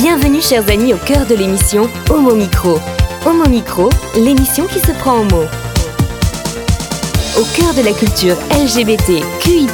Bienvenue 0.00 0.40
chers 0.40 0.70
amis 0.70 0.94
au 0.94 0.96
cœur 0.96 1.26
de 1.26 1.34
l'émission 1.34 1.88
Homo 2.08 2.36
Micro. 2.36 2.78
Homo 3.26 3.48
Micro, 3.48 3.90
l'émission 4.14 4.66
qui 4.68 4.78
se 4.78 4.92
prend 4.92 5.22
en 5.22 5.24
mots. 5.24 5.48
Au 7.36 7.42
cœur 7.56 7.74
de 7.74 7.82
la 7.84 7.92
culture 7.92 8.36
LGBT, 8.52 9.24
QI+, 9.40 9.66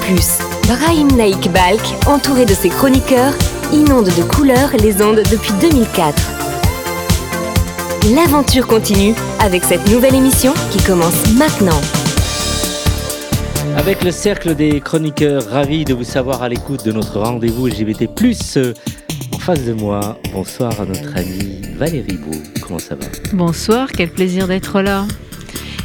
Brahim 0.66 1.08
Naik 1.08 1.52
Balk, 1.52 1.82
entouré 2.06 2.46
de 2.46 2.54
ses 2.54 2.70
chroniqueurs, 2.70 3.34
inonde 3.70 4.06
de 4.06 4.22
couleurs 4.22 4.70
les 4.78 5.02
ondes 5.02 5.20
depuis 5.30 5.52
2004. 5.60 6.16
L'aventure 8.14 8.66
continue 8.66 9.14
avec 9.40 9.62
cette 9.62 9.86
nouvelle 9.90 10.14
émission 10.14 10.54
qui 10.70 10.82
commence 10.82 11.34
maintenant. 11.36 11.80
Avec 13.76 14.02
le 14.02 14.10
cercle 14.10 14.54
des 14.54 14.80
chroniqueurs, 14.80 15.50
ravis 15.50 15.84
de 15.84 15.92
vous 15.92 16.04
savoir 16.04 16.42
à 16.42 16.48
l'écoute 16.48 16.82
de 16.82 16.92
notre 16.92 17.20
rendez-vous 17.20 17.66
LGBT+. 17.66 18.08
Face 19.44 19.64
de 19.66 19.74
moi, 19.74 20.18
bonsoir 20.32 20.80
à 20.80 20.86
notre 20.86 21.18
amie 21.18 21.60
Valérie 21.76 22.16
Beau. 22.16 22.34
Comment 22.62 22.78
ça 22.78 22.94
va? 22.94 23.04
Bonsoir, 23.34 23.92
quel 23.92 24.08
plaisir 24.08 24.48
d'être 24.48 24.80
là. 24.80 25.04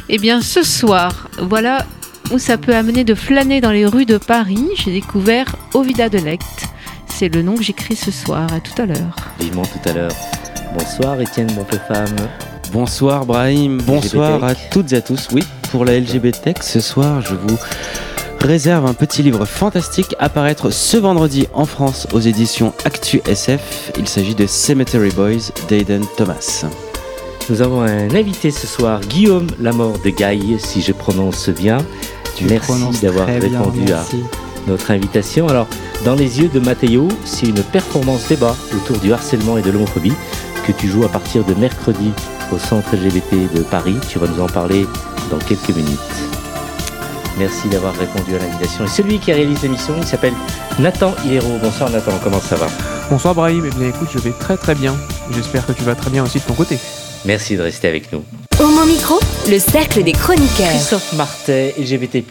Eh 0.08 0.16
bien, 0.16 0.40
ce 0.40 0.62
soir, 0.62 1.28
voilà 1.38 1.84
où 2.32 2.38
ça 2.38 2.56
peut 2.56 2.74
amener 2.74 3.04
de 3.04 3.14
flâner 3.14 3.60
dans 3.60 3.70
les 3.70 3.84
rues 3.84 4.06
de 4.06 4.16
Paris. 4.16 4.66
J'ai 4.76 4.92
découvert 4.92 5.56
Ovida 5.74 6.08
de 6.08 6.16
Lecte. 6.16 6.70
C'est 7.06 7.28
le 7.28 7.42
nom 7.42 7.54
que 7.54 7.62
j'écris 7.62 7.96
ce 7.96 8.10
soir. 8.10 8.50
À 8.50 8.60
tout 8.60 8.80
à 8.80 8.86
l'heure. 8.86 9.14
Vivement 9.38 9.66
tout 9.66 9.90
à 9.90 9.92
l'heure. 9.92 10.16
Bonsoir 10.72 11.20
Étienne 11.20 11.52
Bonpefemme. 11.52 12.16
Bonsoir 12.72 13.26
Brahim, 13.26 13.76
bonsoir 13.82 14.42
à 14.42 14.54
toutes 14.54 14.94
et 14.94 14.96
à 14.96 15.02
tous. 15.02 15.28
Oui, 15.32 15.42
pour 15.70 15.84
la 15.84 16.00
LGBT, 16.00 16.62
ce 16.62 16.80
soir, 16.80 17.20
je 17.20 17.34
vous 17.34 17.58
réserve 18.40 18.86
un 18.86 18.94
petit 18.94 19.22
livre 19.22 19.44
fantastique 19.44 20.14
à 20.18 20.28
paraître 20.28 20.70
ce 20.70 20.96
vendredi 20.96 21.46
en 21.52 21.66
France 21.66 22.06
aux 22.12 22.20
éditions 22.20 22.72
Actu 22.84 23.20
SF. 23.26 23.92
Il 23.98 24.08
s'agit 24.08 24.34
de 24.34 24.46
Cemetery 24.46 25.10
Boys 25.10 25.52
d'Aiden 25.68 26.04
Thomas. 26.16 26.64
Nous 27.48 27.62
avons 27.62 27.82
un 27.82 28.14
invité 28.14 28.50
ce 28.50 28.66
soir, 28.66 29.00
Guillaume 29.00 29.48
Lamort 29.58 29.98
de 30.04 30.10
Gaille, 30.10 30.56
si 30.58 30.80
je 30.80 30.92
prononce 30.92 31.48
bien. 31.50 31.78
Tu 32.36 32.44
merci 32.44 32.72
d'avoir 33.02 33.26
répondu 33.26 33.92
à 33.92 34.04
notre 34.66 34.90
invitation. 34.90 35.48
Alors, 35.48 35.66
dans 36.04 36.14
les 36.14 36.40
yeux 36.40 36.48
de 36.48 36.60
Matteo, 36.60 37.08
c'est 37.24 37.46
une 37.46 37.62
performance 37.62 38.28
débat 38.28 38.56
autour 38.74 38.98
du 38.98 39.12
harcèlement 39.12 39.58
et 39.58 39.62
de 39.62 39.70
l'homophobie 39.70 40.14
que 40.66 40.72
tu 40.72 40.88
joues 40.88 41.04
à 41.04 41.08
partir 41.08 41.44
de 41.44 41.54
mercredi 41.54 42.12
au 42.52 42.58
centre 42.58 42.94
LGBT 42.94 43.52
de 43.54 43.62
Paris. 43.62 43.96
Tu 44.08 44.18
vas 44.18 44.28
nous 44.28 44.40
en 44.40 44.48
parler 44.48 44.86
dans 45.30 45.38
quelques 45.38 45.70
minutes. 45.70 46.39
Merci 47.40 47.70
d'avoir 47.70 47.94
répondu 47.94 48.34
à 48.34 48.38
l'invitation. 48.38 48.84
Et 48.84 48.88
celui 48.88 49.18
qui 49.18 49.32
réalise 49.32 49.62
l'émission, 49.62 49.94
il 49.96 50.06
s'appelle 50.06 50.34
Nathan 50.78 51.14
Hierro. 51.24 51.56
Bonsoir 51.62 51.88
Nathan, 51.88 52.12
comment 52.22 52.38
ça 52.38 52.56
va? 52.56 52.66
Bonsoir 53.10 53.34
Brahim, 53.34 53.64
eh 53.66 53.74
bien 53.78 53.88
écoute, 53.88 54.08
je 54.12 54.18
vais 54.18 54.32
très 54.32 54.58
très 54.58 54.74
bien. 54.74 54.94
J'espère 55.30 55.64
que 55.64 55.72
tu 55.72 55.82
vas 55.82 55.94
très 55.94 56.10
bien 56.10 56.22
aussi 56.22 56.38
de 56.38 56.44
ton 56.44 56.52
côté. 56.52 56.78
Merci 57.24 57.56
de 57.56 57.62
rester 57.62 57.88
avec 57.88 58.12
nous. 58.12 58.22
Homo 58.58 58.84
Micro, 58.84 59.18
le 59.48 59.58
cercle 59.58 60.02
des 60.02 60.12
chroniqueurs. 60.12 60.68
Christophe 60.68 61.14
Martet, 61.14 61.74
LGBT+, 61.78 62.22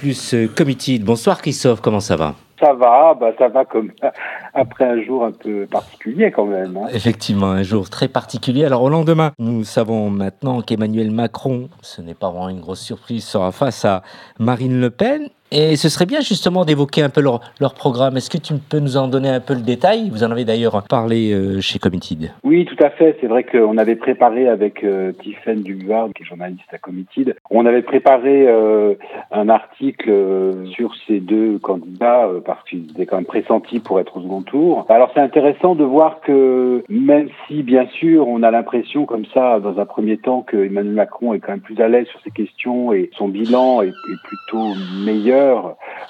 Committee. 0.56 1.00
Bonsoir 1.00 1.42
Christophe, 1.42 1.82
comment 1.82 2.02
ça 2.02 2.16
va? 2.16 2.36
Ça 2.60 2.74
va, 2.74 3.14
bah 3.14 3.32
ça 3.38 3.48
va 3.48 3.66
comme 3.66 3.92
après 4.54 4.86
un 4.86 5.02
jour 5.02 5.26
un 5.26 5.32
peu 5.32 5.66
particulier 5.66 6.32
quand 6.32 6.46
même. 6.46 6.78
Hein. 6.78 6.88
Effectivement, 6.94 7.52
un 7.52 7.64
jour 7.64 7.90
très 7.90 8.08
particulier. 8.08 8.66
Alors 8.66 8.84
au 8.84 8.90
lendemain, 8.90 9.32
nous 9.40 9.64
savons 9.64 10.10
maintenant 10.10 10.62
qu'Emmanuel 10.62 11.12
Macron, 11.12 11.70
ce 11.82 12.02
n'est 12.02 12.14
pas 12.14 12.30
vraiment 12.30 12.50
une 12.50 12.62
grosse 12.62 12.82
surprise, 12.82 13.24
sera 13.24 13.52
face 13.52 13.86
à 13.86 14.02
Marine 14.40 14.80
Le 14.80 14.90
Pen. 14.90 15.30
Et 15.52 15.75
ce 15.75 15.89
serait 15.89 16.05
bien 16.05 16.22
justement 16.22 16.66
d'évoquer 16.66 17.02
un 17.02 17.09
peu 17.09 17.22
leur, 17.22 17.42
leur 17.59 17.73
programme. 17.73 18.17
Est-ce 18.17 18.30
que 18.30 18.38
tu 18.38 18.53
peux 18.55 18.80
nous 18.80 18.97
en 18.97 19.08
donner 19.08 19.30
un 19.30 19.39
peu 19.39 19.53
le 19.53 19.61
détail? 19.61 20.09
Vous 20.11 20.23
en 20.23 20.31
avez 20.31 20.45
d'ailleurs 20.45 20.83
parlé 20.83 21.31
euh, 21.31 21.59
chez 21.61 21.80
Committed. 21.80 22.31
Oui, 22.44 22.66
tout 22.66 22.84
à 22.84 22.90
fait. 22.90 23.18
C'est 23.19 23.28
vrai 23.28 23.44
qu'on 23.44 23.78
avait 23.78 23.96
préparé 23.96 24.47
avec 24.47 24.84
euh, 24.84 25.12
Tiffaine 25.12 25.62
Dubuard, 25.62 26.09
qui 26.16 26.24
est 26.24 26.25
journaliste 26.25 26.72
à 26.72 26.78
Committed, 26.78 27.35
on 27.50 27.66
avait 27.66 27.81
préparé 27.81 28.47
euh, 28.47 28.94
un 29.31 29.50
article 29.50 30.09
euh, 30.09 30.66
sur 30.68 30.94
ces 31.07 31.19
deux 31.19 31.57
candidats 31.59 32.29
parce 32.45 32.63
qu'ils 32.69 32.91
étaient 32.91 33.06
quand 33.06 33.18
même 33.18 33.25
pressentis 33.25 33.79
pour 33.79 34.00
être 34.00 34.18
au 34.18 34.22
second 34.22 34.41
tour. 34.41 34.85
Alors 34.90 35.12
c'est 35.13 35.22
intéressant 35.22 35.75
de 35.75 35.84
voir 35.84 36.22
que 36.22 36.84
même 36.90 37.29
si 37.47 37.63
bien 37.63 37.88
sûr 37.88 38.28
on 38.28 38.44
a 38.44 38.51
l'impression 38.51 39.06
comme 39.06 39.25
ça 39.34 39.59
dans 39.59 39.79
un 39.79 39.85
premier 39.85 40.18
temps 40.18 40.41
que 40.41 40.57
Emmanuel 40.57 40.95
Macron 40.95 41.34
est 41.34 41.40
quand 41.40 41.51
même 41.51 41.62
plus 41.62 41.79
à 41.81 41.88
l'aise 41.88 42.07
sur 42.07 42.19
ces 42.24 42.31
questions 42.31 42.94
et 42.94 43.09
son 43.18 43.28
bilan 43.28 43.81
est 43.81 43.94
plutôt 44.24 44.74
meilleur 45.06 45.38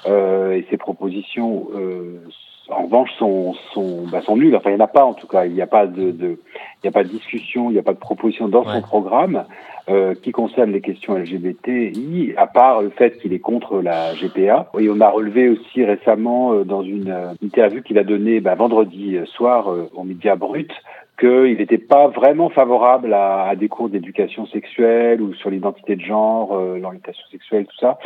euh, 0.06 0.52
et 0.52 0.66
ses 0.70 0.76
propositions, 0.76 1.68
euh, 1.74 2.20
en 2.68 2.84
revanche, 2.84 3.10
sont, 3.18 3.54
sont, 3.74 4.06
bah, 4.10 4.22
sont 4.22 4.36
nulles. 4.36 4.54
Enfin, 4.56 4.70
il 4.70 4.76
n'y 4.76 4.80
en 4.80 4.84
a 4.84 4.88
pas 4.88 5.04
en 5.04 5.14
tout 5.14 5.26
cas. 5.26 5.44
Il 5.44 5.52
n'y 5.52 5.62
a 5.62 5.66
pas 5.66 5.86
de, 5.86 6.10
de 6.10 6.38
il 6.82 6.84
n'y 6.84 6.88
a 6.88 6.92
pas 6.92 7.04
de 7.04 7.08
discussion, 7.08 7.70
il 7.70 7.74
n'y 7.74 7.78
a 7.78 7.82
pas 7.82 7.92
de 7.92 7.98
proposition 7.98 8.48
dans 8.48 8.64
son 8.64 8.80
programme 8.80 9.44
euh, 9.88 10.14
qui 10.14 10.32
concerne 10.32 10.72
les 10.72 10.80
questions 10.80 11.14
LGBTI, 11.14 12.34
à 12.36 12.46
part 12.46 12.80
le 12.80 12.90
fait 12.90 13.18
qu'il 13.18 13.32
est 13.32 13.40
contre 13.40 13.82
la 13.82 14.14
GPA. 14.14 14.70
Et 14.78 14.88
on 14.88 15.00
a 15.00 15.08
relevé 15.08 15.48
aussi 15.48 15.84
récemment 15.84 16.52
euh, 16.52 16.64
dans 16.64 16.82
une 16.82 17.14
interview 17.42 17.82
qu'il 17.82 17.98
a 17.98 18.04
donnée 18.04 18.40
bah, 18.40 18.54
vendredi 18.54 19.18
soir 19.26 19.68
aux 19.94 20.04
médias 20.04 20.36
Brut 20.36 20.70
qu'il 21.18 21.58
n'était 21.58 21.76
pas 21.76 22.08
vraiment 22.08 22.48
favorable 22.48 23.12
à, 23.12 23.48
à 23.48 23.54
des 23.54 23.68
cours 23.68 23.90
d'éducation 23.90 24.46
sexuelle 24.46 25.20
ou 25.20 25.34
sur 25.34 25.50
l'identité 25.50 25.96
de 25.96 26.00
genre, 26.00 26.56
l'orientation 26.56 27.26
sexuelle, 27.30 27.66
tout 27.66 27.76
ça, 27.78 27.98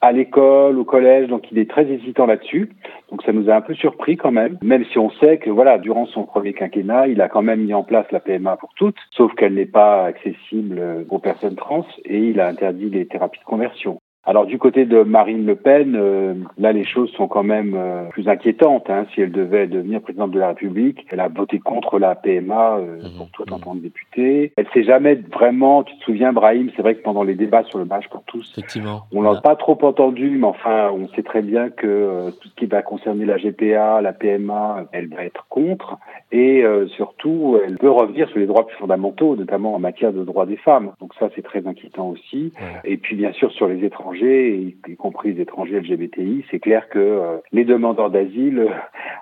à 0.00 0.12
l'école, 0.12 0.78
au 0.78 0.84
collège, 0.84 1.28
donc 1.28 1.50
il 1.50 1.58
est 1.58 1.68
très 1.68 1.86
hésitant 1.86 2.26
là-dessus. 2.26 2.70
Donc 3.10 3.22
ça 3.22 3.32
nous 3.32 3.50
a 3.50 3.54
un 3.54 3.60
peu 3.60 3.74
surpris 3.74 4.16
quand 4.16 4.32
même, 4.32 4.58
même 4.62 4.84
si 4.86 4.98
on 4.98 5.10
sait 5.10 5.38
que 5.38 5.50
voilà, 5.50 5.78
durant 5.78 6.06
son 6.06 6.24
premier 6.24 6.52
quinquennat, 6.52 7.08
il 7.08 7.20
a 7.20 7.28
quand 7.28 7.42
même 7.42 7.64
mis 7.64 7.74
en 7.74 7.82
place 7.82 8.10
la 8.10 8.20
PMA 8.20 8.56
pour 8.56 8.72
toutes, 8.74 8.96
sauf 9.10 9.34
qu'elle 9.34 9.54
n'est 9.54 9.66
pas 9.66 10.04
accessible 10.04 11.06
aux 11.10 11.18
personnes 11.18 11.56
trans 11.56 11.86
et 12.04 12.18
il 12.18 12.40
a 12.40 12.48
interdit 12.48 12.88
les 12.88 13.06
thérapies 13.06 13.40
de 13.40 13.44
conversion. 13.44 14.00
Alors 14.24 14.44
du 14.44 14.58
côté 14.58 14.84
de 14.84 15.02
Marine 15.02 15.46
Le 15.46 15.56
Pen, 15.56 15.96
euh, 15.96 16.34
là 16.58 16.72
les 16.72 16.84
choses 16.84 17.10
sont 17.12 17.26
quand 17.26 17.42
même 17.42 17.72
euh, 17.74 18.04
plus 18.10 18.28
inquiétantes. 18.28 18.90
Hein. 18.90 19.06
Si 19.14 19.22
elle 19.22 19.32
devait 19.32 19.66
devenir 19.66 20.02
présidente 20.02 20.32
de 20.32 20.38
la 20.38 20.48
République, 20.48 21.06
elle 21.08 21.20
a 21.20 21.28
voté 21.28 21.58
contre 21.58 21.98
la 21.98 22.14
PMA 22.14 22.76
euh, 22.76 22.98
mmh. 22.98 23.16
pour 23.16 23.30
tout 23.30 23.50
en 23.50 23.58
tant 23.58 23.74
que 23.74 23.78
députée. 23.78 24.52
Elle 24.58 24.66
s'est 24.74 24.84
jamais 24.84 25.14
vraiment, 25.14 25.84
tu 25.84 25.96
te 25.96 26.04
souviens 26.04 26.34
Brahim, 26.34 26.70
c'est 26.76 26.82
vrai 26.82 26.96
que 26.96 27.02
pendant 27.02 27.22
les 27.22 27.34
débats 27.34 27.64
sur 27.64 27.78
le 27.78 27.86
match 27.86 28.08
pour 28.08 28.22
tous, 28.24 28.52
Effectivement. 28.58 29.04
on 29.10 29.22
l'a 29.22 29.40
pas 29.40 29.56
trop 29.56 29.78
entendu, 29.82 30.28
mais 30.28 30.46
enfin 30.46 30.90
on 30.92 31.08
sait 31.08 31.22
très 31.22 31.40
bien 31.40 31.70
que 31.70 32.30
tout 32.42 32.48
ce 32.48 32.54
qui 32.56 32.66
va 32.66 32.82
concerner 32.82 33.24
la 33.24 33.38
GPA, 33.38 34.02
la 34.02 34.12
PMA, 34.12 34.84
elle 34.92 35.08
va 35.08 35.24
être 35.24 35.46
contre. 35.48 35.96
Et 36.30 36.62
surtout, 36.94 37.58
elle 37.64 37.76
veut 37.80 37.90
revenir 37.90 38.28
sur 38.28 38.38
les 38.38 38.46
droits 38.46 38.66
plus 38.66 38.76
fondamentaux, 38.76 39.34
notamment 39.34 39.74
en 39.74 39.78
matière 39.78 40.12
de 40.12 40.22
droits 40.24 40.46
des 40.46 40.58
femmes. 40.58 40.92
Donc 41.00 41.14
ça 41.18 41.28
c'est 41.34 41.42
très 41.42 41.66
inquiétant 41.66 42.10
aussi. 42.10 42.52
Et 42.84 42.98
puis 42.98 43.16
bien 43.16 43.32
sûr 43.32 43.50
sur 43.52 43.66
les 43.66 43.84
étrangers 43.84 44.09
y 44.18 44.96
compris 44.96 45.34
les 45.34 45.42
étrangers 45.42 45.80
LGBTI, 45.80 46.44
c'est 46.50 46.58
clair 46.58 46.88
que 46.88 46.98
euh, 46.98 47.36
les 47.52 47.64
demandeurs 47.64 48.10
d'asile, 48.10 48.68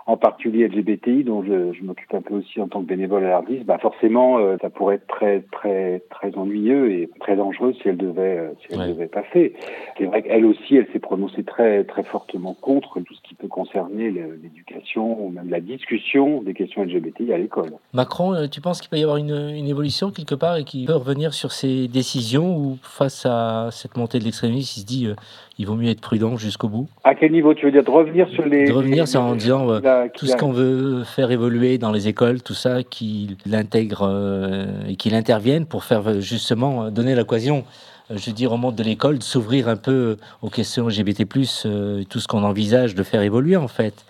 en 0.06 0.16
particulier 0.16 0.68
LGBTI, 0.68 1.24
dont 1.24 1.42
je, 1.42 1.72
je 1.72 1.84
m'occupe 1.84 2.12
un 2.14 2.22
peu 2.22 2.34
aussi 2.34 2.60
en 2.60 2.68
tant 2.68 2.80
que 2.80 2.86
bénévole 2.86 3.24
à 3.24 3.28
l'ARDIS, 3.28 3.64
bah 3.64 3.78
forcément, 3.78 4.38
euh, 4.38 4.56
ça 4.60 4.70
pourrait 4.70 4.96
être 4.96 5.06
très 5.06 5.40
très 5.52 6.02
très 6.10 6.34
ennuyeux 6.36 6.90
et 6.92 7.10
très 7.20 7.36
dangereux 7.36 7.74
si 7.80 7.88
elle 7.88 7.96
devait 7.96 8.38
euh, 8.38 8.50
si 8.60 8.74
elle 8.74 8.88
devait 8.88 9.06
passer. 9.06 9.54
C'est 9.96 10.04
vrai 10.04 10.22
qu'elle 10.22 10.44
aussi, 10.46 10.76
elle 10.76 10.86
s'est 10.92 10.98
prononcée 10.98 11.44
très 11.44 11.84
très 11.84 12.02
fortement 12.02 12.54
contre 12.54 13.00
tout 13.00 13.14
ce 13.14 13.22
qui 13.22 13.34
peut 13.34 13.48
concerner 13.48 14.10
l'éducation 14.10 15.24
ou 15.24 15.30
même 15.30 15.50
la 15.50 15.60
discussion 15.60 16.42
des 16.42 16.54
questions 16.54 16.82
LGBTI 16.82 17.32
à 17.32 17.38
l'école. 17.38 17.72
Macron, 17.92 18.48
tu 18.50 18.60
penses 18.60 18.80
qu'il 18.80 18.90
peut 18.90 18.98
y 18.98 19.02
avoir 19.02 19.18
une, 19.18 19.52
une 19.54 19.68
évolution 19.68 20.10
quelque 20.10 20.34
part 20.34 20.56
et 20.56 20.64
qu'il 20.64 20.86
peut 20.86 20.94
revenir 20.94 21.34
sur 21.34 21.52
ses 21.52 21.88
décisions 21.88 22.56
ou 22.56 22.78
face 22.82 23.26
à 23.26 23.68
cette 23.70 23.96
montée 23.96 24.18
de 24.18 24.24
l'extrémisme, 24.24 24.77
il 24.78 24.82
se 24.82 24.86
dit 24.86 25.06
euh, 25.06 25.14
il 25.58 25.66
vaut 25.66 25.74
mieux 25.74 25.90
être 25.90 26.00
prudent 26.00 26.36
jusqu'au 26.36 26.68
bout. 26.68 26.88
À 27.04 27.14
quel 27.14 27.32
niveau 27.32 27.52
tu 27.54 27.66
veux 27.66 27.72
dire 27.72 27.82
de 27.82 27.90
revenir 27.90 28.28
sur 28.28 28.44
les 28.46 28.66
De 28.66 28.72
revenir, 28.72 29.08
c'est 29.08 29.18
en 29.18 29.34
disant 29.34 29.68
euh, 29.70 30.06
tout 30.14 30.26
ce 30.26 30.36
qu'on 30.36 30.52
veut 30.52 31.02
faire 31.04 31.30
évoluer 31.30 31.78
dans 31.78 31.92
les 31.92 32.08
écoles, 32.08 32.42
tout 32.42 32.54
ça, 32.54 32.82
qu'il 32.82 33.36
l'intègre 33.44 34.08
euh, 34.08 34.66
et 34.88 34.96
qu'il 34.96 35.14
intervienne 35.14 35.66
pour 35.66 35.84
faire 35.84 36.20
justement 36.20 36.90
donner 36.90 37.14
l'occasion 37.14 37.64
je 38.10 38.30
veux 38.30 38.32
dire, 38.32 38.52
au 38.52 38.56
monde 38.56 38.74
de 38.74 38.82
l'école, 38.82 39.18
de 39.18 39.22
s'ouvrir 39.22 39.68
un 39.68 39.76
peu 39.76 40.16
aux 40.40 40.48
questions 40.48 40.88
LGBT+, 40.88 41.26
tout 41.26 42.20
ce 42.20 42.26
qu'on 42.26 42.42
envisage 42.42 42.94
de 42.94 43.02
faire 43.02 43.20
évoluer, 43.20 43.56
en 43.56 43.68
fait. 43.68 44.06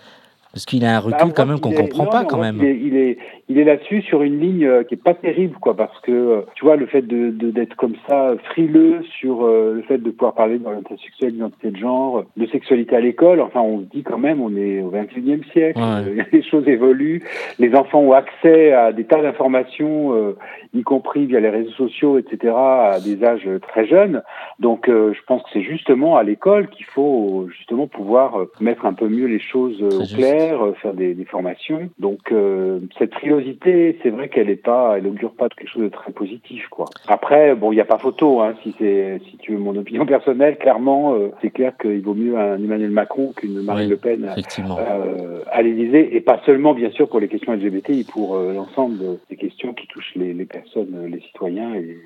Parce 0.51 0.65
qu'il 0.65 0.83
a 0.83 0.95
un 0.95 0.99
recul 0.99 1.27
bah, 1.27 1.33
quand 1.35 1.45
même 1.45 1.59
qu'on 1.59 1.71
comprend 1.71 2.07
pas 2.07 2.25
quand 2.25 2.39
même. 2.39 2.57
Il 2.59 2.95
est, 2.97 3.19
il 3.49 3.59
est, 3.59 3.63
là-dessus 3.63 4.01
sur 4.01 4.23
une 4.23 4.39
ligne 4.39 4.65
euh, 4.65 4.83
qui 4.83 4.95
est 4.95 5.03
pas 5.03 5.13
terrible, 5.13 5.55
quoi, 5.61 5.75
parce 5.75 5.99
que 6.01 6.11
euh, 6.11 6.41
tu 6.55 6.65
vois 6.65 6.75
le 6.75 6.87
fait 6.87 7.03
de 7.03 7.29
d'être 7.29 7.75
comme 7.75 7.93
ça 8.07 8.33
frileux 8.45 9.03
sur 9.19 9.45
euh, 9.45 9.73
le 9.75 9.83
fait 9.83 9.99
de 9.99 10.09
pouvoir 10.09 10.33
parler 10.33 10.57
d'orientation 10.57 10.97
sexuelle, 11.05 11.33
d'identité 11.33 11.69
de 11.69 11.77
genre, 11.77 12.23
de 12.35 12.47
sexualité 12.47 12.95
à 12.95 12.99
l'école. 12.99 13.41
Enfin, 13.41 13.61
on 13.61 13.81
se 13.81 13.85
dit 13.85 14.01
quand 14.01 14.17
même, 14.17 14.41
on 14.41 14.55
est 14.57 14.81
au 14.81 14.89
21e 14.89 15.43
siècle, 15.51 15.79
les 16.31 16.41
choses 16.41 16.67
évoluent, 16.67 17.21
les 17.59 17.75
enfants 17.75 17.99
ont 17.99 18.13
accès 18.13 18.71
à 18.71 18.91
des 18.91 19.03
tas 19.03 19.21
d'informations, 19.21 20.35
y 20.73 20.81
compris 20.81 21.27
via 21.27 21.39
les 21.39 21.49
réseaux 21.49 21.73
sociaux, 21.73 22.17
etc., 22.17 22.53
à 22.55 22.99
des 22.99 23.23
âges 23.23 23.47
très 23.67 23.85
jeunes. 23.85 24.23
Donc, 24.59 24.87
je 24.87 25.21
pense 25.27 25.43
que 25.43 25.49
c'est 25.53 25.61
justement 25.61 26.17
à 26.17 26.23
l'école 26.23 26.69
qu'il 26.69 26.85
faut 26.85 27.47
justement 27.55 27.85
pouvoir 27.85 28.35
mettre 28.59 28.87
un 28.87 28.93
peu 28.93 29.07
mieux 29.07 29.27
les 29.27 29.39
choses 29.39 29.81
au 29.83 30.15
clair 30.15 30.38
faire 30.81 30.93
des, 30.93 31.13
des 31.13 31.25
formations. 31.25 31.89
Donc 31.99 32.33
cette 32.97 33.13
frilosité, 33.13 33.97
c'est 34.01 34.09
vrai 34.09 34.29
qu'elle 34.29 34.49
est 34.49 34.55
pas, 34.55 34.97
elle 34.97 35.07
augure 35.07 35.33
pas 35.33 35.47
de 35.47 35.53
quelque 35.53 35.69
chose 35.69 35.83
de 35.83 35.89
très 35.89 36.11
positif, 36.11 36.67
quoi. 36.69 36.85
Après, 37.07 37.55
bon, 37.55 37.71
il 37.71 37.75
n'y 37.75 37.81
a 37.81 37.85
pas 37.85 37.97
photo, 37.97 38.41
hein, 38.41 38.53
si 38.63 38.75
c'est, 38.79 39.19
si 39.29 39.37
tu 39.37 39.53
veux 39.53 39.59
mon 39.59 39.75
opinion 39.75 40.05
personnelle, 40.07 40.57
clairement, 40.57 41.15
c'est 41.41 41.49
clair 41.49 41.73
qu'il 41.79 42.01
vaut 42.01 42.13
mieux 42.13 42.37
un 42.37 42.55
Emmanuel 42.55 42.91
Macron 42.91 43.33
qu'une 43.35 43.61
Marine 43.61 43.89
Le 43.89 43.97
Pen 43.97 44.29
à 45.51 45.61
l'Élysée, 45.61 46.15
et 46.15 46.21
pas 46.21 46.41
seulement, 46.45 46.73
bien 46.73 46.91
sûr, 46.91 47.09
pour 47.09 47.19
les 47.19 47.27
questions 47.27 47.53
LGBTI, 47.53 48.05
pour 48.05 48.37
l'ensemble 48.37 49.19
des 49.29 49.35
questions 49.35 49.73
qui 49.73 49.87
touchent 49.87 50.15
les, 50.15 50.33
les 50.33 50.45
personnes, 50.45 51.07
les 51.07 51.21
citoyens 51.21 51.75
et 51.75 51.97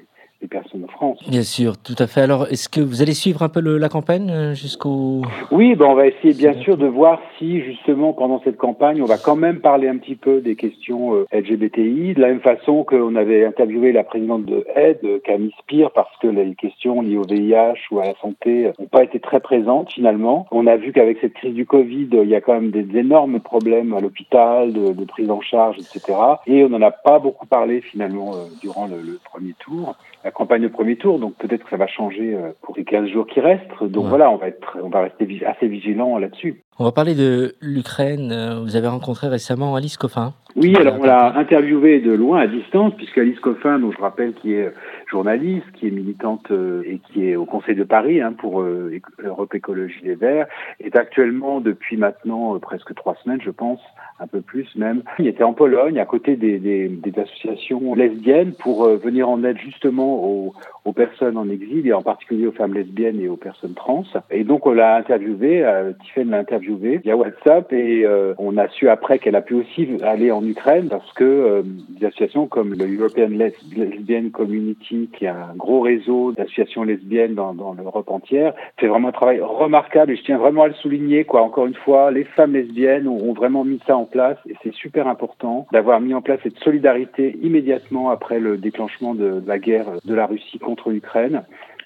personnes 0.48 0.84
en 0.86 0.88
France. 0.88 1.20
Bien 1.28 1.44
sûr, 1.44 1.78
tout 1.78 1.96
à 2.00 2.08
fait. 2.08 2.22
Alors, 2.22 2.48
est-ce 2.48 2.70
que 2.70 2.82
vous 2.82 3.02
allez 3.02 3.14
suivre 3.14 3.44
un 3.44 3.50
peu 3.50 3.60
la 3.60 3.90
campagne 3.90 4.30
euh, 4.30 4.54
jusqu'au... 4.54 5.22
Oui, 5.52 5.76
ben 5.76 5.86
on 5.86 5.96
va 5.96 6.08
essayer 6.08 6.34
bien 6.34 6.54
sûr 6.62 6.78
de 6.78 6.88
voir 6.88 7.20
si 7.38 7.62
justement 7.62 8.14
pendant 8.14 8.42
cette 8.44 8.58
campagne, 8.58 9.02
on 9.02 9.06
va 9.06 9.18
quand 9.18 9.36
même 9.36 9.60
parler 9.60 9.88
un 9.88 9.98
petit 9.98 10.16
peu 10.16 10.42
des 10.42 10.56
questions 10.56 11.16
euh, 11.16 11.26
LGBTI, 11.32 12.14
de 12.14 12.22
la 12.22 12.28
même 12.28 12.42
façon 12.42 12.84
qu'on 12.84 13.16
avait 13.16 13.46
interviewé 13.46 13.92
la 13.92 14.04
présidente 14.04 14.46
de 14.46 14.66
AID, 14.76 15.00
euh, 15.04 15.20
Camille 15.24 15.54
Spire, 15.60 15.92
parce 15.92 16.16
que 16.22 16.28
les 16.28 16.56
questions 16.56 17.02
liées 17.02 17.18
au 17.18 17.24
VIH 17.24 17.88
ou 17.92 18.00
à 18.00 18.06
la 18.06 18.16
santé 18.22 18.72
n'ont 18.80 18.88
pas 18.88 19.04
été 19.04 19.20
très 19.20 19.40
présentes 19.40 19.92
finalement. 19.94 20.48
On 20.52 20.68
a 20.68 20.76
vu 20.78 20.92
qu'avec 20.92 21.20
cette 21.22 21.34
crise 21.34 21.54
du 21.54 21.66
Covid, 21.66 22.10
il 22.12 22.30
y 22.30 22.36
a 22.36 22.42
quand 22.42 22.54
même 22.54 22.72
des 22.72 22.98
énormes 22.98 23.40
problèmes 23.40 23.94
à 23.94 24.00
l'hôpital, 24.00 24.74
de, 24.74 24.94
de, 24.94 25.06
prise 25.06 25.30
en 25.30 25.42
charge, 25.42 25.78
etc. 25.78 26.18
Et 26.48 26.64
on 26.64 26.70
n'en 26.70 26.82
a 26.82 26.92
pas 26.92 27.20
beaucoup 27.20 27.46
parlé 27.46 27.82
finalement 27.82 28.32
durant 28.62 28.88
le, 28.88 29.02
le 29.02 29.20
premier 29.24 29.54
tour 29.60 29.96
la 30.24 30.32
campagne 30.34 30.66
au 30.66 30.70
premier 30.70 30.96
tour, 30.96 31.20
donc 31.20 31.36
peut-être 31.38 31.64
que 31.64 31.70
ça 31.70 31.78
va 31.78 31.88
changer 31.88 32.36
euh, 32.36 32.52
pour 32.62 32.76
les 32.76 32.84
15 32.84 33.10
jours 33.10 33.26
qui 33.28 33.40
restent. 33.40 33.84
Donc 33.84 34.08
voilà, 34.08 34.30
on 34.30 34.38
va 34.38 34.48
être, 34.48 34.78
on 34.82 34.90
va 34.90 35.02
rester 35.02 35.46
assez 35.46 35.68
vigilant 35.68 36.18
là-dessus. 36.18 36.62
On 36.80 36.84
va 36.84 36.92
parler 36.92 37.16
de 37.16 37.56
l'Ukraine. 37.62 38.32
Euh, 38.32 38.60
vous 38.62 38.76
avez 38.76 38.88
rencontré 38.88 39.28
récemment 39.28 39.76
Alice 39.76 39.98
Coffin. 39.98 40.34
Oui, 40.56 40.76
alors 40.76 40.98
on 41.00 41.04
l'a 41.04 41.36
interviewée 41.38 42.00
de 42.00 42.12
loin 42.12 42.40
à 42.42 42.48
distance, 42.48 42.94
puisque 42.96 43.18
Alice 43.18 43.40
Coffin, 43.40 43.80
dont 43.80 43.92
je 43.92 44.02
rappelle 44.02 44.34
qui 44.34 44.54
est 44.54 44.72
journaliste, 45.14 45.72
qui 45.74 45.88
est 45.88 45.92
militante 45.92 46.52
euh, 46.52 46.84
et 46.86 47.00
qui 47.00 47.30
est 47.30 47.36
au 47.38 47.46
Conseil 47.46 47.76
de 47.76 47.86
Paris 47.86 48.20
hein, 48.20 48.34
pour 48.34 48.62
Europe 48.62 49.56
Écologie 49.56 50.02
Les 50.04 50.16
Verts, 50.16 50.48
est 50.80 50.96
actuellement 50.96 51.62
depuis 51.62 51.96
maintenant 51.96 52.60
presque 52.60 52.94
trois 52.96 53.16
semaines, 53.24 53.42
je 53.42 53.52
pense, 53.52 53.80
un 54.20 54.28
peu 54.28 54.42
plus 54.42 54.68
même. 54.76 55.04
Il 55.20 55.28
était 55.28 55.44
en 55.44 55.54
Pologne, 55.54 56.00
à 56.00 56.06
côté 56.06 56.36
des, 56.36 56.60
des, 56.60 56.90
des 56.90 57.20
associations 57.20 57.96
lesbiennes, 57.96 58.54
pour 58.54 58.88
venir 58.88 59.30
en 59.30 59.44
aide 59.44 59.58
justement 59.58 60.26
aux, 60.26 60.54
aux, 60.86 60.94
personnes 60.94 61.38
en 61.38 61.50
exil 61.50 61.88
et 61.88 61.94
en 61.94 62.02
particulier 62.02 62.48
aux 62.48 62.52
femmes 62.52 62.74
lesbiennes 62.74 63.20
et 63.20 63.28
aux 63.28 63.38
personnes 63.38 63.74
trans. 63.74 64.04
Et 64.32 64.44
donc 64.44 64.66
on 64.66 64.72
l'a 64.72 64.96
interviewée, 64.96 65.66
euh, 65.66 65.92
Tiffany 66.04 66.32
l'a 66.32 66.38
interviewée 66.38 66.98
via 66.98 67.16
WhatsApp 67.16 67.72
et 67.74 68.06
euh, 68.06 68.34
on 68.38 68.58
a 68.58 68.68
su 68.70 68.90
après 68.90 69.20
qu'elle 69.20 69.36
a 69.36 69.42
pu 69.42 69.56
aussi 69.56 69.88
aller 70.04 70.32
en 70.32 70.46
Ukraine 70.46 70.88
parce 70.90 71.12
que 71.14 71.24
euh, 71.24 71.62
des 71.90 72.06
associations 72.08 72.48
comme 72.48 72.74
le 72.74 72.98
European 72.98 73.30
Lesbian 73.30 74.30
Community, 74.32 75.10
qui 75.18 75.26
est 75.26 75.30
un 75.30 75.56
gros 75.56 75.82
réseau 75.82 76.32
d'associations 76.32 76.84
lesbiennes 76.84 77.36
dans, 77.36 77.54
dans 77.54 77.74
l'Europe 77.74 78.10
entière, 78.12 78.54
fait 78.78 78.88
vraiment 78.88 79.10
un 79.10 79.14
travail 79.14 79.42
remarquable 79.42 80.12
et 80.12 80.16
je 80.16 80.24
tiens 80.24 80.38
vraiment 80.38 80.64
à 80.64 80.68
le 80.68 80.74
souligner. 80.76 81.24
Quoi. 81.24 81.42
Encore 81.42 81.68
une 81.68 81.76
fois, 81.76 82.12
les 82.12 82.24
femmes 82.24 82.54
lesbiennes 82.54 83.08
ont, 83.08 83.34
vraiment 83.34 83.64
mis 83.64 83.80
ça 83.88 83.98
en 83.98 84.06
place 84.06 84.38
et 84.48 84.56
c'est 84.64 84.74
super 84.74 85.08
important 85.08 85.66
d'avoir 85.72 86.00
mis 86.00 86.14
en 86.14 86.22
place 86.22 86.40
cette 86.44 86.58
solidarité 86.60 87.36
immédiatement 87.42 88.10
après 88.12 88.40
le 88.40 88.58
déclenchement 88.58 89.16
de, 89.16 89.42
la 89.46 89.58
guerre 89.58 89.86
de 90.06 90.14
la 90.14 90.28
Russie 90.28 90.60
l'Ukraine. 90.90 91.44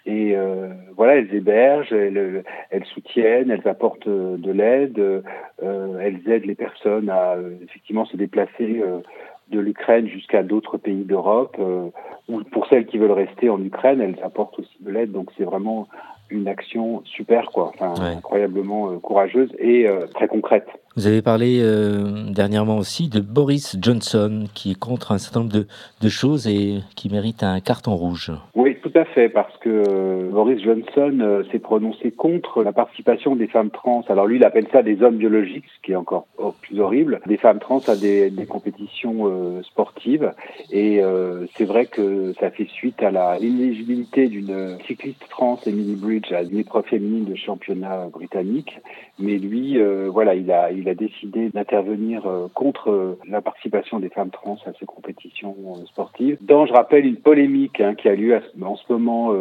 Et 0.08 0.38
euh, 0.38 0.70
voilà, 0.96 1.18
elles 1.18 1.34
hébergent, 1.36 1.92
elles, 1.92 2.44
elles, 2.70 2.86
soutiennent, 2.86 3.52
elles 3.52 3.68
apportent 3.68 4.08
de 4.08 4.52
l'aide, 4.52 4.98
euh, 4.98 6.00
elles 6.00 6.22
aident 6.32 6.46
les 6.46 6.56
personnes 6.56 7.10
à 7.10 7.34
euh, 7.34 7.58
effectivement 7.62 8.06
se 8.06 8.16
déplacer 8.16 8.82
euh, 8.82 9.00
de 9.50 9.60
l'Ukraine 9.60 10.08
jusqu'à 10.08 10.44
d'autres 10.44 10.78
pays 10.78 11.04
d'Europe. 11.04 11.58
Euh, 11.60 11.90
ou 12.30 12.42
pour 12.44 12.68
celles 12.68 12.86
qui 12.86 12.98
veulent 12.98 13.12
rester 13.12 13.50
en 13.50 13.62
Ukraine, 13.62 14.00
elles 14.00 14.24
apportent 14.24 14.58
aussi 14.60 14.78
de 14.80 14.92
l'aide. 14.92 15.12
Donc 15.12 15.30
c'est 15.38 15.44
vraiment 15.44 15.88
une 16.30 16.48
action 16.48 17.02
super, 17.06 17.50
quoi, 17.52 17.72
enfin, 17.74 17.94
incroyablement 18.02 18.92
euh, 18.92 18.98
courageuse 18.98 19.50
et 19.60 19.88
euh, 19.88 20.08
très 20.14 20.28
concrète. 20.28 20.68
Vous 20.96 21.08
avez 21.08 21.22
parlé 21.22 21.60
euh, 21.62 22.32
dernièrement 22.32 22.78
aussi 22.78 23.08
de 23.08 23.20
Boris 23.20 23.78
Johnson 23.80 24.46
qui 24.54 24.72
est 24.72 24.80
contre 24.80 25.12
un 25.12 25.20
certain 25.20 25.42
nombre 25.42 25.54
de, 25.54 25.68
de, 26.02 26.10
choses 26.10 26.48
et 26.48 26.80
qui 26.96 27.10
mérite 27.10 27.44
un 27.44 27.60
carton 27.60 27.96
rouge. 27.96 28.32
Oui, 28.56 28.77
à 28.98 29.06
fait, 29.06 29.30
parce 29.30 29.56
que 29.58 29.70
euh, 29.70 30.30
Boris 30.30 30.62
Johnson 30.62 31.18
euh, 31.22 31.44
s'est 31.52 31.60
prononcé 31.60 32.12
contre 32.12 32.64
la 32.64 32.72
participation 32.72 33.36
des 33.36 33.48
femmes 33.48 33.70
trans. 33.70 34.04
Alors 34.10 34.28
lui, 34.28 34.38
il 34.38 34.44
appelle 34.44 34.68
ça 34.72 34.84
des 34.84 35.02
hommes 35.02 35.18
biologiques, 35.18 35.66
ce 35.76 35.82
qui 35.82 35.92
est 35.94 35.96
encore 35.96 36.28
plus 36.62 36.80
horrible, 36.80 37.22
des 37.26 37.38
femmes 37.38 37.60
trans 37.60 37.82
à 37.88 37.96
des, 37.96 38.32
compétitions 38.48 39.62
sportives. 39.64 40.32
Et 40.72 41.02
c'est 41.56 41.66
vrai 41.66 41.86
que 41.86 42.34
ça 42.40 42.50
fait 42.52 42.68
suite 42.68 43.02
à 43.04 43.12
la 43.12 43.38
d'une 43.38 44.78
cycliste 44.86 45.28
trans, 45.30 45.60
Emily 45.66 45.96
Bridge, 45.96 46.32
à 46.32 46.42
l'épreuve 46.42 46.86
féminine 46.86 47.26
de 47.26 47.36
championnat 47.36 48.08
britannique. 48.12 48.80
Mais 49.20 49.38
lui, 49.38 49.78
voilà, 50.10 50.36
il 50.36 50.52
a, 50.52 50.96
décidé 50.96 51.50
d'intervenir 51.50 52.26
euh, 52.26 52.48
contre 52.54 52.90
euh, 52.90 53.20
la 53.28 53.42
participation 53.42 54.00
des 54.00 54.10
femmes 54.10 54.30
trans 54.30 54.58
à 54.66 54.72
ces 54.80 54.86
compétitions 54.86 55.56
euh, 55.70 55.86
sportives. 55.86 56.38
Dans, 56.42 56.66
je 56.66 56.74
rappelle, 56.74 57.06
une 57.06 57.18
polémique 57.18 57.80
hein, 57.82 57.96
qui 57.96 58.08
a 58.10 58.16
lieu 58.16 58.40
en 58.62 58.76
ce 58.76 58.87
moment 58.94 59.34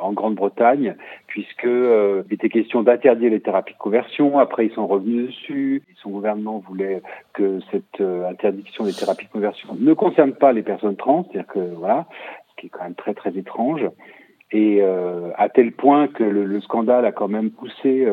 en 0.00 0.12
Grande-Bretagne, 0.12 0.96
puisque 1.26 1.64
il 1.64 2.32
était 2.32 2.48
question 2.48 2.82
d'interdire 2.82 3.30
les 3.30 3.40
thérapies 3.40 3.74
de 3.74 3.78
conversion. 3.78 4.38
Après, 4.38 4.66
ils 4.66 4.72
sont 4.72 4.86
revenus 4.86 5.28
dessus. 5.28 5.82
Son 6.02 6.10
gouvernement 6.10 6.62
voulait 6.66 7.02
que 7.32 7.60
cette 7.70 8.00
interdiction 8.00 8.84
des 8.84 8.92
thérapies 8.92 9.26
de 9.26 9.32
conversion 9.32 9.76
ne 9.78 9.94
concerne 9.94 10.32
pas 10.32 10.52
les 10.52 10.62
personnes 10.62 10.96
trans, 10.96 11.24
c'est-à-dire 11.24 11.52
que 11.52 11.74
voilà, 11.76 12.06
ce 12.50 12.60
qui 12.60 12.66
est 12.66 12.70
quand 12.70 12.84
même 12.84 12.94
très 12.94 13.14
très 13.14 13.36
étrange. 13.36 13.86
Et 14.50 14.82
à 14.82 15.48
tel 15.48 15.72
point 15.72 16.08
que 16.08 16.24
le, 16.24 16.60
scandale 16.60 17.06
a 17.06 17.12
quand 17.12 17.28
même 17.28 17.50
poussé 17.50 18.06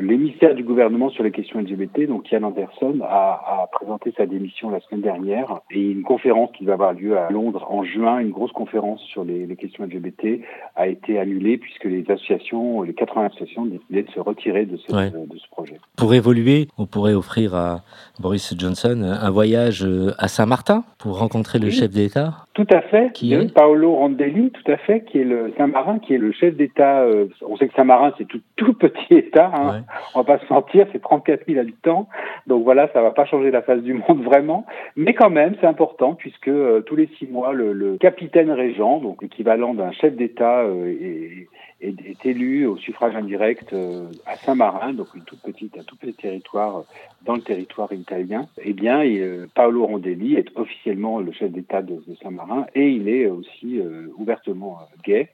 l'émissaire 0.00 0.54
du 0.54 0.62
gouvernement 0.62 1.10
sur 1.10 1.24
les 1.24 1.30
questions 1.30 1.60
LGBT, 1.60 2.06
donc 2.06 2.30
Yann 2.30 2.44
Anderson, 2.44 3.00
a, 3.02 3.62
a, 3.62 3.66
présenté 3.72 4.12
sa 4.16 4.26
démission 4.26 4.70
la 4.70 4.80
semaine 4.80 5.00
dernière 5.00 5.60
et 5.70 5.80
une 5.80 6.02
conférence 6.02 6.50
qui 6.56 6.64
va 6.64 6.74
avoir 6.74 6.92
lieu 6.92 7.16
à 7.18 7.30
Londres 7.30 7.66
en 7.68 7.84
juin, 7.84 8.18
une 8.18 8.30
grosse 8.30 8.52
conférence 8.52 9.00
sur 9.02 9.24
les, 9.24 9.46
les 9.46 9.56
questions 9.56 9.84
LGBT, 9.84 10.40
a 10.74 10.88
été 10.88 11.18
annulée 11.18 11.58
puisque 11.58 11.84
les 11.84 12.04
associations, 12.10 12.82
les 12.82 12.94
80 12.94 13.26
associations 13.26 13.66
décidaient 13.66 14.02
de 14.02 14.10
se 14.10 14.20
retirer 14.20 14.66
de 14.66 14.76
ce, 14.76 14.94
ouais. 14.94 15.10
de 15.10 15.38
ce 15.38 15.48
projet. 15.50 15.78
Pour 15.96 16.14
évoluer, 16.14 16.68
on 16.78 16.86
pourrait 16.86 17.14
offrir 17.14 17.54
à 17.54 17.82
Boris 18.20 18.54
Johnson 18.56 19.02
un 19.02 19.30
voyage 19.30 19.84
euh, 19.84 20.12
à 20.18 20.28
Saint-Martin 20.28 20.84
pour 20.98 21.18
rencontrer 21.18 21.58
le 21.58 21.70
chef 21.70 21.90
d'État 21.90 22.45
Tout 22.56 22.66
à 22.72 22.80
fait, 22.80 23.12
qui 23.12 23.34
est? 23.34 23.52
Paolo 23.52 23.94
Rondelli, 23.94 24.50
tout 24.50 24.72
à 24.72 24.78
fait, 24.78 25.04
qui 25.04 25.18
est 25.18 25.24
le 25.24 25.52
Saint-Marin, 25.58 25.98
qui 25.98 26.14
est 26.14 26.18
le 26.18 26.32
chef 26.32 26.56
d'État. 26.56 27.02
Euh, 27.02 27.26
on 27.46 27.58
sait 27.58 27.68
que 27.68 27.74
Saint-Marin, 27.74 28.14
c'est 28.16 28.26
tout, 28.26 28.40
tout 28.56 28.72
petit 28.72 29.14
État. 29.14 29.52
Hein. 29.54 29.72
Ouais 29.72 29.80
on 30.14 30.22
va 30.22 30.38
pas 30.38 30.44
se 30.46 30.50
mentir, 30.50 30.86
c'est 30.90 31.02
34 31.02 31.46
000 31.46 31.60
habitants. 31.60 32.08
Donc 32.46 32.64
voilà, 32.64 32.88
ça 32.94 33.02
va 33.02 33.10
pas 33.10 33.26
changer 33.26 33.50
la 33.50 33.60
face 33.60 33.82
du 33.82 33.92
monde 33.92 34.22
vraiment. 34.24 34.64
Mais 34.96 35.12
quand 35.12 35.28
même, 35.28 35.54
c'est 35.60 35.66
important 35.66 36.14
puisque 36.14 36.48
euh, 36.48 36.80
tous 36.80 36.96
les 36.96 37.08
six 37.18 37.26
mois, 37.26 37.52
le, 37.52 37.74
le 37.74 37.98
capitaine 37.98 38.50
régent, 38.50 39.00
donc 39.00 39.20
l'équivalent 39.22 39.74
d'un 39.74 39.92
chef 39.92 40.16
d'État, 40.16 40.60
euh, 40.60 40.94
est, 40.98 41.48
est, 41.80 42.00
est, 42.00 42.26
élu 42.26 42.66
au 42.66 42.76
suffrage 42.76 43.14
indirect 43.14 43.72
euh, 43.72 44.06
à 44.26 44.36
Saint-Marin, 44.36 44.94
donc 44.94 45.08
une 45.14 45.22
toute 45.22 45.40
petite, 45.40 45.76
un 45.78 45.82
tout 45.82 45.96
petit 45.96 46.14
territoire 46.14 46.84
dans 47.24 47.34
le 47.34 47.42
territoire 47.42 47.92
italien. 47.92 48.48
Eh 48.62 48.72
bien, 48.72 49.02
et, 49.02 49.22
Paolo 49.54 49.86
Rondelli 49.86 50.34
est 50.34 50.48
officiellement 50.56 51.20
le 51.20 51.32
chef 51.32 51.50
d'État 51.50 51.82
de, 51.82 52.02
de 52.06 52.14
Saint-Marin 52.22 52.66
et 52.74 52.88
il 52.88 53.08
est 53.08 53.26
aussi 53.26 53.80
ouvertement 54.16 54.78
gay. 55.04 55.30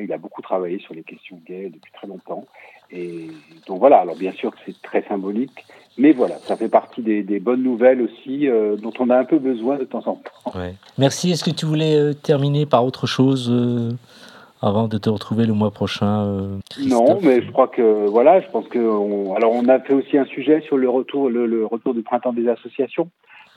Il 0.00 0.12
a 0.12 0.18
beaucoup 0.18 0.40
travaillé 0.40 0.78
sur 0.78 0.94
les 0.94 1.02
questions 1.02 1.38
gays 1.46 1.68
depuis 1.68 1.92
très 1.92 2.06
longtemps. 2.06 2.46
Et 2.92 3.28
donc 3.66 3.78
voilà, 3.78 4.00
alors 4.00 4.16
bien 4.16 4.32
sûr 4.32 4.50
que 4.50 4.58
c'est 4.66 4.80
très 4.82 5.02
symbolique, 5.08 5.64
mais 5.96 6.12
voilà, 6.12 6.38
ça 6.38 6.56
fait 6.56 6.68
partie 6.68 7.02
des, 7.02 7.22
des 7.22 7.40
bonnes 7.40 7.62
nouvelles 7.62 8.02
aussi 8.02 8.48
euh, 8.48 8.76
dont 8.76 8.92
on 8.98 9.08
a 9.08 9.16
un 9.16 9.24
peu 9.24 9.38
besoin 9.38 9.78
de 9.78 9.84
temps 9.84 10.06
en 10.06 10.16
temps. 10.16 10.58
Ouais. 10.58 10.74
Merci. 10.98 11.30
Est-ce 11.30 11.44
que 11.44 11.50
tu 11.50 11.64
voulais 11.64 11.96
euh, 11.96 12.12
terminer 12.12 12.66
par 12.66 12.84
autre 12.84 13.06
chose 13.06 13.48
euh, 13.50 13.92
avant 14.62 14.88
de 14.88 14.96
te 14.96 15.10
retrouver 15.10 15.44
le 15.44 15.52
mois 15.52 15.70
prochain 15.70 16.24
euh, 16.24 16.58
Non, 16.86 17.18
mais 17.20 17.42
je 17.42 17.50
crois 17.50 17.68
que 17.68 18.06
voilà, 18.06 18.40
je 18.40 18.48
pense 18.48 18.68
que 18.68 18.78
on, 18.78 19.34
alors 19.34 19.52
on 19.52 19.68
a 19.68 19.80
fait 19.80 19.92
aussi 19.92 20.16
un 20.16 20.24
sujet 20.24 20.60
sur 20.62 20.76
le 20.76 20.88
retour 20.88 21.28
le, 21.28 21.46
le 21.46 21.66
retour 21.66 21.94
du 21.94 22.02
printemps 22.02 22.32
des 22.32 22.48
associations. 22.48 23.10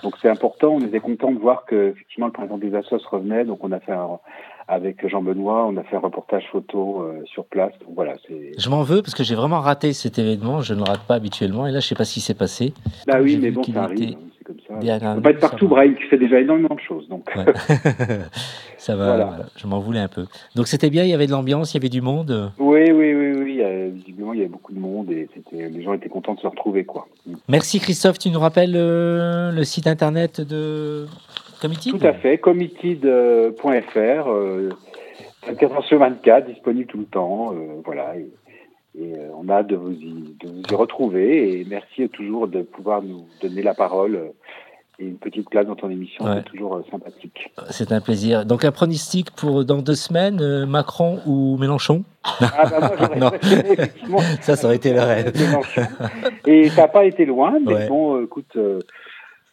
Donc 0.04 0.16
c'est 0.22 0.30
important. 0.30 0.70
On 0.72 0.82
était 0.82 1.00
content 1.00 1.32
de 1.32 1.40
voir 1.40 1.66
que 1.66 1.92
effectivement 1.92 2.26
le 2.26 2.34
printemps 2.34 2.58
des 2.58 2.76
associations 2.76 3.10
revenait. 3.12 3.46
Donc 3.46 3.60
on 3.64 3.72
a 3.72 3.80
fait 3.80 3.94
un, 3.94 4.20
avec 4.68 5.08
Jean 5.08 5.22
Benoît, 5.22 5.66
on 5.68 5.78
a 5.78 5.84
fait 5.84 5.96
un 5.96 6.00
reportage 6.00 6.44
photo 6.52 7.02
euh, 7.02 7.22
sur 7.26 7.46
place. 7.46 7.74
Donc 7.82 7.96
voilà, 7.96 8.16
je 8.58 8.70
m'en 8.70 8.82
veux 8.82 9.02
parce 9.02 9.14
que 9.14 9.24
j'ai 9.24 9.36
vraiment 9.36 9.60
raté 9.60 9.94
cet 9.94 10.18
événement. 10.18 10.62
Je 10.62 10.74
ne 10.74 10.80
le 10.80 10.86
rate 10.86 11.06
pas 11.08 11.16
habituellement. 11.16 11.68
Et 11.68 11.72
là, 11.72 11.80
je 11.80 11.88
sais 11.88 11.96
pas 11.96 12.06
ce 12.06 12.16
qui 12.16 12.22
s'est 12.22 12.34
passé. 12.34 12.74
Bah 13.06 13.20
oui, 13.22 13.38
mais 13.40 13.52
bon, 13.52 13.64
ça 13.64 13.84
arrive. 13.84 14.18
C'est 14.38 14.44
comme 14.44 14.58
ça. 14.68 14.76
Bien, 14.76 15.00
tu 15.00 15.06
peux 15.16 15.22
pas 15.22 15.30
être 15.32 15.40
partout, 15.40 15.68
Brahim. 15.68 15.96
Tu 15.96 16.08
fais 16.08 16.18
déjà 16.18 16.40
énormément 16.40 16.74
de 16.74 16.80
choses. 16.80 17.08
Donc. 17.10 17.30
Ouais. 17.36 17.46
ça 18.78 18.96
va. 18.96 19.06
Voilà. 19.06 19.26
Voilà. 19.26 19.46
Je 19.56 19.68
m'en 19.68 19.80
voulais 19.80 20.00
un 20.00 20.08
peu. 20.08 20.26
Donc 20.56 20.68
c'était 20.68 20.90
bien. 20.90 21.04
Il 21.04 21.10
y 21.10 21.14
avait 21.14 21.28
de 21.28 21.32
l'ambiance. 21.32 21.74
Il 21.74 21.78
y 21.78 21.82
avait 21.82 21.90
du 21.90 22.02
monde. 22.02 22.52
Oui, 22.58 22.92
oui, 22.92 23.14
oui, 23.14 23.34
oui. 23.38 23.92
visiblement, 23.94 24.34
il 24.34 24.40
y 24.40 24.42
avait 24.42 24.50
beaucoup 24.50 24.74
de 24.74 24.80
monde 24.80 25.12
et 25.12 25.30
les 25.52 25.84
gens 25.84 25.94
étaient 25.94 26.10
contents 26.10 26.34
de 26.34 26.40
se 26.40 26.48
retrouver. 26.48 26.86
Quoi. 26.86 27.08
Merci 27.50 27.80
Christophe. 27.80 28.18
Tu 28.18 28.32
nous 28.32 28.40
rappelles 28.40 28.74
le 28.74 29.64
site 29.64 29.86
internet 29.86 30.42
de 30.42 31.06
Committed 31.62 32.00
Tout 32.00 32.06
à 32.06 32.14
fait, 32.14 32.38
committed.fr. 32.38 34.30
Euh, 34.30 34.70
24 35.48 35.84
sur 35.84 36.00
24, 36.00 36.48
disponible 36.48 36.88
tout 36.88 36.98
le 36.98 37.06
temps. 37.06 37.54
Euh, 37.54 37.82
voilà. 37.84 38.16
Et, 38.18 38.30
euh, 39.00 39.30
on 39.38 39.50
a 39.50 39.56
hâte 39.56 39.68
de 39.68 39.76
vous, 39.76 39.92
y, 39.92 40.36
de 40.40 40.48
vous 40.48 40.62
y 40.70 40.76
retrouver. 40.76 41.60
Et 41.60 41.66
merci 41.66 42.08
toujours 42.10 42.48
de 42.48 42.62
pouvoir 42.62 43.02
nous 43.02 43.28
donner 43.42 43.62
la 43.62 43.74
parole 43.74 44.16
euh, 44.16 44.30
et 44.98 45.06
une 45.06 45.18
petite 45.18 45.50
place 45.50 45.68
dans 45.68 45.76
ton 45.76 45.90
émission. 45.90 46.26
C'est 46.26 46.46
toujours 46.46 46.82
sympathique. 46.90 47.52
C'est 47.70 47.92
un 47.92 48.00
plaisir. 48.00 48.46
Donc, 48.46 48.64
un 48.64 48.72
pronostic 48.72 49.32
pour 49.32 49.66
dans 49.66 49.82
deux 49.82 49.96
semaines, 49.96 50.66
Macron 50.66 51.20
ou 51.26 51.58
Mélenchon? 51.58 52.04
Ah 52.24 52.66
bah 52.70 53.10
moi. 53.18 53.34
Ça, 54.42 54.56
ça 54.56 54.68
aurait 54.68 54.78
été 54.78 54.94
le 54.94 55.02
rêve. 55.02 55.34
Et 56.46 56.70
ça 56.70 56.84
n'a 56.84 56.88
pas 56.88 57.04
été 57.04 57.26
loin, 57.26 57.60
mais 57.60 57.90
bon, 57.90 58.24
écoute, 58.24 58.58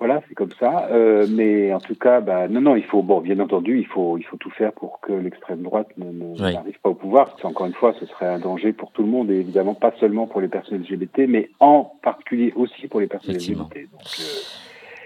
voilà, 0.05 0.21
c'est 0.29 0.35
comme 0.35 0.51
ça. 0.59 0.89
Euh, 0.91 1.29
mais 1.31 1.73
en 1.73 1.79
tout 1.79 1.95
cas, 1.95 2.21
bah, 2.21 2.49
non, 2.49 2.61
non, 2.61 2.75
il 2.75 2.83
faut, 2.83 3.05
bon, 3.05 3.21
bien 3.21 3.39
entendu, 3.39 3.79
il 3.79 3.87
faut, 3.87 4.19
il 4.19 4.25
faut 4.25 4.37
tout 4.37 4.51
faire 4.51 4.73
pour 4.73 4.99
que 5.01 5.13
l'extrême 5.13 5.63
droite 5.63 5.87
n'arrive 5.97 6.81
pas 6.83 6.89
au 6.89 6.95
pouvoir. 6.95 7.27
Parce 7.27 7.41
qu'encore 7.41 7.69
une 7.69 7.73
fois, 7.73 7.95
ce 8.01 8.07
serait 8.07 8.27
un 8.27 8.41
danger 8.41 8.73
pour 8.73 8.91
tout 8.91 9.03
le 9.03 9.09
monde 9.09 9.31
et 9.31 9.37
évidemment 9.37 9.75
pas 9.75 9.93
seulement 10.01 10.27
pour 10.27 10.41
les 10.41 10.49
personnes 10.49 10.83
LGBT, 10.83 11.29
mais 11.29 11.51
en 11.61 11.85
particulier 12.03 12.53
aussi 12.57 12.89
pour 12.89 12.99
les 12.99 13.07
personnes 13.07 13.37
LGBT. 13.37 13.77
Euh, 13.77 13.87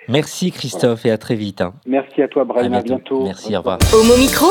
Merci 0.08 0.50
Christophe 0.52 1.06
et 1.06 1.10
à 1.10 1.18
très 1.18 1.34
vite. 1.34 1.60
Hein. 1.60 1.74
Merci 1.86 2.22
à 2.22 2.28
toi 2.28 2.44
Brian, 2.44 2.72
à 2.72 2.82
bientôt. 2.82 3.24
Merci, 3.24 3.54
au 3.54 3.58
revoir. 3.58 3.78
Au 3.92 4.18
micro, 4.18 4.46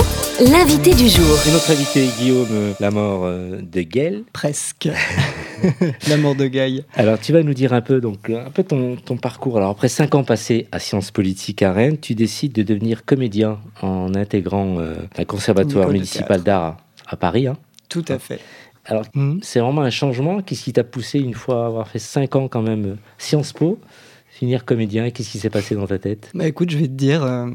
l'invité 0.51 0.93
du 0.93 1.07
jour. 1.07 1.37
Et 1.47 1.51
notre 1.51 1.71
invité 1.71 2.07
Guillaume, 2.17 2.47
euh, 2.51 2.73
la 2.79 2.91
mort 2.91 3.23
de 3.25 3.81
Gaël. 3.81 4.23
Presque. 4.33 4.89
la 6.09 6.17
mort 6.17 6.35
de 6.35 6.47
Gaï. 6.47 6.83
Alors, 6.95 7.19
tu 7.19 7.33
vas 7.33 7.43
nous 7.43 7.53
dire 7.53 7.73
un 7.73 7.81
peu, 7.81 8.01
donc, 8.01 8.29
un 8.29 8.49
peu 8.51 8.63
ton, 8.63 8.95
ton, 8.95 9.17
parcours. 9.17 9.57
Alors, 9.57 9.69
après 9.69 9.87
cinq 9.87 10.15
ans 10.15 10.23
passés 10.23 10.67
à 10.71 10.79
Sciences 10.79 11.11
Politiques 11.11 11.61
à 11.61 11.73
Rennes, 11.73 11.99
tu 11.99 12.15
décides 12.15 12.53
de 12.53 12.63
devenir 12.63 13.05
comédien 13.05 13.59
en 13.81 14.13
intégrant 14.15 14.79
euh, 14.79 14.95
un 15.17 15.25
conservatoire 15.25 15.89
municipal 15.89 16.41
d'art 16.41 16.77
à, 17.07 17.15
Paris. 17.15 17.47
Hein. 17.47 17.57
Tout 17.89 18.05
à 18.07 18.19
fait. 18.19 18.39
Alors, 18.85 19.05
hmm. 19.13 19.39
c'est 19.41 19.59
vraiment 19.59 19.81
un 19.81 19.89
changement. 19.89 20.41
Qu'est-ce 20.41 20.63
qui 20.63 20.73
t'a 20.73 20.83
poussé, 20.83 21.19
une 21.19 21.33
fois 21.33 21.65
avoir 21.65 21.87
fait 21.87 21.99
cinq 21.99 22.35
ans 22.35 22.47
quand 22.47 22.61
même 22.61 22.97
Sciences 23.17 23.53
Po, 23.53 23.79
finir 24.35 24.65
comédien 24.65 25.09
Qu'est-ce 25.09 25.29
qui 25.29 25.39
s'est 25.39 25.49
passé 25.49 25.75
dans 25.75 25.87
ta 25.87 25.97
tête? 25.97 26.29
Bah, 26.33 26.45
Écoute, 26.47 26.69
je 26.69 26.77
vais 26.77 26.87
te 26.87 26.93
dire, 26.93 27.23
euh, 27.23 27.49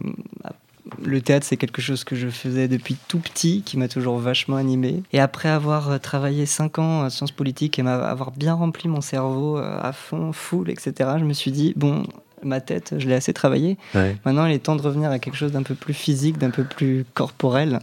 le 1.04 1.20
théâtre, 1.20 1.46
c'est 1.46 1.58
quelque 1.58 1.82
chose 1.82 2.04
que 2.04 2.16
je 2.16 2.28
faisais 2.28 2.68
depuis 2.68 2.96
tout 3.08 3.18
petit, 3.18 3.62
qui 3.62 3.76
m'a 3.76 3.88
toujours 3.88 4.18
vachement 4.18 4.56
animé. 4.56 5.02
Et 5.12 5.20
après 5.20 5.50
avoir 5.50 5.90
euh, 5.90 5.98
travaillé 5.98 6.46
5 6.46 6.78
ans 6.78 7.02
à 7.02 7.10
sciences 7.10 7.32
politiques 7.32 7.78
et 7.78 7.82
avoir 7.82 8.30
bien 8.30 8.54
rempli 8.54 8.88
mon 8.88 9.02
cerveau 9.02 9.58
euh, 9.58 9.78
à 9.80 9.92
fond, 9.92 10.32
full, 10.32 10.70
etc., 10.70 11.10
je 11.18 11.24
me 11.24 11.34
suis 11.34 11.52
dit, 11.52 11.74
bon, 11.76 12.04
ma 12.42 12.62
tête, 12.62 12.94
je 12.96 13.06
l'ai 13.06 13.14
assez 13.14 13.34
travaillé. 13.34 13.76
Maintenant, 14.24 14.46
il 14.46 14.52
est 14.52 14.60
temps 14.60 14.76
de 14.76 14.82
revenir 14.82 15.10
à 15.10 15.18
quelque 15.18 15.36
chose 15.36 15.52
d'un 15.52 15.62
peu 15.62 15.74
plus 15.74 15.92
physique, 15.94 16.38
d'un 16.38 16.50
peu 16.50 16.64
plus 16.64 17.04
corporel. 17.12 17.80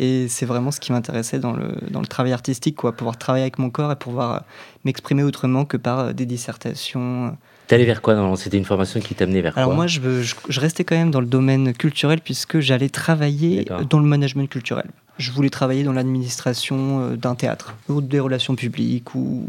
Et 0.00 0.26
c'est 0.26 0.46
vraiment 0.46 0.72
ce 0.72 0.80
qui 0.80 0.90
m'intéressait 0.90 1.38
dans 1.38 1.52
le, 1.52 1.76
dans 1.90 2.00
le 2.00 2.06
travail 2.06 2.32
artistique, 2.32 2.74
quoi, 2.74 2.90
pouvoir 2.90 3.18
travailler 3.18 3.44
avec 3.44 3.58
mon 3.60 3.70
corps 3.70 3.92
et 3.92 3.96
pouvoir 3.96 4.32
euh, 4.32 4.38
m'exprimer 4.84 5.22
autrement 5.22 5.64
que 5.64 5.76
par 5.76 6.12
des 6.12 6.26
dissertations 6.26 7.36
T'es 7.72 7.76
allé 7.76 7.86
vers 7.86 8.02
quoi 8.02 8.34
C'était 8.36 8.58
une 8.58 8.66
formation 8.66 9.00
qui 9.00 9.14
t'amenait 9.14 9.40
vers 9.40 9.54
quoi? 9.54 9.62
Alors 9.62 9.74
moi, 9.74 9.86
je, 9.86 9.98
je, 10.20 10.60
restais 10.60 10.84
quand 10.84 10.94
même 10.94 11.10
dans 11.10 11.22
le 11.22 11.26
domaine 11.26 11.72
culturel 11.72 12.20
puisque 12.20 12.60
j'allais 12.60 12.90
travailler 12.90 13.64
dans 13.88 13.98
le 13.98 14.04
management 14.04 14.46
culturel. 14.46 14.84
Je 15.16 15.32
voulais 15.32 15.48
travailler 15.48 15.82
dans 15.82 15.94
l'administration 15.94 17.00
euh, 17.00 17.16
d'un 17.16 17.34
théâtre 17.34 17.74
ou 17.88 18.02
des 18.02 18.20
relations 18.20 18.56
publiques 18.56 19.14
ou 19.14 19.46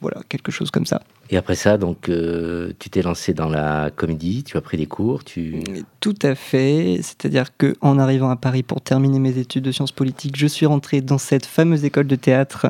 voilà 0.00 0.22
quelque 0.28 0.50
chose 0.50 0.72
comme 0.72 0.86
ça. 0.86 1.02
Et 1.32 1.38
après 1.38 1.54
ça, 1.54 1.78
donc, 1.78 2.10
euh, 2.10 2.72
tu 2.78 2.90
t'es 2.90 3.00
lancé 3.00 3.32
dans 3.32 3.48
la 3.48 3.90
comédie, 3.90 4.44
tu 4.44 4.58
as 4.58 4.60
pris 4.60 4.76
des 4.76 4.84
cours, 4.84 5.24
tu... 5.24 5.64
Tout 5.98 6.14
à 6.20 6.34
fait. 6.34 6.98
C'est-à-dire 7.00 7.56
que 7.56 7.74
en 7.80 7.98
arrivant 7.98 8.28
à 8.28 8.36
Paris 8.36 8.62
pour 8.62 8.82
terminer 8.82 9.18
mes 9.18 9.38
études 9.38 9.64
de 9.64 9.72
sciences 9.72 9.92
politiques, 9.92 10.36
je 10.36 10.46
suis 10.46 10.66
rentré 10.66 11.00
dans 11.00 11.16
cette 11.16 11.46
fameuse 11.46 11.86
école 11.86 12.06
de 12.06 12.16
théâtre 12.16 12.66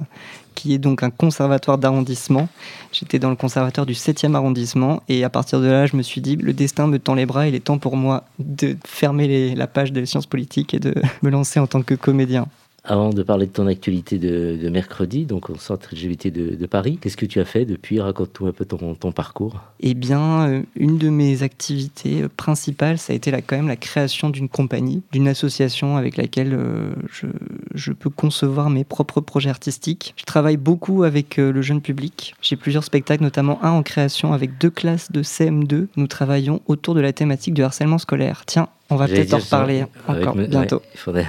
qui 0.55 0.75
est 0.75 0.79
donc 0.79 1.03
un 1.03 1.11
conservatoire 1.11 1.77
d'arrondissement. 1.77 2.49
J'étais 2.93 3.19
dans 3.19 3.31
le 3.31 3.37
conservatoire 3.37 3.85
du 3.85 3.95
7e 3.95 4.37
arrondissement 4.37 5.03
et 5.09 5.25
à 5.25 5.29
partir 5.29 5.61
de 5.61 5.67
là, 5.67 5.87
je 5.87 5.97
me 5.97 6.03
suis 6.03 6.21
dit, 6.21 6.37
le 6.37 6.53
destin 6.53 6.87
me 6.87 7.01
tend 7.01 7.17
les 7.17 7.27
bras, 7.27 7.49
il 7.49 7.57
est 7.57 7.65
temps 7.65 7.79
pour 7.79 7.97
moi 7.97 8.27
de 8.39 8.77
fermer 8.87 9.57
la 9.57 9.67
page 9.67 9.91
des 9.91 10.07
sciences 10.07 10.27
politiques 10.27 10.73
et 10.73 10.79
de 10.79 10.95
me 11.23 11.31
lancer 11.31 11.59
en 11.59 11.67
tant 11.67 11.83
que 11.83 11.95
comédien. 11.95 12.47
Avant 12.85 13.11
de 13.11 13.23
parler 13.23 13.47
de 13.47 13.53
ton 13.53 13.69
actualité 13.69 14.19
de, 14.19 14.69
mercredi, 14.69 15.25
donc 15.25 15.51
au 15.51 15.57
centre 15.57 15.91
LGBT 15.93 16.33
de, 16.33 16.67
Paris, 16.67 16.99
qu'est-ce 17.01 17.17
que 17.17 17.27
tu 17.27 17.39
as 17.39 17.45
fait 17.45 17.65
depuis? 17.65 18.01
Raconte-nous 18.01 18.49
un 18.49 18.53
peu 18.53 18.65
ton, 18.65 18.95
ton 18.95 19.13
parcours. 19.13 19.61
Eh 19.81 19.95
bien, 19.95 20.49
euh, 20.49 20.63
une 20.75 20.99
de 20.99 21.09
mes 21.09 21.45
activités 21.45 22.23
euh, 22.23 22.29
principales, 22.35 22.99
ça 22.99 23.13
a 23.13 23.17
été 23.17 23.31
quand 23.43 23.57
même 23.57 23.69
la 23.69 23.77
création 23.77 24.31
d'une 24.31 24.49
compagnie, 24.49 25.03
d'une 25.13 25.29
association 25.29 25.97
avec 25.97 26.17
laquelle 26.17 26.55
euh, 26.55 26.93
je, 27.13 27.27
je, 27.75 27.93
peux 27.93 28.11
concevoir 28.11 28.69
mes 28.69 28.83
propres 28.83 29.21
projets 29.21 29.51
artistiques. 29.51 30.15
Je 30.17 30.25
travaille 30.25 30.57
beaucoup 30.57 31.05
avec 31.05 31.37
le 31.37 31.63
jeune 31.63 31.83
public. 31.83 32.35
J'ai 32.43 32.57
plusieurs 32.57 32.85
spectacles, 32.85 33.23
notamment 33.23 33.63
un 33.63 33.71
en 33.71 33.83
création 33.85 34.33
avec 34.33 34.59
deux 34.59 34.71
classes 34.71 35.13
de 35.13 35.23
CM2. 35.23 35.87
Nous 35.97 36.07
travaillons 36.09 36.61
autour 36.67 36.95
de 36.95 37.01
la 37.01 37.13
thématique 37.13 37.55
du 37.55 37.63
harcèlement 37.63 37.99
scolaire. 37.99 38.43
Tiens, 38.47 38.69
on 38.91 38.97
va 38.97 39.07
peut-être 39.07 39.35
en 39.35 39.39
reparler 39.39 39.85
encore 40.09 40.35
bientôt. 40.35 40.83
il 40.95 40.99
faudrait 40.99 41.29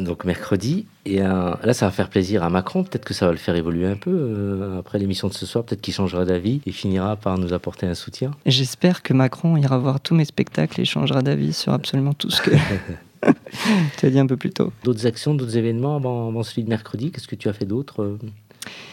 donc 0.00 0.24
mercredi. 0.24 0.86
Et 1.04 1.22
euh, 1.22 1.54
là, 1.62 1.72
ça 1.72 1.86
va 1.86 1.92
faire 1.92 2.08
plaisir 2.08 2.42
à 2.42 2.50
Macron. 2.50 2.84
Peut-être 2.84 3.04
que 3.04 3.14
ça 3.14 3.26
va 3.26 3.32
le 3.32 3.38
faire 3.38 3.54
évoluer 3.54 3.86
un 3.86 3.96
peu 3.96 4.10
euh, 4.10 4.78
après 4.78 4.98
l'émission 4.98 5.28
de 5.28 5.34
ce 5.34 5.46
soir. 5.46 5.64
Peut-être 5.64 5.80
qu'il 5.80 5.94
changera 5.94 6.24
d'avis 6.24 6.60
et 6.66 6.72
finira 6.72 7.16
par 7.16 7.38
nous 7.38 7.52
apporter 7.52 7.86
un 7.86 7.94
soutien. 7.94 8.32
J'espère 8.46 9.02
que 9.02 9.12
Macron 9.12 9.56
ira 9.56 9.78
voir 9.78 10.00
tous 10.00 10.14
mes 10.14 10.24
spectacles 10.24 10.80
et 10.80 10.84
changera 10.84 11.22
d'avis 11.22 11.52
sur 11.52 11.72
absolument 11.72 12.12
tout 12.12 12.30
ce 12.30 12.42
que 12.42 12.50
tu 13.98 14.06
as 14.06 14.10
dit 14.10 14.18
un 14.18 14.26
peu 14.26 14.36
plus 14.36 14.50
tôt. 14.50 14.72
D'autres 14.84 15.06
actions, 15.06 15.34
d'autres 15.34 15.56
événements 15.56 15.96
avant, 15.96 16.42
celui 16.42 16.64
de 16.64 16.68
mercredi? 16.68 17.10
Qu'est-ce 17.10 17.28
que 17.28 17.36
tu 17.36 17.48
as 17.48 17.52
fait 17.52 17.66
d'autre? 17.66 18.02
Euh, 18.02 18.18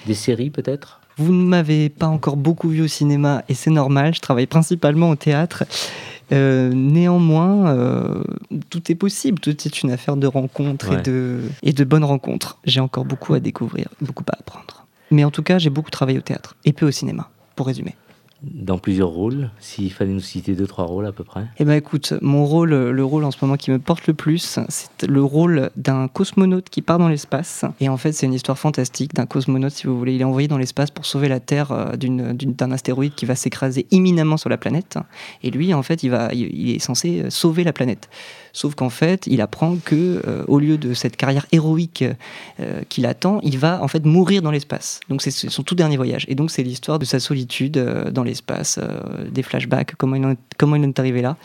Des 0.05 0.13
séries 0.13 0.49
peut-être? 0.49 1.01
Vous 1.17 1.31
ne 1.31 1.43
m'avez 1.43 1.89
pas 1.89 2.07
encore 2.07 2.37
beaucoup 2.37 2.69
vu 2.69 2.81
au 2.81 2.87
cinéma 2.87 3.43
et 3.49 3.53
c'est 3.53 3.69
normal. 3.69 4.13
Je 4.15 4.19
travaille 4.19 4.47
principalement 4.47 5.09
au 5.09 5.15
théâtre. 5.15 5.63
Euh, 6.31 6.71
néanmoins, 6.73 7.67
euh, 7.67 8.23
tout 8.69 8.91
est 8.91 8.95
possible. 8.95 9.39
Tout 9.39 9.51
est 9.51 9.83
une 9.83 9.91
affaire 9.91 10.17
de 10.17 10.27
rencontres 10.27 10.93
et, 10.93 11.01
de, 11.01 11.41
et 11.61 11.73
de 11.73 11.83
bonnes 11.83 12.03
rencontres. 12.03 12.57
J'ai 12.65 12.79
encore 12.79 13.05
beaucoup 13.05 13.33
à 13.33 13.39
découvrir, 13.39 13.89
beaucoup 14.01 14.23
à 14.31 14.37
apprendre. 14.39 14.85
Mais 15.11 15.23
en 15.23 15.31
tout 15.31 15.43
cas, 15.43 15.59
j'ai 15.59 15.69
beaucoup 15.69 15.91
travaillé 15.91 16.17
au 16.17 16.21
théâtre 16.21 16.55
et 16.65 16.73
peu 16.73 16.87
au 16.87 16.91
cinéma, 16.91 17.29
pour 17.55 17.67
résumer 17.67 17.95
dans 18.43 18.77
plusieurs 18.77 19.09
rôles 19.09 19.49
S'il 19.59 19.91
fallait 19.91 20.11
nous 20.11 20.19
citer 20.19 20.55
deux, 20.55 20.67
trois 20.67 20.85
rôles 20.85 21.05
à 21.05 21.11
peu 21.11 21.23
près 21.23 21.45
Eh 21.59 21.65
ben 21.65 21.73
écoute, 21.73 22.13
mon 22.21 22.45
rôle, 22.45 22.73
le 22.73 23.05
rôle 23.05 23.23
en 23.23 23.31
ce 23.31 23.37
moment 23.41 23.57
qui 23.57 23.71
me 23.71 23.79
porte 23.79 24.07
le 24.07 24.13
plus, 24.13 24.59
c'est 24.69 25.03
le 25.03 25.23
rôle 25.23 25.71
d'un 25.75 26.07
cosmonaute 26.07 26.69
qui 26.69 26.81
part 26.81 26.99
dans 26.99 27.07
l'espace. 27.07 27.65
Et 27.79 27.89
en 27.89 27.97
fait, 27.97 28.11
c'est 28.11 28.25
une 28.25 28.33
histoire 28.33 28.57
fantastique 28.57 29.13
d'un 29.13 29.25
cosmonaute, 29.25 29.71
si 29.71 29.87
vous 29.87 29.97
voulez. 29.97 30.15
Il 30.15 30.21
est 30.21 30.25
envoyé 30.25 30.47
dans 30.47 30.57
l'espace 30.57 30.91
pour 30.91 31.05
sauver 31.05 31.27
la 31.27 31.39
Terre 31.39 31.71
euh, 31.71 31.95
d'un 31.95 32.71
astéroïde 32.71 33.15
qui 33.15 33.25
va 33.25 33.35
s'écraser 33.35 33.85
imminemment 33.91 34.37
sur 34.37 34.49
la 34.49 34.57
planète. 34.57 34.97
Et 35.41 35.51
lui, 35.51 35.73
en 35.73 35.83
fait, 35.83 36.03
il, 36.03 36.09
va, 36.09 36.29
il 36.33 36.71
est 36.71 36.79
censé 36.79 37.21
euh, 37.21 37.29
sauver 37.29 37.63
la 37.63 37.73
planète. 37.73 38.09
Sauf 38.55 38.75
qu'en 38.75 38.91
fait, 38.91 39.25
il 39.25 39.41
apprend 39.41 39.77
que 39.83 40.21
euh, 40.27 40.43
au 40.47 40.59
lieu 40.59 40.77
de 40.77 40.93
cette 40.93 41.17
carrière 41.17 41.47
héroïque 41.51 42.05
euh, 42.59 42.81
qu'il 42.87 43.07
attend, 43.07 43.39
il 43.41 43.57
va 43.57 43.81
en 43.81 43.87
fait 43.87 44.05
mourir 44.05 44.43
dans 44.43 44.51
l'espace. 44.51 44.99
Donc 45.09 45.23
c'est 45.23 45.31
son 45.31 45.63
tout 45.63 45.73
dernier 45.73 45.97
voyage. 45.97 46.25
Et 46.29 46.35
donc 46.35 46.51
c'est 46.51 46.61
l'histoire 46.61 46.99
de 46.99 47.05
sa 47.05 47.19
solitude 47.19 47.77
euh, 47.77 48.11
dans 48.11 48.21
l'espace, 48.23 48.79
des 49.31 49.41
flashbacks, 49.41 49.95
comment 49.97 50.15
il 50.15 50.25
en, 50.25 50.35
comment 50.59 50.75
il 50.75 50.83
est 50.83 50.99
arrivé 50.99 51.23
là. 51.23 51.35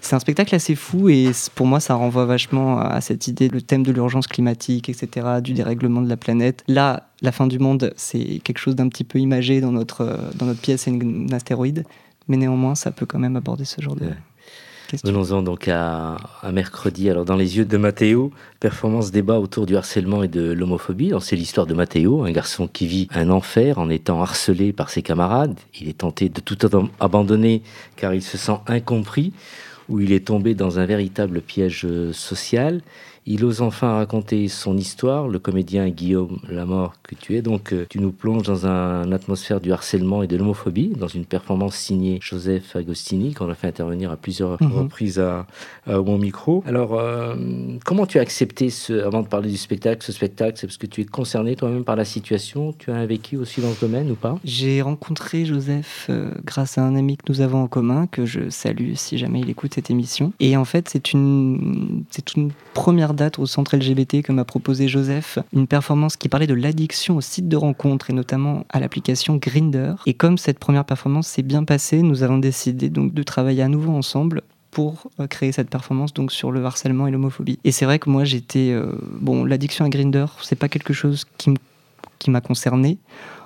C'est 0.00 0.16
un 0.16 0.18
spectacle 0.18 0.54
assez 0.56 0.74
fou 0.74 1.08
et 1.08 1.30
pour 1.54 1.66
moi 1.66 1.78
ça 1.78 1.94
renvoie 1.94 2.24
vachement 2.24 2.80
à 2.80 3.00
cette 3.00 3.28
idée, 3.28 3.48
le 3.48 3.62
thème 3.62 3.84
de 3.84 3.92
l'urgence 3.92 4.26
climatique, 4.26 4.88
etc., 4.88 5.26
du 5.40 5.52
dérèglement 5.52 6.02
de 6.02 6.08
la 6.08 6.16
planète. 6.16 6.64
Là, 6.66 7.10
la 7.22 7.30
fin 7.30 7.46
du 7.46 7.60
monde, 7.60 7.92
c'est 7.96 8.40
quelque 8.42 8.58
chose 8.58 8.74
d'un 8.74 8.88
petit 8.88 9.04
peu 9.04 9.20
imagé 9.20 9.60
dans 9.60 9.72
notre, 9.72 10.18
dans 10.34 10.46
notre 10.46 10.60
pièce, 10.60 10.82
c'est 10.82 10.90
un 10.90 11.32
astéroïde. 11.32 11.84
Mais 12.28 12.36
néanmoins, 12.36 12.74
ça 12.74 12.90
peut 12.90 13.06
quand 13.06 13.20
même 13.20 13.36
aborder 13.36 13.64
ce 13.64 13.80
genre 13.80 13.94
de, 13.94 14.10
Venons-en 15.04 15.42
donc 15.42 15.68
à, 15.68 16.16
mercredi. 16.52 17.10
Alors, 17.10 17.24
dans 17.24 17.36
les 17.36 17.56
yeux 17.56 17.64
de 17.64 17.76
Matteo, 17.76 18.30
performance 18.60 19.10
débat 19.10 19.38
autour 19.38 19.66
du 19.66 19.76
harcèlement 19.76 20.22
et 20.22 20.28
de 20.28 20.52
l'homophobie. 20.52 21.12
C'est 21.20 21.36
l'histoire 21.36 21.66
de 21.66 21.74
Matteo, 21.74 22.24
un 22.24 22.30
garçon 22.30 22.68
qui 22.68 22.86
vit 22.86 23.08
un 23.12 23.30
enfer 23.30 23.78
en 23.78 23.90
étant 23.90 24.22
harcelé 24.22 24.72
par 24.72 24.90
ses 24.90 25.02
camarades. 25.02 25.58
Il 25.80 25.88
est 25.88 25.98
tenté 25.98 26.28
de 26.28 26.40
tout 26.40 26.58
abandonner 27.00 27.62
car 27.96 28.14
il 28.14 28.22
se 28.22 28.38
sent 28.38 28.58
incompris, 28.66 29.32
ou 29.88 30.00
il 30.00 30.12
est 30.12 30.26
tombé 30.26 30.54
dans 30.54 30.78
un 30.78 30.86
véritable 30.86 31.40
piège 31.40 31.86
social. 32.12 32.80
Il 33.28 33.44
ose 33.44 33.60
enfin 33.60 33.94
raconter 33.94 34.46
son 34.46 34.76
histoire, 34.76 35.26
le 35.26 35.40
comédien 35.40 35.88
Guillaume 35.88 36.38
Lamort 36.48 36.94
que 37.02 37.16
tu 37.16 37.34
es. 37.34 37.42
Donc, 37.42 37.72
euh, 37.72 37.84
tu 37.88 37.98
nous 37.98 38.12
plonges 38.12 38.44
dans 38.44 38.66
une 38.66 39.12
atmosphère 39.12 39.60
du 39.60 39.72
harcèlement 39.72 40.22
et 40.22 40.28
de 40.28 40.36
l'homophobie, 40.36 40.92
dans 40.96 41.08
une 41.08 41.24
performance 41.24 41.74
signée 41.74 42.20
Joseph 42.22 42.76
Agostini, 42.76 43.34
qu'on 43.34 43.50
a 43.50 43.56
fait 43.56 43.66
intervenir 43.66 44.12
à 44.12 44.16
plusieurs 44.16 44.62
mhm. 44.62 44.72
reprises 44.72 45.18
à, 45.18 45.44
mon 45.88 46.18
micro. 46.18 46.62
Alors, 46.66 46.94
euh, 46.94 47.34
comment 47.84 48.06
tu 48.06 48.18
as 48.18 48.22
accepté, 48.22 48.70
ce, 48.70 48.92
avant 49.04 49.22
de 49.22 49.28
parler 49.28 49.50
du 49.50 49.56
spectacle, 49.56 50.04
ce 50.04 50.12
spectacle 50.12 50.52
C'est 50.56 50.68
parce 50.68 50.78
que 50.78 50.86
tu 50.86 51.00
es 51.00 51.04
concerné 51.04 51.56
toi-même 51.56 51.82
par 51.82 51.96
la 51.96 52.04
situation 52.04 52.74
Tu 52.78 52.92
as 52.92 52.94
un 52.94 53.06
vécu 53.06 53.36
aussi 53.36 53.60
dans 53.60 53.72
ce 53.72 53.80
domaine 53.80 54.08
ou 54.08 54.14
pas? 54.14 54.38
J'ai 54.44 54.82
rencontré 54.82 55.44
Joseph 55.44 56.06
euh, 56.10 56.30
grâce 56.44 56.78
à 56.78 56.82
un 56.82 56.94
ami 56.94 57.16
que 57.16 57.24
nous 57.28 57.40
avons 57.40 57.64
en 57.64 57.68
commun, 57.68 58.06
que 58.06 58.24
je 58.24 58.50
salue 58.50 58.92
si 58.94 59.18
jamais 59.18 59.40
il 59.40 59.50
écoute 59.50 59.74
cette 59.74 59.90
émission. 59.90 60.32
Et 60.38 60.56
en 60.56 60.64
fait, 60.64 60.88
c'est 60.88 61.12
une, 61.12 62.04
c'est 62.10 62.34
une 62.34 62.52
première 62.72 63.14
date 63.16 63.38
au 63.38 63.46
centre 63.46 63.76
LGBT 63.76 64.22
que 64.22 64.32
m'a 64.32 64.44
proposé 64.44 64.88
Joseph, 64.88 65.38
une 65.52 65.66
performance 65.66 66.16
qui 66.16 66.28
parlait 66.28 66.46
de 66.46 66.54
l'addiction 66.54 67.16
au 67.16 67.20
site 67.20 67.48
de 67.48 67.56
rencontre 67.56 68.10
et 68.10 68.12
notamment 68.12 68.64
à 68.68 68.78
l'application 68.78 69.36
Grinder. 69.36 69.94
Et 70.06 70.14
comme 70.14 70.38
cette 70.38 70.58
première 70.58 70.84
performance 70.84 71.26
s'est 71.26 71.42
bien 71.42 71.64
passée, 71.64 72.02
nous 72.02 72.22
avons 72.22 72.38
décidé 72.38 72.88
donc 72.88 73.12
de 73.12 73.22
travailler 73.22 73.62
à 73.62 73.68
nouveau 73.68 73.92
ensemble 73.92 74.42
pour 74.70 75.10
euh, 75.20 75.26
créer 75.26 75.52
cette 75.52 75.70
performance 75.70 76.12
donc 76.12 76.30
sur 76.30 76.52
le 76.52 76.64
harcèlement 76.64 77.06
et 77.06 77.10
l'homophobie. 77.10 77.58
Et 77.64 77.72
c'est 77.72 77.86
vrai 77.86 77.98
que 77.98 78.10
moi 78.10 78.24
j'étais 78.24 78.70
euh, 78.70 78.92
bon 79.20 79.44
l'addiction 79.44 79.84
à 79.84 79.88
Grinder, 79.88 80.26
c'est 80.42 80.56
pas 80.56 80.68
quelque 80.68 80.92
chose 80.92 81.24
qui 81.38 82.30
m'a 82.30 82.40
concerné. 82.40 82.98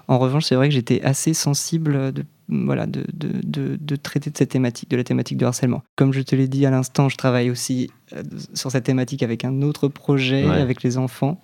En 0.08 0.18
revanche, 0.18 0.46
c'est 0.46 0.56
vrai 0.56 0.68
que 0.68 0.74
j'étais 0.74 1.00
assez 1.02 1.34
sensible 1.34 2.12
de 2.12 2.24
voilà, 2.50 2.86
de, 2.86 3.04
de, 3.12 3.78
de, 3.80 3.96
traiter 3.96 4.30
de 4.30 4.36
cette 4.36 4.50
thématique, 4.50 4.90
de 4.90 4.96
la 4.96 5.04
thématique 5.04 5.38
du 5.38 5.44
harcèlement. 5.44 5.82
Comme 5.96 6.12
je 6.12 6.20
te 6.20 6.34
l'ai 6.34 6.48
dit 6.48 6.66
à 6.66 6.70
l'instant, 6.70 7.08
je 7.08 7.16
travaille 7.16 7.50
aussi 7.50 7.90
euh, 8.12 8.22
sur 8.54 8.70
cette 8.70 8.84
thématique 8.84 9.22
avec 9.22 9.44
un 9.44 9.62
autre 9.62 9.88
projet, 9.88 10.44
avec 10.44 10.82
les 10.82 10.98
enfants. 10.98 11.40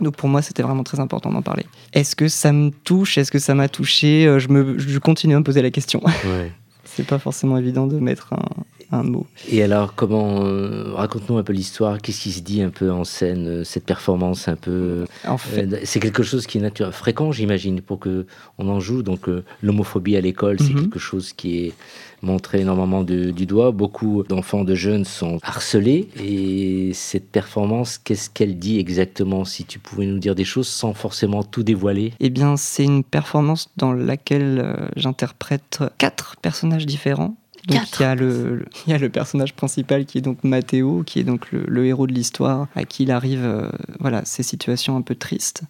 Donc 0.00 0.16
pour 0.16 0.28
moi, 0.28 0.42
c'était 0.42 0.62
vraiment 0.62 0.84
très 0.84 1.00
important 1.00 1.32
d'en 1.32 1.42
parler. 1.42 1.64
Est-ce 1.92 2.14
que 2.14 2.28
ça 2.28 2.52
me 2.52 2.70
touche? 2.70 3.18
Est-ce 3.18 3.32
que 3.32 3.38
ça 3.38 3.54
m'a 3.54 3.68
touché? 3.68 4.26
Euh, 4.26 4.38
je, 4.38 4.48
me, 4.48 4.78
je 4.78 4.98
continue 4.98 5.34
à 5.34 5.38
me 5.38 5.44
poser 5.44 5.62
la 5.62 5.70
question. 5.70 6.00
Ouais. 6.04 6.52
C'est 6.84 7.06
pas 7.06 7.18
forcément 7.18 7.56
évident 7.58 7.86
de 7.86 7.98
mettre 7.98 8.32
un, 8.32 8.44
un 8.90 9.02
mot. 9.02 9.26
Et 9.50 9.62
alors, 9.62 9.94
comment 9.94 10.44
euh, 10.44 10.94
raconte-nous 10.94 11.36
un 11.36 11.42
peu 11.42 11.52
l'histoire 11.52 11.98
Qu'est-ce 11.98 12.20
qui 12.20 12.32
se 12.32 12.40
dit 12.40 12.62
un 12.62 12.70
peu 12.70 12.90
en 12.90 13.04
scène 13.04 13.46
euh, 13.46 13.64
Cette 13.64 13.84
performance 13.84 14.48
un 14.48 14.56
peu. 14.56 15.04
En 15.26 15.38
fait, 15.38 15.72
euh, 15.72 15.80
c'est 15.84 16.00
quelque 16.00 16.22
chose 16.22 16.46
qui 16.46 16.58
est 16.58 16.60
naturel, 16.60 16.92
fréquent, 16.92 17.30
j'imagine, 17.30 17.80
pour 17.80 17.98
que 17.98 18.26
on 18.56 18.68
en 18.68 18.80
joue. 18.80 19.02
Donc, 19.02 19.28
l'homophobie 19.62 20.16
à 20.16 20.20
l'école, 20.20 20.58
c'est 20.58 20.72
mhm. 20.72 20.82
quelque 20.82 20.98
chose 20.98 21.32
qui 21.32 21.66
est 21.66 21.72
montré 22.22 22.60
énormément 22.60 23.04
du 23.04 23.46
doigt. 23.46 23.70
Beaucoup 23.70 24.24
d'enfants, 24.28 24.64
de 24.64 24.74
jeunes 24.74 25.04
sont 25.04 25.38
harcelés. 25.42 26.08
Et 26.20 26.92
cette 26.94 27.30
performance, 27.30 27.98
qu'est-ce 27.98 28.30
qu'elle 28.30 28.58
dit 28.58 28.78
exactement 28.78 29.44
Si 29.44 29.64
tu 29.64 29.78
pouvais 29.78 30.06
nous 30.06 30.18
dire 30.18 30.34
des 30.34 30.44
choses 30.44 30.68
sans 30.68 30.94
forcément 30.94 31.42
tout 31.42 31.62
dévoiler? 31.62 32.14
Eh 32.20 32.30
bien, 32.30 32.56
c'est 32.56 32.84
une 32.84 33.04
performance 33.04 33.70
dans 33.76 33.92
laquelle 33.92 34.88
j'interprète 34.96 35.80
quatre 35.98 36.36
personnages 36.40 36.86
différents 36.86 37.36
donc 37.68 37.82
il 37.98 38.02
y, 38.02 38.04
a 38.04 38.14
le, 38.14 38.64
il 38.86 38.90
y 38.90 38.94
a 38.94 38.98
le 38.98 39.08
personnage 39.08 39.54
principal 39.54 40.06
qui 40.06 40.18
est 40.18 40.22
donc 40.22 40.42
Matteo, 40.42 41.02
qui 41.04 41.20
est 41.20 41.24
donc 41.24 41.52
le, 41.52 41.86
héros 41.86 42.06
de 42.06 42.12
l'histoire, 42.12 42.66
à 42.74 42.84
qui 42.84 43.02
il 43.02 43.10
arrive 43.10 43.44
euh, 43.44 43.68
voilà, 44.00 44.24
ces 44.24 44.42
situations 44.42 44.96
un 44.96 45.02
peu 45.02 45.14
tristes. 45.14 45.62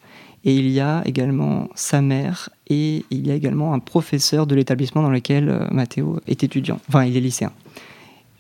Et 0.45 0.55
il 0.55 0.71
y 0.71 0.79
a 0.79 1.03
également 1.05 1.69
sa 1.75 2.01
mère 2.01 2.49
et 2.69 3.05
il 3.11 3.27
y 3.27 3.31
a 3.33 3.35
également 3.35 3.75
un 3.75 3.81
professeur 3.81 4.47
de 4.47 4.55
l'établissement 4.55 5.03
dans 5.03 5.11
lequel 5.11 5.49
euh, 5.49 5.67
Matteo 5.73 6.21
est 6.29 6.45
étudiant. 6.45 6.79
Enfin, 6.89 7.05
il 7.05 7.17
est 7.17 7.21
lycéen. 7.21 7.53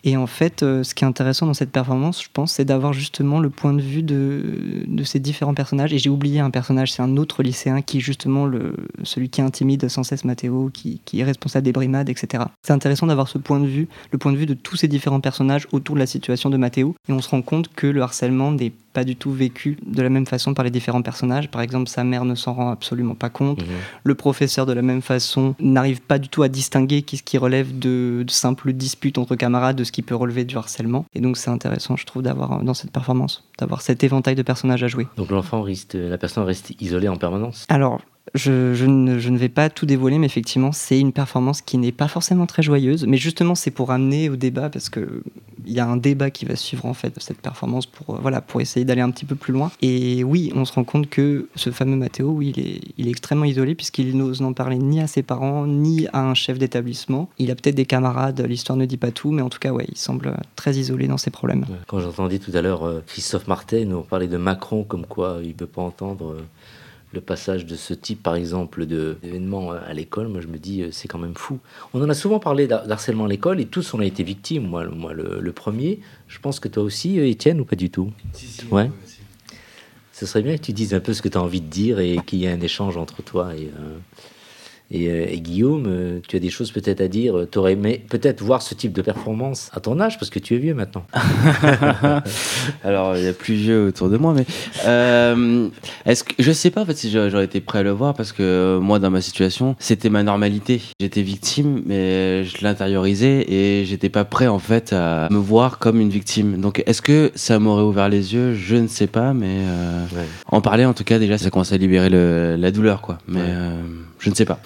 Et 0.04 0.16
en 0.16 0.26
fait, 0.26 0.62
euh, 0.62 0.84
ce 0.84 0.94
qui 0.94 1.04
est 1.04 1.06
intéressant 1.06 1.46
dans 1.46 1.54
cette 1.54 1.72
performance, 1.72 2.22
je 2.22 2.28
pense, 2.32 2.52
c'est 2.52 2.64
d'avoir 2.64 2.92
justement 2.92 3.40
le 3.40 3.50
point 3.50 3.72
de 3.72 3.80
vue 3.80 4.02
de, 4.02 5.02
ces 5.04 5.18
différents 5.18 5.54
personnages. 5.54 5.92
Et 5.92 5.98
j'ai 5.98 6.10
oublié 6.10 6.40
un 6.40 6.50
personnage, 6.50 6.92
c'est 6.92 7.02
un 7.02 7.16
autre 7.16 7.42
lycéen 7.42 7.82
qui 7.82 7.98
est 7.98 8.00
justement 8.00 8.46
le, 8.46 8.76
celui 9.02 9.28
qui 9.28 9.42
intimide 9.42 9.88
sans 9.88 10.04
cesse 10.04 10.24
Matteo, 10.24 10.70
qui, 10.72 11.00
qui 11.04 11.20
est 11.20 11.24
responsable 11.24 11.64
des 11.64 11.72
brimades, 11.72 12.08
etc. 12.08 12.44
C'est 12.62 12.72
intéressant 12.72 13.06
d'avoir 13.06 13.28
ce 13.28 13.38
point 13.38 13.60
de 13.60 13.66
vue, 13.66 13.88
le 14.12 14.18
point 14.18 14.32
de 14.32 14.36
vue 14.36 14.46
de 14.46 14.54
tous 14.54 14.76
ces 14.76 14.88
différents 14.88 15.20
personnages 15.20 15.66
autour 15.72 15.94
de 15.96 16.00
la 16.00 16.06
situation 16.06 16.50
de 16.50 16.56
Matteo. 16.56 16.94
Et 17.08 17.12
on 17.12 17.20
se 17.20 17.28
rend 17.28 17.42
compte 17.42 17.68
que 17.74 17.86
le 17.86 18.02
harcèlement 18.02 18.52
n'est 18.52 18.72
pas 18.98 19.04
du 19.04 19.14
tout 19.14 19.30
vécu 19.30 19.78
de 19.86 20.02
la 20.02 20.08
même 20.08 20.26
façon 20.26 20.54
par 20.54 20.64
les 20.64 20.72
différents 20.72 21.02
personnages. 21.02 21.48
Par 21.48 21.62
exemple, 21.62 21.88
sa 21.88 22.02
mère 22.02 22.24
ne 22.24 22.34
s'en 22.34 22.52
rend 22.52 22.70
absolument 22.70 23.14
pas 23.14 23.30
compte. 23.30 23.62
Mhm. 23.62 23.68
Le 24.02 24.14
professeur, 24.16 24.66
de 24.66 24.72
la 24.72 24.82
même 24.82 25.02
façon, 25.02 25.54
n'arrive 25.60 26.00
pas 26.00 26.18
du 26.18 26.28
tout 26.28 26.42
à 26.42 26.48
distinguer 26.48 27.04
ce 27.08 27.22
qui 27.22 27.38
relève 27.38 27.78
de, 27.78 28.24
de 28.26 28.30
simples 28.32 28.72
disputes 28.72 29.16
entre 29.16 29.36
camarades 29.36 29.76
de 29.76 29.84
ce 29.84 29.92
qui 29.92 30.02
peut 30.02 30.16
relever 30.16 30.44
du 30.44 30.56
harcèlement. 30.56 31.06
Et 31.14 31.20
donc, 31.20 31.36
c'est 31.36 31.48
intéressant, 31.48 31.94
je 31.94 32.06
trouve, 32.06 32.22
d'avoir 32.22 32.64
dans 32.64 32.74
cette 32.74 32.90
performance, 32.90 33.44
d'avoir 33.56 33.82
cet 33.82 34.02
éventail 34.02 34.34
de 34.34 34.42
personnages 34.42 34.82
à 34.82 34.88
jouer. 34.88 35.06
Donc, 35.16 35.30
l'enfant 35.30 35.62
reste, 35.62 35.94
la 35.94 36.18
personne 36.18 36.42
reste 36.42 36.72
isolée 36.80 37.06
en 37.06 37.18
permanence? 37.18 37.66
Alors, 37.68 38.00
je, 38.34 38.84
ne, 38.84 39.38
vais 39.38 39.48
pas 39.48 39.70
tout 39.70 39.86
dévoiler, 39.86 40.18
mais 40.18 40.26
effectivement, 40.26 40.72
c'est 40.72 40.98
une 40.98 41.12
performance 41.12 41.62
qui 41.62 41.78
n'est 41.78 41.92
pas 41.92 42.08
forcément 42.08 42.46
très 42.46 42.62
joyeuse. 42.62 43.06
Mais 43.06 43.16
justement, 43.16 43.54
c'est 43.54 43.70
pour 43.70 43.90
amener 43.90 44.28
au 44.28 44.36
débat, 44.36 44.70
parce 44.70 44.88
qu'il 44.90 45.22
y 45.66 45.80
a 45.80 45.86
un 45.86 45.96
débat 45.96 46.30
qui 46.30 46.44
va 46.44 46.56
suivre 46.56 46.86
en 46.86 46.94
fait 46.94 47.14
cette 47.18 47.40
performance 47.40 47.86
pour, 47.86 48.16
euh, 48.16 48.18
voilà, 48.20 48.40
pour 48.40 48.60
essayer 48.60 48.84
d'aller 48.84 49.00
un 49.00 49.10
petit 49.10 49.24
peu 49.24 49.34
plus 49.34 49.52
loin. 49.52 49.70
Et 49.82 50.24
oui, 50.24 50.52
on 50.54 50.64
se 50.64 50.72
rend 50.72 50.84
compte 50.84 51.08
que 51.08 51.48
ce 51.54 51.70
fameux 51.70 51.96
Matteo, 51.96 52.30
oui, 52.30 52.52
il 52.56 52.66
est, 52.66 52.80
il 52.96 53.06
est 53.08 53.10
extrêmement 53.10 53.44
isolé, 53.44 53.74
puisqu'il 53.74 54.16
n'ose 54.16 54.40
n'en 54.40 54.52
parler 54.52 54.78
ni 54.78 55.00
à 55.00 55.06
ses 55.06 55.22
parents, 55.22 55.66
ni 55.66 56.06
à 56.12 56.22
un 56.22 56.34
chef 56.34 56.58
d'établissement. 56.58 57.28
Il 57.38 57.50
a 57.50 57.54
peut-être 57.54 57.76
des 57.76 57.86
camarades, 57.86 58.40
l'histoire 58.46 58.76
ne 58.76 58.84
dit 58.84 58.96
pas 58.96 59.10
tout, 59.10 59.30
mais 59.30 59.42
en 59.42 59.48
tout 59.48 59.58
cas, 59.58 59.72
ouais, 59.72 59.86
il 59.88 59.98
semble 59.98 60.36
très 60.56 60.74
isolé 60.74 61.06
dans 61.08 61.18
ses 61.18 61.30
problèmes. 61.30 61.66
Quand 61.86 62.00
j'entendais 62.00 62.38
tout 62.38 62.52
à 62.54 62.62
l'heure 62.62 62.84
euh, 62.84 63.02
Christophe 63.06 63.48
Martin 63.48 63.84
nous 63.84 64.02
parler 64.02 64.28
de 64.28 64.36
Macron, 64.36 64.84
comme 64.84 65.06
quoi 65.06 65.38
il 65.42 65.48
ne 65.48 65.52
peut 65.52 65.66
pas 65.66 65.82
entendre. 65.82 66.32
Euh, 66.32 66.42
le 67.12 67.20
passage 67.20 67.64
de 67.64 67.74
ce 67.74 67.94
type, 67.94 68.22
par 68.22 68.34
exemple, 68.34 68.84
d'événements 68.84 69.72
à 69.72 69.92
l'école, 69.94 70.28
moi 70.28 70.40
je 70.40 70.46
me 70.46 70.58
dis, 70.58 70.82
euh, 70.82 70.88
c'est 70.92 71.08
quand 71.08 71.18
même 71.18 71.34
fou. 71.34 71.58
On 71.94 72.02
en 72.02 72.08
a 72.08 72.14
souvent 72.14 72.38
parlé 72.38 72.66
d'harcèlement 72.66 73.24
à 73.24 73.28
l'école 73.28 73.60
et 73.60 73.66
tous 73.66 73.94
on 73.94 74.00
a 74.00 74.04
été 74.04 74.22
victimes, 74.22 74.66
moi, 74.66 74.84
moi 74.86 75.12
le, 75.14 75.52
premier. 75.52 76.00
Je 76.28 76.38
pense 76.38 76.60
que 76.60 76.68
toi 76.68 76.82
aussi, 76.82 77.18
euh, 77.18 77.26
Étienne, 77.26 77.60
ou 77.60 77.64
pas 77.64 77.76
du 77.76 77.90
tout? 77.90 78.12
Si, 78.32 78.46
si, 78.46 78.66
ouais. 78.66 78.90
Ce 80.12 80.26
serait 80.26 80.42
bien 80.42 80.56
que 80.56 80.62
tu 80.62 80.72
dises 80.72 80.94
un 80.94 81.00
peu 81.00 81.14
ce 81.14 81.22
que 81.22 81.28
tu 81.28 81.38
as 81.38 81.42
envie 81.42 81.60
de 81.60 81.68
dire 81.68 82.00
et 82.00 82.18
qu'il 82.26 82.40
y 82.40 82.44
ait 82.44 82.50
un 82.50 82.60
échange 82.60 82.96
entre 82.96 83.22
toi 83.22 83.54
et, 83.56 83.70
euh, 83.78 83.98
euh, 84.94 85.26
et, 85.28 85.40
Guillaume, 85.40 85.84
euh, 85.86 86.20
tu 86.26 86.36
as 86.36 86.38
des 86.38 86.50
choses 86.50 86.72
peut-être 86.72 87.00
à 87.00 87.08
dire. 87.08 87.46
Tu 87.50 87.58
aurais 87.58 87.72
aimé 87.72 88.04
peut-être 88.08 88.42
voir 88.42 88.62
ce 88.62 88.74
type 88.74 88.92
de 88.92 89.02
performance 89.02 89.70
à 89.74 89.80
ton 89.80 90.00
âge, 90.00 90.18
parce 90.18 90.30
que 90.30 90.38
tu 90.38 90.54
es 90.54 90.58
vieux 90.58 90.74
maintenant. 90.74 91.04
Alors, 92.84 93.16
il 93.16 93.24
y 93.24 93.28
a 93.28 93.32
plus 93.32 93.54
vieux 93.54 93.86
autour 93.88 94.08
de 94.08 94.16
moi, 94.16 94.34
mais 94.34 94.46
euh, 94.86 95.68
est-ce 96.06 96.24
que 96.24 96.34
je 96.38 96.52
sais 96.52 96.70
pas 96.70 96.82
en 96.82 96.86
fait 96.86 96.96
si 96.96 97.10
j'aurais 97.10 97.44
été 97.44 97.60
prêt 97.60 97.80
à 97.80 97.82
le 97.82 97.90
voir, 97.90 98.14
parce 98.14 98.32
que 98.32 98.78
moi, 98.80 98.98
dans 98.98 99.10
ma 99.10 99.20
situation, 99.20 99.76
c'était 99.78 100.10
ma 100.10 100.22
normalité. 100.22 100.80
J'étais 101.00 101.22
victime, 101.22 101.82
mais 101.84 102.44
je 102.44 102.62
l'intériorisais 102.62 103.44
et 103.48 103.84
j'étais 103.84 104.08
pas 104.08 104.24
prêt 104.24 104.46
en 104.46 104.58
fait 104.58 104.92
à 104.92 105.28
me 105.30 105.38
voir 105.38 105.78
comme 105.78 106.00
une 106.00 106.10
victime. 106.10 106.60
Donc, 106.60 106.82
est-ce 106.86 107.02
que 107.02 107.30
ça 107.34 107.58
m'aurait 107.58 107.82
ouvert 107.82 108.08
les 108.08 108.34
yeux? 108.34 108.54
Je 108.54 108.76
ne 108.76 108.86
sais 108.86 109.06
pas, 109.06 109.34
mais 109.34 109.58
en 110.46 110.60
parler 110.60 110.84
en 110.86 110.94
tout 110.94 111.04
cas, 111.04 111.18
déjà, 111.18 111.36
ça 111.36 111.50
commence 111.50 111.72
à 111.72 111.76
libérer 111.76 112.08
la 112.08 112.70
douleur, 112.70 113.02
quoi. 113.02 113.18
Mais 113.28 113.42
je 114.18 114.30
ne 114.30 114.34
sais 114.34 114.44
pas. 114.44 114.58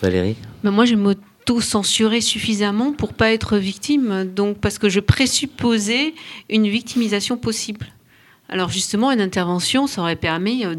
Moi, 0.62 0.84
je 0.84 0.94
m'auto-censurais 0.94 2.20
suffisamment 2.20 2.92
pour 2.92 3.14
pas 3.14 3.32
être 3.32 3.56
victime, 3.56 4.24
donc 4.24 4.58
parce 4.58 4.78
que 4.78 4.88
je 4.88 5.00
présupposais 5.00 6.14
une 6.48 6.68
victimisation 6.68 7.36
possible. 7.36 7.86
Alors 8.48 8.68
justement, 8.68 9.10
une 9.10 9.20
intervention, 9.20 9.86
ça 9.86 10.02
aurait 10.02 10.16
permis 10.16 10.66
euh, 10.66 10.74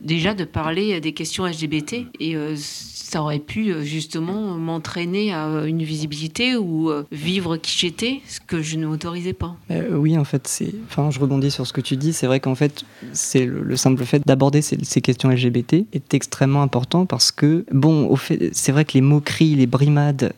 déjà 0.00 0.34
de 0.34 0.44
parler 0.44 1.00
des 1.00 1.12
questions 1.12 1.46
LGBT 1.46 2.06
et 2.20 2.36
euh, 2.36 2.54
ça 2.56 3.22
aurait 3.22 3.38
pu 3.38 3.70
euh, 3.70 3.82
justement 3.82 4.56
m'entraîner 4.56 5.32
à 5.32 5.46
euh, 5.46 5.64
une 5.64 5.82
visibilité 5.82 6.56
ou 6.56 6.90
vivre 7.12 7.56
qui 7.56 7.76
j'étais, 7.78 8.20
ce 8.26 8.40
que 8.40 8.62
je 8.62 8.76
n'autorisais 8.76 9.32
pas. 9.32 9.56
oui, 9.92 10.16
en 10.16 10.24
fait, 10.24 10.46
c'est. 10.46 10.72
Enfin, 10.88 11.10
je 11.10 11.18
rebondis 11.18 11.50
sur 11.50 11.66
ce 11.66 11.72
que 11.72 11.80
tu 11.80 11.96
dis. 11.96 12.12
C'est 12.12 12.26
vrai 12.26 12.40
qu'en 12.40 12.54
fait, 12.54 12.84
c'est 13.12 13.44
le, 13.44 13.76
simple 13.76 14.04
fait 14.04 14.22
d'aborder 14.26 14.62
ces, 14.62 15.00
questions 15.00 15.30
LGBT 15.30 15.86
est 15.92 16.14
extrêmement 16.14 16.62
important 16.62 17.06
parce 17.06 17.30
que, 17.30 17.64
bon, 17.72 18.08
au 18.08 18.16
fait, 18.16 18.50
c'est 18.52 18.72
vrai 18.72 18.84
que 18.84 18.92
les 18.94 19.00
moqueries, 19.00 19.54
les 19.54 19.66
brimades 19.66 20.32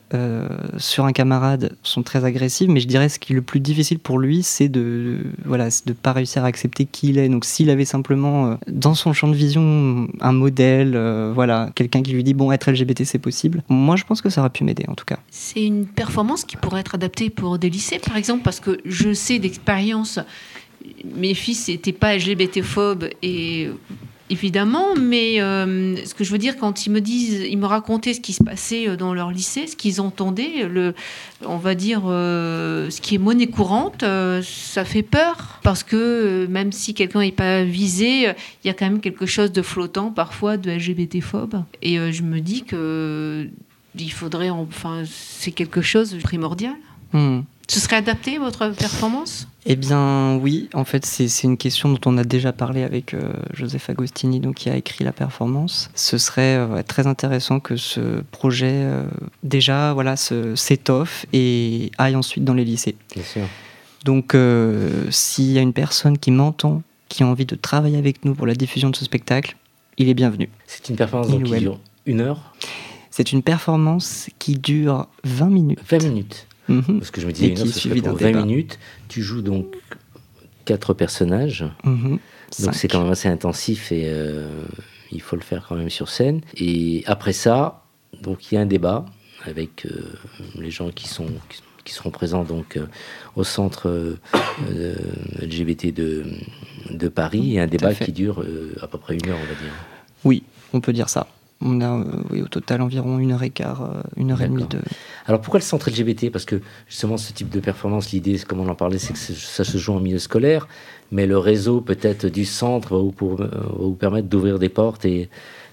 sur 0.77 1.05
un 1.05 1.11
camarade 1.11 1.75
sont 1.83 2.03
très 2.03 2.25
agressives, 2.25 2.69
mais 2.69 2.79
je 2.79 2.87
dirais 2.87 3.09
ce 3.09 3.19
qui 3.19 3.33
est 3.33 3.35
le 3.35 3.41
plus 3.41 3.59
difficile 3.59 3.99
pour 3.99 4.19
lui, 4.19 4.43
c'est 4.43 4.69
de, 4.69 5.19
voilà, 5.45 5.69
de 5.85 5.93
pas 5.93 6.13
réussir 6.13 6.43
à 6.43 6.47
accepter 6.47 6.85
qui 6.85 7.09
il 7.09 7.17
est. 7.17 7.29
Donc, 7.29 7.45
s'il 7.45 7.69
avait 7.69 7.85
simplement 7.85 8.57
dans 8.67 8.93
son 8.93 9.13
champ 9.13 9.27
de 9.27 9.35
vision 9.35 9.50
un 9.59 10.31
modèle, 10.31 10.97
voilà, 11.33 11.69
quelqu'un 11.75 12.01
qui 12.01 12.11
lui 12.11 12.23
dit 12.23 12.33
bon, 12.33 12.51
LGBT, 12.51 13.03
c'est 13.03 13.19
possible. 13.19 13.63
Moi, 13.69 13.95
je 13.95 14.03
pense 14.03 14.21
que 14.21 14.29
ça 14.29 14.41
aurait 14.41 14.49
pu 14.49 14.63
m'aider, 14.63 14.85
en 14.87 14.95
tout 14.95 15.05
cas. 15.05 15.19
C'est 15.29 15.63
une 15.63 15.85
performance 15.85 16.45
qui 16.45 16.57
pourrait 16.57 16.81
être 16.81 16.95
adaptée 16.95 17.29
pour 17.29 17.57
des 17.59 17.69
lycées, 17.69 17.99
par 17.99 18.17
exemple, 18.17 18.43
parce 18.43 18.59
que 18.59 18.79
je 18.85 19.13
sais 19.13 19.39
d'expérience, 19.39 20.19
mes 21.05 21.33
fils 21.33 21.67
n'étaient 21.67 21.91
pas 21.91 22.15
LGBT-phobes 22.15 23.09
et 23.21 23.69
évidemment, 24.31 24.95
mais 24.97 25.41
euh, 25.41 25.95
ce 26.05 26.13
que 26.13 26.23
je 26.23 26.31
veux 26.31 26.37
dire, 26.37 26.57
quand 26.57 26.85
ils 26.85 26.89
me 26.89 27.01
disent, 27.01 27.45
ils 27.47 27.57
me 27.57 27.65
racontaient 27.65 28.13
ce 28.13 28.21
qui 28.21 28.31
se 28.31 28.43
passait 28.43 28.87
euh, 28.87 28.95
dans 28.95 29.13
leur 29.13 29.29
lycée, 29.29 29.67
ce 29.67 29.75
qu'ils 29.75 29.99
entendaient, 29.99 30.67
le, 30.69 30.95
on 31.45 31.57
va 31.57 31.75
dire, 31.75 32.03
euh, 32.05 32.89
ce 32.89 33.01
qui 33.01 33.15
est 33.15 33.17
monnaie 33.17 33.47
courante, 33.47 34.03
ça 34.43 34.85
fait 34.85 35.03
peur. 35.03 35.59
Parce 35.63 35.83
que 35.83 36.47
même 36.49 36.71
si 36.71 36.93
quelqu'un 36.93 37.19
n'est 37.19 37.31
pas 37.31 37.63
visé, 37.63 38.33
il 38.63 38.67
y 38.67 38.69
a 38.69 38.73
quand 38.73 38.85
même 38.85 39.01
quelque 39.01 39.25
chose 39.25 39.51
de 39.51 39.61
flottant, 39.61 40.11
parfois, 40.11 40.57
de 40.57 40.71
LGBT-phobe. 40.71 41.63
Et 41.81 41.97
je 42.11 42.23
me 42.23 42.39
dis 42.39 42.63
que 42.63 43.49
il 43.99 44.11
faudrait, 44.11 44.49
enfin, 44.49 45.03
c'est 45.05 45.51
quelque 45.51 45.81
chose 45.81 46.11
de 46.11 46.21
primordial. 46.21 46.75
Hmm. 47.11 47.41
Ce 47.71 47.79
serait 47.79 47.95
adapté 47.95 48.37
votre 48.37 48.67
performance? 48.67 49.47
Eh 49.65 49.77
bien 49.77 50.35
oui, 50.35 50.67
en 50.73 50.83
fait 50.83 51.05
c'est 51.05 51.43
une 51.43 51.55
question 51.55 51.87
dont 51.87 52.01
on 52.05 52.17
a 52.17 52.25
déjà 52.25 52.51
parlé 52.51 52.83
avec 52.83 53.13
euh, 53.13 53.31
Joseph 53.53 53.89
Agostini, 53.89 54.41
donc 54.41 54.55
qui 54.55 54.69
a 54.69 54.75
écrit 54.75 55.05
la 55.05 55.13
performance. 55.13 55.89
Ce 55.95 56.17
serait 56.17 56.57
euh, 56.57 56.83
très 56.83 57.07
intéressant 57.07 57.61
que 57.61 57.77
ce 57.77 58.23
projet 58.31 58.73
euh, 58.73 59.05
déjà 59.43 59.93
voilà 59.93 60.17
s'étoffe 60.17 61.25
et 61.31 61.91
aille 61.97 62.17
ensuite 62.17 62.43
dans 62.43 62.55
les 62.55 62.65
lycées. 62.65 62.97
Bien 63.15 63.23
sûr. 63.23 63.43
Donc 64.03 64.35
s'il 65.09 65.53
y 65.53 65.57
a 65.57 65.61
une 65.61 65.71
personne 65.71 66.17
qui 66.17 66.31
m'entend, 66.31 66.83
qui 67.07 67.23
a 67.23 67.25
envie 67.25 67.45
de 67.45 67.55
travailler 67.55 67.97
avec 67.97 68.25
nous 68.25 68.35
pour 68.35 68.47
la 68.47 68.55
diffusion 68.55 68.89
de 68.89 68.97
ce 68.97 69.05
spectacle, 69.05 69.55
il 69.97 70.09
est 70.09 70.13
bienvenu. 70.13 70.49
C'est 70.67 70.89
une 70.89 70.97
performance 70.97 71.41
qui 71.41 71.59
dure 71.59 71.79
une 72.05 72.19
heure? 72.19 72.53
C'est 73.11 73.31
une 73.31 73.43
performance 73.43 74.29
qui 74.39 74.57
dure 74.57 75.07
20 75.23 75.45
minutes. 75.45 75.79
20 75.87 76.03
minutes 76.03 76.47
Mhm. 76.67 76.99
Parce 76.99 77.11
que 77.11 77.21
je 77.21 77.27
me 77.27 77.31
disais, 77.31 77.47
une 77.49 78.07
heure, 78.07 78.15
20 78.15 78.45
minutes. 78.45 78.79
Tu 79.07 79.21
joues 79.21 79.41
donc 79.41 79.75
quatre 80.65 80.93
personnages. 80.93 81.65
Mhm. 81.83 82.19
Donc 82.59 82.75
c'est 82.75 82.87
quand 82.87 83.01
même 83.01 83.11
assez 83.11 83.29
intensif 83.29 83.91
et 83.91 84.03
euh, 84.05 84.47
il 85.11 85.21
faut 85.21 85.35
le 85.35 85.41
faire 85.41 85.65
quand 85.67 85.75
même 85.75 85.89
sur 85.89 86.09
scène. 86.09 86.41
Et 86.57 87.03
après 87.05 87.33
ça, 87.33 87.83
donc 88.21 88.51
il 88.51 88.55
y 88.55 88.57
a 88.57 88.61
un 88.61 88.65
débat 88.65 89.05
avec 89.45 89.85
euh, 89.85 90.13
les 90.55 90.71
gens 90.71 90.89
qui 90.89 91.07
sont 91.07 91.27
qui 91.83 91.93
seront 91.93 92.11
présents 92.11 92.43
donc 92.43 92.77
euh, 92.77 92.85
au 93.35 93.43
centre 93.43 94.17
LGBT 95.41 95.91
de, 95.93 96.25
de 96.91 97.07
Paris 97.07 97.55
et 97.55 97.59
un 97.59 97.67
débat 97.67 97.93
qui 97.95 98.11
dure 98.11 98.45
à 98.81 98.87
peu 98.87 98.99
près 98.99 99.15
une 99.15 99.29
heure, 99.29 99.37
on 99.41 99.47
va 99.47 99.59
dire. 99.59 99.73
Oui, 100.23 100.43
on 100.73 100.81
peut 100.81 100.93
dire 100.93 101.09
ça. 101.09 101.27
On 101.61 101.81
a 101.81 101.99
euh, 101.99 102.03
oui, 102.29 102.41
au 102.41 102.47
total 102.47 102.81
environ 102.81 103.19
une 103.19 103.31
heure 103.31 103.43
et 103.43 103.49
quart, 103.49 103.83
euh, 103.83 104.01
une 104.17 104.31
heure 104.31 104.41
et 104.41 104.47
demie 104.47 104.65
de. 104.65 104.79
Alors 105.25 105.41
pourquoi 105.41 105.59
le 105.59 105.65
centre 105.65 105.89
LGBT 105.89 106.31
Parce 106.31 106.45
que 106.45 106.61
justement, 106.87 107.17
ce 107.17 107.33
type 107.33 107.49
de 107.49 107.59
performance, 107.59 108.11
l'idée, 108.11 108.39
comme 108.39 108.59
on 108.59 108.69
en 108.69 108.75
parlait, 108.75 108.99
c'est 108.99 109.13
que 109.13 109.19
ça 109.19 109.63
se 109.63 109.77
joue 109.77 109.93
en 109.93 109.99
milieu 109.99 110.19
scolaire, 110.19 110.67
mais 111.11 111.25
le 111.25 111.37
réseau 111.37 111.81
peut-être 111.81 112.27
du 112.27 112.45
centre 112.45 112.95
va 112.95 113.01
vous, 113.01 113.11
pour, 113.11 113.41
vous 113.77 113.93
permettre 113.93 114.27
d'ouvrir 114.27 114.59
des 114.59 114.69
portes 114.69 115.05
et 115.05 115.29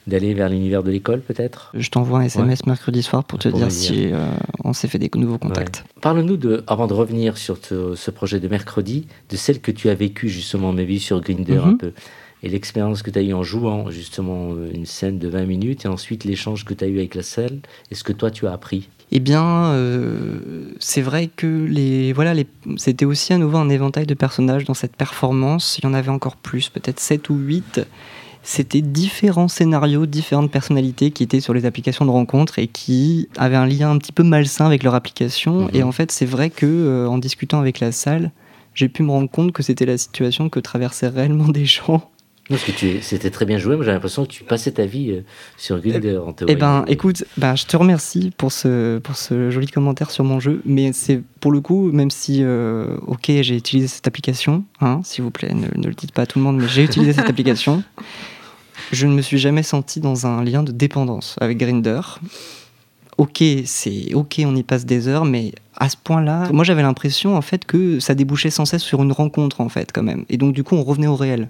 d'aller 0.08 0.34
vers 0.34 0.48
l'univers 0.48 0.82
de 0.82 0.90
l'école 0.90 1.20
peut-être? 1.20 1.70
Je 1.74 1.88
t'envoie 1.90 2.20
un 2.20 2.22
SMS 2.22 2.66
mercredi 2.66 3.02
soir 3.02 3.22
pour 3.24 3.38
te 3.38 3.48
dire, 3.48 3.70
si 3.70 4.10
euh, 4.10 4.26
on 4.64 4.72
s'est 4.72 4.88
fait 4.88 4.98
des 4.98 5.10
nouveaux 5.14 5.38
contacts. 5.38 5.84
Parle-nous, 6.00 6.36
de, 6.36 6.64
avant 6.66 6.86
de 6.86 6.94
revenir 6.94 7.36
sur 7.36 7.58
ce 7.58 8.10
projet 8.10 8.40
de 8.40 8.48
mercredi, 8.48 9.06
de 9.30 9.36
celle 9.36 9.60
que 9.60 9.70
tu 9.70 9.88
as 9.88 9.94
vécue 9.94 10.28
justement, 10.28 10.72
mais 10.72 10.84
vie 10.84 11.00
sur 11.00 11.20
Grinder 11.20 11.58
un 11.58 11.72
mhm. 11.72 11.78
peu 11.78 11.92
et 12.42 12.48
l'expérience 12.48 13.02
que 13.02 13.10
tu 13.10 13.18
as 13.18 13.22
eue 13.22 13.32
en 13.32 13.42
jouant 13.42 13.90
justement 13.90 14.52
euh, 14.52 14.70
une 14.72 14.86
scène 14.86 15.18
de 15.18 15.28
20 15.28 15.44
minutes 15.46 15.84
et 15.84 15.88
ensuite 15.88 16.24
l'échange 16.24 16.64
que 16.64 16.74
tu 16.74 16.84
as 16.84 16.88
eu 16.88 16.98
avec 16.98 17.14
la 17.14 17.22
salle 17.22 17.60
et 17.90 17.94
ce 17.94 18.04
que 18.04 18.12
toi 18.12 18.30
tu 18.30 18.46
as 18.46 18.52
appris? 18.52 18.88
Eh 19.10 19.20
bien, 19.20 19.72
euh, 19.72 20.74
c'est 20.80 21.00
vrai 21.00 21.30
que 21.34 21.64
les, 21.64 22.12
voilà, 22.12 22.34
les, 22.34 22.46
c'était 22.76 23.06
aussi 23.06 23.32
à 23.32 23.38
nouveau 23.38 23.56
un 23.56 23.70
éventail 23.70 24.04
de 24.04 24.14
personnages 24.14 24.64
dans 24.64 24.74
cette 24.74 24.96
performance. 24.96 25.78
Il 25.78 25.84
y 25.84 25.86
en 25.86 25.94
avait 25.94 26.10
encore 26.10 26.36
plus, 26.36 26.68
peut-être 26.68 27.00
7 27.00 27.30
ou 27.30 27.36
8. 27.36 27.86
C'était 28.42 28.82
différents 28.82 29.48
scénarios, 29.48 30.06
différentes 30.06 30.50
personnalités 30.50 31.10
qui 31.10 31.22
étaient 31.22 31.40
sur 31.40 31.54
les 31.54 31.64
applications 31.64 32.04
de 32.04 32.10
rencontres 32.10 32.58
et 32.58 32.66
qui 32.66 33.28
avaient 33.36 33.56
un 33.56 33.66
lien 33.66 33.90
un 33.90 33.98
petit 33.98 34.12
peu 34.12 34.22
malsain 34.22 34.66
avec 34.66 34.82
leur 34.82 34.94
application. 34.94 35.62
Mhm. 35.62 35.70
Et 35.72 35.82
en 35.82 35.92
fait, 35.92 36.12
c'est 36.12 36.26
vrai 36.26 36.50
que 36.50 36.66
euh, 36.66 37.08
en 37.08 37.16
discutant 37.16 37.60
avec 37.60 37.80
la 37.80 37.92
salle, 37.92 38.30
j'ai 38.74 38.88
pu 38.88 39.02
me 39.02 39.10
rendre 39.10 39.30
compte 39.30 39.52
que 39.52 39.62
c'était 39.62 39.86
la 39.86 39.96
situation 39.96 40.50
que 40.50 40.60
traversaient 40.60 41.08
réellement 41.08 41.48
des 41.48 41.64
gens 41.64 42.10
parce 42.48 42.64
que 42.64 42.72
tu, 42.72 43.02
c'était 43.02 43.30
très 43.30 43.44
bien 43.44 43.58
joué. 43.58 43.76
Moi, 43.76 43.84
j'ai 43.84 43.92
l'impression 43.92 44.24
que 44.24 44.30
tu 44.30 44.42
passais 44.42 44.72
ta 44.72 44.86
vie 44.86 45.10
euh, 45.10 45.20
sur 45.56 45.78
Grinder 45.80 46.16
en 46.16 46.32
théorie. 46.32 46.52
Eh 46.52 46.56
ben, 46.56 46.84
écoute, 46.88 47.24
ben, 47.36 47.54
je 47.54 47.66
te 47.66 47.76
remercie 47.76 48.32
pour 48.36 48.52
ce, 48.52 48.98
pour 48.98 49.16
ce 49.16 49.50
joli 49.50 49.66
commentaire 49.66 50.10
sur 50.10 50.24
mon 50.24 50.40
jeu. 50.40 50.62
Mais 50.64 50.92
c'est 50.92 51.20
pour 51.40 51.52
le 51.52 51.60
coup, 51.60 51.92
même 51.92 52.10
si, 52.10 52.42
euh, 52.42 52.96
ok, 53.06 53.26
j'ai 53.26 53.56
utilisé 53.56 53.88
cette 53.88 54.06
application, 54.06 54.64
hein, 54.80 55.00
s'il 55.04 55.24
vous 55.24 55.30
plaît, 55.30 55.52
ne, 55.52 55.66
le 55.86 55.94
dites 55.94 56.12
pas 56.12 56.22
à 56.22 56.26
tout 56.26 56.38
le 56.38 56.44
monde, 56.44 56.58
mais 56.58 56.68
j'ai 56.68 56.84
utilisé 56.84 57.12
cette 57.12 57.28
application. 57.28 57.82
Je 58.92 59.06
ne 59.06 59.12
me 59.12 59.20
suis 59.20 59.38
jamais 59.38 59.62
senti 59.62 60.00
dans 60.00 60.26
un 60.26 60.42
lien 60.42 60.62
de 60.62 60.72
dépendance 60.72 61.36
avec 61.40 61.58
Grinder. 61.58 62.00
Ok, 63.18 63.42
c'est 63.66 64.14
ok, 64.14 64.40
on 64.46 64.54
y 64.54 64.62
passe 64.62 64.86
des 64.86 65.08
heures, 65.08 65.24
mais 65.24 65.52
à 65.76 65.88
ce 65.88 65.96
point-là, 65.96 66.48
moi 66.52 66.64
j'avais 66.64 66.82
l'impression 66.82 67.36
en 67.36 67.42
fait 67.42 67.64
que 67.64 67.98
ça 67.98 68.14
débouchait 68.14 68.50
sans 68.50 68.64
cesse 68.64 68.82
sur 68.82 69.02
une 69.02 69.10
rencontre 69.10 69.60
en 69.60 69.68
fait 69.68 69.90
quand 69.92 70.04
même. 70.04 70.24
Et 70.28 70.36
donc 70.36 70.54
du 70.54 70.62
coup, 70.62 70.76
on 70.76 70.84
revenait 70.84 71.08
au 71.08 71.16
réel. 71.16 71.48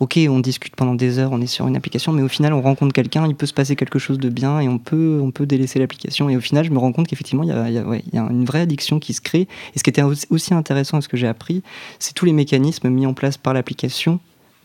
Ok, 0.00 0.18
on 0.28 0.40
discute 0.40 0.76
pendant 0.76 0.94
des 0.94 1.18
heures, 1.18 1.32
on 1.32 1.40
est 1.40 1.46
sur 1.46 1.66
une 1.66 1.76
application, 1.76 2.12
mais 2.12 2.22
au 2.22 2.28
final, 2.28 2.52
on 2.52 2.60
rencontre 2.60 2.92
quelqu'un, 2.92 3.26
il 3.26 3.34
peut 3.34 3.46
se 3.46 3.54
passer 3.54 3.76
quelque 3.76 3.98
chose 3.98 4.18
de 4.18 4.28
bien 4.28 4.60
et 4.60 4.68
on 4.68 4.78
peut, 4.78 5.20
on 5.22 5.30
peut 5.30 5.46
délaisser 5.46 5.78
l'application. 5.78 6.28
Et 6.28 6.36
au 6.36 6.40
final, 6.40 6.64
je 6.64 6.70
me 6.70 6.78
rends 6.78 6.92
compte 6.92 7.08
qu'effectivement, 7.08 7.42
il 7.42 7.48
y 7.48 7.52
a, 7.52 7.68
y, 7.70 7.74
y 8.12 8.18
a, 8.18 8.22
une 8.22 8.44
vraie 8.44 8.60
addiction 8.60 8.98
qui 8.98 9.12
se 9.14 9.20
crée. 9.20 9.48
Et 9.74 9.78
ce 9.78 9.84
qui 9.84 9.90
était 9.90 10.02
aussi 10.02 10.54
intéressant 10.54 10.98
à 10.98 11.00
ce 11.00 11.08
que 11.08 11.16
j'ai 11.16 11.28
appris, 11.28 11.62
c'est 11.98 12.14
tous 12.14 12.24
les 12.24 12.32
mécanismes 12.32 12.88
mis 12.88 13.06
en 13.06 13.14
place 13.14 13.36
par 13.36 13.54
l'application 13.54 14.20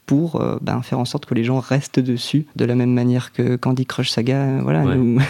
pour 0.06 0.42
euh, 0.42 0.58
ben, 0.62 0.82
faire 0.82 1.00
en 1.00 1.06
sorte 1.06 1.26
que 1.26 1.36
les 1.36 1.44
gens 1.44 1.60
restent 1.60 2.00
dessus, 2.00 2.46
de 2.56 2.66
la 2.66 2.76
même 2.76 2.94
manière 2.94 3.34
que 3.34 3.58
Candy 3.58 3.86
Crush 3.86 4.10
Saga, 4.10 4.62
voilà, 4.62 4.84
nous, 4.84 5.22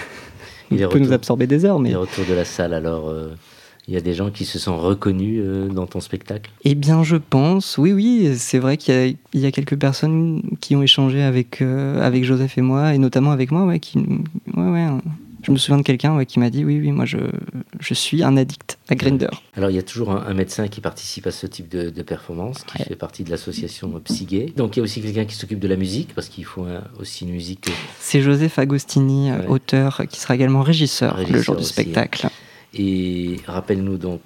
il 0.71 0.87
peut 0.89 0.99
nous 0.99 1.11
absorber 1.11 1.47
des 1.47 1.65
heures. 1.65 1.79
Mais... 1.79 1.89
Les 1.89 1.95
retours 1.95 2.25
de 2.25 2.33
la 2.33 2.45
salle, 2.45 2.73
alors. 2.73 3.09
Euh, 3.09 3.35
il 3.87 3.93
y 3.93 3.97
a 3.97 4.01
des 4.01 4.13
gens 4.13 4.31
qui 4.31 4.43
se 4.43 4.59
sont 4.59 4.77
reconnus 4.77 5.41
euh, 5.43 5.69
dans 5.69 5.87
ton 5.87 6.01
spectacle? 6.01 6.51
Eh 6.65 6.75
bien, 6.75 7.03
je 7.03 7.15
pense, 7.15 7.77
oui, 7.77 7.93
oui. 7.93 8.33
C'est 8.37 8.59
vrai 8.59 8.75
qu'il 8.75 9.17
y, 9.33 9.45
a 9.45 9.51
quelques 9.51 9.77
personnes 9.77 10.41
qui 10.59 10.75
ont 10.75 10.81
échangé 10.81 11.23
avec, 11.23 11.61
euh, 11.61 12.01
avec 12.01 12.25
Joseph 12.25 12.57
et 12.57 12.61
moi, 12.61 12.93
et 12.93 12.97
notamment 12.97 13.31
avec 13.31 13.51
moi, 13.51 13.63
ouais, 13.63 13.79
qui, 13.79 13.97
ouais, 13.97 14.69
ouais, 14.69 14.87
je 15.43 15.51
me 15.53 15.57
souviens 15.57 15.77
de 15.77 15.83
quelqu'un 15.83 16.25
qui 16.25 16.39
m'a 16.39 16.49
dit 16.49 16.65
oui, 16.65 16.81
oui, 16.81 16.91
moi 16.91 17.05
je, 17.05 17.19
je 17.79 17.93
suis 17.93 18.23
un 18.23 18.35
addict 18.35 18.77
à 18.89 18.95
Grinder. 18.95 19.29
Alors 19.55 19.69
il 19.69 19.75
y 19.77 19.79
a 19.79 19.83
toujours 19.83 20.11
un, 20.11 20.33
médecin 20.33 20.67
qui 20.67 20.81
participe 20.81 21.25
à 21.25 21.31
ce 21.31 21.47
type 21.47 21.69
de, 21.69 22.01
performance, 22.01 22.65
qui 22.65 22.83
fait 22.83 22.97
partie 22.97 23.23
de 23.23 23.29
l'association 23.29 23.89
Psygay. 24.03 24.51
Donc 24.57 24.75
il 24.75 24.79
y 24.79 24.81
a 24.81 24.83
aussi 24.83 25.01
quelqu'un 25.01 25.23
qui 25.23 25.35
s'occupe 25.35 25.59
de 25.59 25.67
la 25.69 25.77
musique, 25.77 26.13
parce 26.13 26.27
qu'il 26.27 26.43
faut 26.43 26.65
aussi 26.99 27.23
une 27.23 27.31
musique. 27.31 27.69
C'est 28.01 28.21
Joseph 28.21 28.59
Agostini, 28.59 29.31
auteur, 29.47 30.01
qui 30.09 30.19
sera 30.19 30.35
également 30.35 30.63
régisseur, 30.63 31.17
le 31.17 31.41
jour 31.41 31.55
du 31.55 31.63
spectacle. 31.63 32.27
Et 32.73 33.37
rappelle-nous 33.47 33.97
donc 33.97 34.21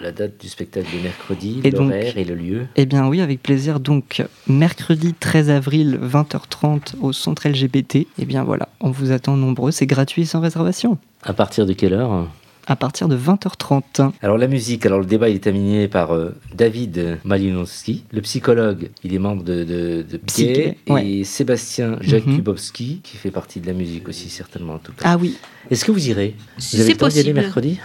la 0.00 0.12
date 0.12 0.40
du 0.40 0.48
spectacle 0.48 0.86
de 0.94 1.02
mercredi, 1.02 1.62
l'horaire 1.62 2.18
et 2.18 2.24
le 2.24 2.34
lieu. 2.34 2.66
Eh 2.76 2.86
bien 2.86 3.08
oui, 3.08 3.20
avec 3.20 3.42
plaisir. 3.42 3.80
Donc 3.80 4.22
mercredi 4.46 5.14
13 5.14 5.50
avril, 5.50 5.98
20h30 6.02 6.96
au 7.00 7.12
centre 7.12 7.48
LGBT. 7.48 8.06
Eh 8.18 8.24
bien 8.24 8.44
voilà, 8.44 8.68
on 8.80 8.90
vous 8.90 9.10
attend 9.12 9.36
nombreux, 9.36 9.70
c'est 9.70 9.86
gratuit 9.86 10.26
sans 10.26 10.40
réservation. 10.40 10.98
À 11.22 11.32
partir 11.32 11.66
de 11.66 11.72
quelle 11.72 11.94
heure? 11.94 12.28
À 12.66 12.76
partir 12.76 13.08
de 13.08 13.16
20h30. 13.16 14.10
Alors 14.22 14.38
la 14.38 14.48
musique, 14.48 14.86
alors 14.86 14.98
le 14.98 15.06
débat 15.06 15.28
il 15.28 15.36
est 15.36 15.40
terminé 15.40 15.88
par 15.88 16.12
euh, 16.12 16.34
David 16.54 17.18
Malinowski, 17.24 18.04
le 18.12 18.20
psychologue, 18.20 18.90
il 19.04 19.14
est 19.14 19.18
membre 19.18 19.44
de, 19.44 19.64
de, 19.64 20.04
de 20.08 20.98
et 20.98 21.24
Sébastien 21.24 21.90
mhm. 21.90 22.02
Jakubowski 22.02 23.00
qui 23.02 23.16
fait 23.16 23.30
partie 23.30 23.60
de 23.60 23.66
la 23.66 23.72
musique 23.72 24.08
aussi 24.08 24.28
certainement 24.28 24.74
en 24.74 24.78
tout 24.78 24.92
cas. 24.92 25.04
Ah 25.04 25.16
oui. 25.16 25.36
Est-ce 25.70 25.84
que 25.84 25.92
vous 25.92 26.08
irez? 26.08 26.34
Vous 26.58 26.80
avez 26.80 26.92
le 26.92 26.96
temps 26.96 27.08
d'y 27.08 27.20
aller 27.20 27.32
mercredi? 27.32 27.78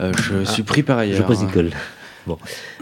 Euh, 0.00 0.12
Je 0.16 0.44
suis 0.44 0.62
pris 0.62 0.82
par 0.82 0.98
ailleurs. 0.98 1.18
Je 1.18 1.22
pose 1.22 1.42
hein. 1.42 1.70
Bon, 2.26 2.38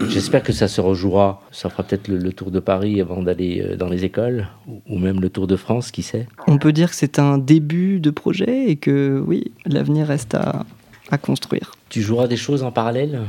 j'espère 0.09 0.41
que 0.41 0.51
ça 0.51 0.67
se 0.67 0.81
rejouera. 0.81 1.43
Ça 1.51 1.69
fera 1.69 1.83
peut-être 1.83 2.07
le, 2.07 2.33
tour 2.33 2.49
de 2.49 2.59
Paris 2.59 2.99
avant 2.99 3.21
d'aller 3.21 3.61
euh, 3.61 3.75
dans 3.75 3.87
les 3.87 4.03
écoles, 4.03 4.47
ou, 4.87 4.97
même 4.97 5.21
le 5.21 5.29
tour 5.29 5.45
de 5.45 5.55
France, 5.55 5.91
qui 5.91 6.01
sait? 6.01 6.27
On 6.47 6.57
peut 6.57 6.73
dire 6.73 6.89
que 6.89 6.95
c'est 6.95 7.19
un 7.19 7.37
début 7.37 7.99
de 7.99 8.09
projet 8.09 8.69
et 8.69 8.75
que 8.75 9.23
oui, 9.25 9.51
l'avenir 9.67 10.07
reste 10.07 10.33
à, 10.33 10.65
à 11.11 11.17
construire. 11.17 11.71
Tu 11.89 12.01
joueras 12.01 12.27
des 12.27 12.37
choses 12.37 12.63
en 12.63 12.71
parallèle? 12.71 13.21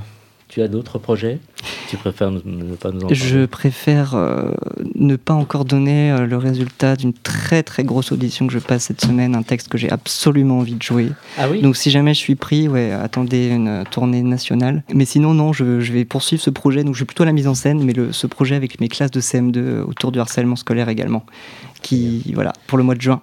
Tu 0.48 0.62
as 0.62 0.68
d'autres 0.68 0.98
projets? 0.98 1.40
Tu 1.88 1.96
préfères 1.96 2.30
ne, 2.30 2.76
pas 2.76 2.92
nous 2.92 2.98
en 2.98 3.08
parler? 3.08 3.14
Je 3.16 3.46
préfère 3.46 4.14
euh, 4.14 4.52
ne 4.94 5.16
pas 5.16 5.34
encore 5.34 5.64
donner 5.64 6.12
euh, 6.12 6.26
le 6.26 6.36
résultat 6.36 6.94
d'une 6.94 7.12
très 7.12 7.64
très 7.64 7.82
grosse 7.82 8.12
audition 8.12 8.46
que 8.46 8.52
je 8.52 8.60
passe 8.60 8.84
cette 8.84 9.00
semaine, 9.00 9.34
un 9.34 9.42
texte 9.42 9.68
que 9.68 9.76
j'ai 9.76 9.90
absolument 9.90 10.60
envie 10.60 10.76
de 10.76 10.82
jouer. 10.82 11.08
Ah 11.36 11.50
oui? 11.50 11.62
Donc 11.62 11.76
si 11.76 11.90
jamais 11.90 12.14
je 12.14 12.20
suis 12.20 12.36
pris, 12.36 12.68
ouais, 12.68 12.92
attendez 12.92 13.48
une 13.48 13.82
tournée 13.90 14.22
nationale. 14.22 14.84
Mais 14.94 15.04
sinon, 15.04 15.34
non, 15.34 15.52
je, 15.52 15.80
je 15.80 15.92
vais 15.92 16.04
poursuivre 16.04 16.40
ce 16.40 16.50
projet. 16.50 16.84
Donc 16.84 16.94
je 16.94 17.00
vais 17.00 17.06
plutôt 17.06 17.24
à 17.24 17.26
la 17.26 17.32
mise 17.32 17.48
en 17.48 17.54
scène, 17.54 17.82
mais 17.82 17.92
le, 17.92 18.12
ce 18.12 18.28
projet 18.28 18.54
avec 18.54 18.80
mes 18.80 18.88
classes 18.88 19.10
de 19.10 19.20
CM2 19.20 19.80
autour 19.80 20.12
du 20.12 20.20
harcèlement 20.20 20.56
scolaire 20.56 20.88
également, 20.88 21.26
qui, 21.82 22.32
voilà, 22.34 22.52
pour 22.68 22.78
le 22.78 22.84
mois 22.84 22.94
de 22.94 23.02
juin. 23.02 23.20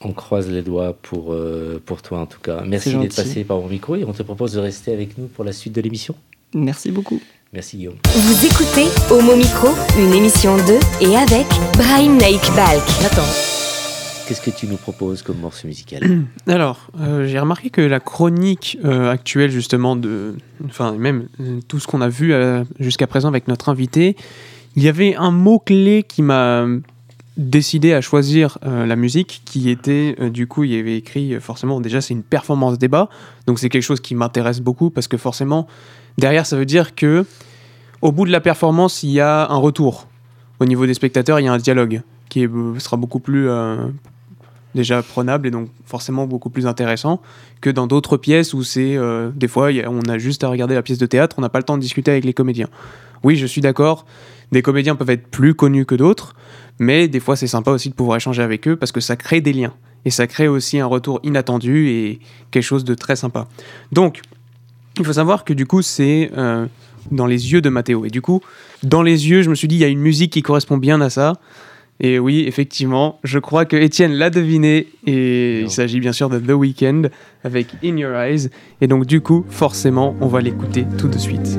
On 0.00 0.12
croise 0.12 0.48
les 0.48 0.62
doigts 0.62 0.96
pour, 1.02 1.32
euh, 1.32 1.82
pour 1.84 2.02
toi 2.02 2.20
en 2.20 2.26
tout 2.26 2.40
cas. 2.40 2.62
Merci 2.66 2.94
d'être 2.96 3.16
passé 3.16 3.44
par 3.44 3.58
mon 3.58 3.68
micro 3.68 3.96
et 3.96 4.04
on 4.04 4.12
te 4.12 4.22
propose 4.22 4.52
de 4.52 4.60
rester 4.60 4.92
avec 4.92 5.18
nous 5.18 5.26
pour 5.26 5.44
la 5.44 5.52
suite 5.52 5.74
de 5.74 5.80
l'émission. 5.80 6.14
Merci 6.54 6.90
beaucoup. 6.90 7.20
Merci 7.52 7.78
Guillaume. 7.78 7.96
Vous 8.04 8.46
écoutez 8.46 8.86
Homo 9.10 9.34
Micro, 9.34 9.68
une 9.98 10.12
émission 10.12 10.56
de 10.56 10.78
et 11.00 11.16
avec 11.16 11.46
Brahim 11.76 12.18
Naik 12.18 12.42
Balk. 12.54 12.82
Attends. 13.04 13.56
Qu'est-ce 14.28 14.42
que 14.42 14.50
tu 14.50 14.66
nous 14.66 14.76
proposes 14.76 15.22
comme 15.22 15.38
morceau 15.38 15.66
musical 15.66 16.02
Alors, 16.46 16.90
euh, 17.00 17.26
j'ai 17.26 17.38
remarqué 17.38 17.70
que 17.70 17.80
la 17.80 17.98
chronique 17.98 18.76
euh, 18.84 19.10
actuelle, 19.10 19.50
justement, 19.50 19.96
de, 19.96 20.36
enfin, 20.66 20.92
même 20.92 21.28
euh, 21.40 21.60
tout 21.66 21.78
ce 21.78 21.86
qu'on 21.86 22.02
a 22.02 22.10
vu 22.10 22.34
jusqu'à 22.78 23.06
présent 23.06 23.28
avec 23.28 23.48
notre 23.48 23.70
invité, 23.70 24.16
il 24.76 24.82
y 24.82 24.88
avait 24.88 25.14
un 25.14 25.30
mot-clé 25.30 26.04
qui 26.06 26.20
m'a 26.20 26.66
décidé 27.38 27.94
à 27.94 28.00
choisir 28.00 28.58
la 28.62 28.96
musique, 28.96 29.42
qui 29.44 29.70
était, 29.70 30.16
du 30.30 30.46
coup, 30.46 30.64
il 30.64 30.72
y 30.72 30.78
avait 30.78 30.96
écrit, 30.96 31.40
forcément, 31.40 31.80
déjà, 31.80 32.00
c'est 32.00 32.12
une 32.12 32.22
performance 32.22 32.78
débat, 32.78 33.08
donc 33.46 33.58
c'est 33.58 33.68
quelque 33.68 33.82
chose 33.82 34.00
qui 34.00 34.14
m'intéresse 34.14 34.60
beaucoup, 34.60 34.90
parce 34.90 35.08
que 35.08 35.16
forcément, 35.16 35.66
derrière, 36.18 36.44
ça 36.44 36.56
veut 36.56 36.66
dire 36.66 36.94
que, 36.94 37.24
au 38.02 38.12
bout 38.12 38.26
de 38.26 38.32
la 38.32 38.40
performance, 38.40 39.02
il 39.02 39.10
y 39.10 39.20
a 39.20 39.48
un 39.48 39.56
retour. 39.56 40.08
Au 40.60 40.66
niveau 40.66 40.84
des 40.84 40.94
spectateurs, 40.94 41.38
il 41.40 41.44
y 41.44 41.48
a 41.48 41.52
un 41.52 41.58
dialogue 41.58 42.02
qui 42.28 42.46
sera 42.78 42.96
beaucoup 42.96 43.20
plus 43.20 43.48
déjà 44.74 45.02
prenable 45.02 45.46
et 45.46 45.50
donc 45.50 45.70
forcément 45.84 46.26
beaucoup 46.26 46.50
plus 46.50 46.66
intéressant 46.66 47.20
que 47.60 47.70
dans 47.70 47.86
d'autres 47.86 48.16
pièces 48.16 48.54
où 48.54 48.62
c'est 48.62 48.96
euh, 48.96 49.30
des 49.34 49.48
fois 49.48 49.70
on 49.86 50.08
a 50.08 50.18
juste 50.18 50.44
à 50.44 50.48
regarder 50.48 50.74
la 50.74 50.82
pièce 50.82 50.98
de 50.98 51.06
théâtre, 51.06 51.36
on 51.38 51.42
n'a 51.42 51.48
pas 51.48 51.58
le 51.58 51.64
temps 51.64 51.76
de 51.76 51.82
discuter 51.82 52.10
avec 52.10 52.24
les 52.24 52.34
comédiens. 52.34 52.68
Oui, 53.24 53.36
je 53.36 53.46
suis 53.46 53.60
d'accord, 53.60 54.06
des 54.52 54.62
comédiens 54.62 54.94
peuvent 54.94 55.10
être 55.10 55.26
plus 55.28 55.54
connus 55.54 55.86
que 55.86 55.94
d'autres, 55.94 56.34
mais 56.78 57.08
des 57.08 57.20
fois 57.20 57.36
c'est 57.36 57.46
sympa 57.46 57.70
aussi 57.70 57.90
de 57.90 57.94
pouvoir 57.94 58.16
échanger 58.16 58.42
avec 58.42 58.66
eux 58.68 58.76
parce 58.76 58.92
que 58.92 59.00
ça 59.00 59.16
crée 59.16 59.40
des 59.40 59.52
liens 59.52 59.74
et 60.04 60.10
ça 60.10 60.26
crée 60.26 60.48
aussi 60.48 60.78
un 60.78 60.86
retour 60.86 61.20
inattendu 61.22 61.88
et 61.88 62.20
quelque 62.50 62.62
chose 62.62 62.84
de 62.84 62.94
très 62.94 63.16
sympa. 63.16 63.48
Donc, 63.90 64.22
il 64.98 65.04
faut 65.04 65.12
savoir 65.12 65.44
que 65.44 65.52
du 65.52 65.66
coup 65.66 65.82
c'est 65.82 66.30
euh, 66.36 66.66
dans 67.10 67.26
les 67.26 67.52
yeux 67.52 67.60
de 67.60 67.68
Mathéo 67.68 68.04
et 68.04 68.10
du 68.10 68.22
coup 68.22 68.40
dans 68.82 69.02
les 69.02 69.28
yeux 69.28 69.42
je 69.42 69.50
me 69.50 69.54
suis 69.54 69.68
dit 69.68 69.76
il 69.76 69.80
y 69.80 69.84
a 69.84 69.88
une 69.88 70.00
musique 70.00 70.32
qui 70.32 70.42
correspond 70.42 70.76
bien 70.76 71.00
à 71.00 71.10
ça 71.10 71.34
et 72.00 72.18
oui, 72.18 72.44
effectivement, 72.46 73.18
je 73.24 73.38
crois 73.38 73.64
que 73.64 73.76
Étienne 73.76 74.12
l'a 74.12 74.30
deviné 74.30 74.86
et 75.06 75.62
il 75.62 75.70
s'agit 75.70 75.98
bien 75.98 76.12
sûr 76.12 76.28
de 76.28 76.38
The 76.38 76.52
Weeknd 76.52 77.08
avec 77.42 77.68
In 77.84 77.96
Your 77.96 78.14
Eyes. 78.14 78.50
Et 78.80 78.86
donc 78.86 79.06
du 79.06 79.20
coup, 79.20 79.44
forcément, 79.48 80.14
on 80.20 80.28
va 80.28 80.40
l'écouter 80.40 80.86
tout 80.96 81.08
de 81.08 81.18
suite. 81.18 81.58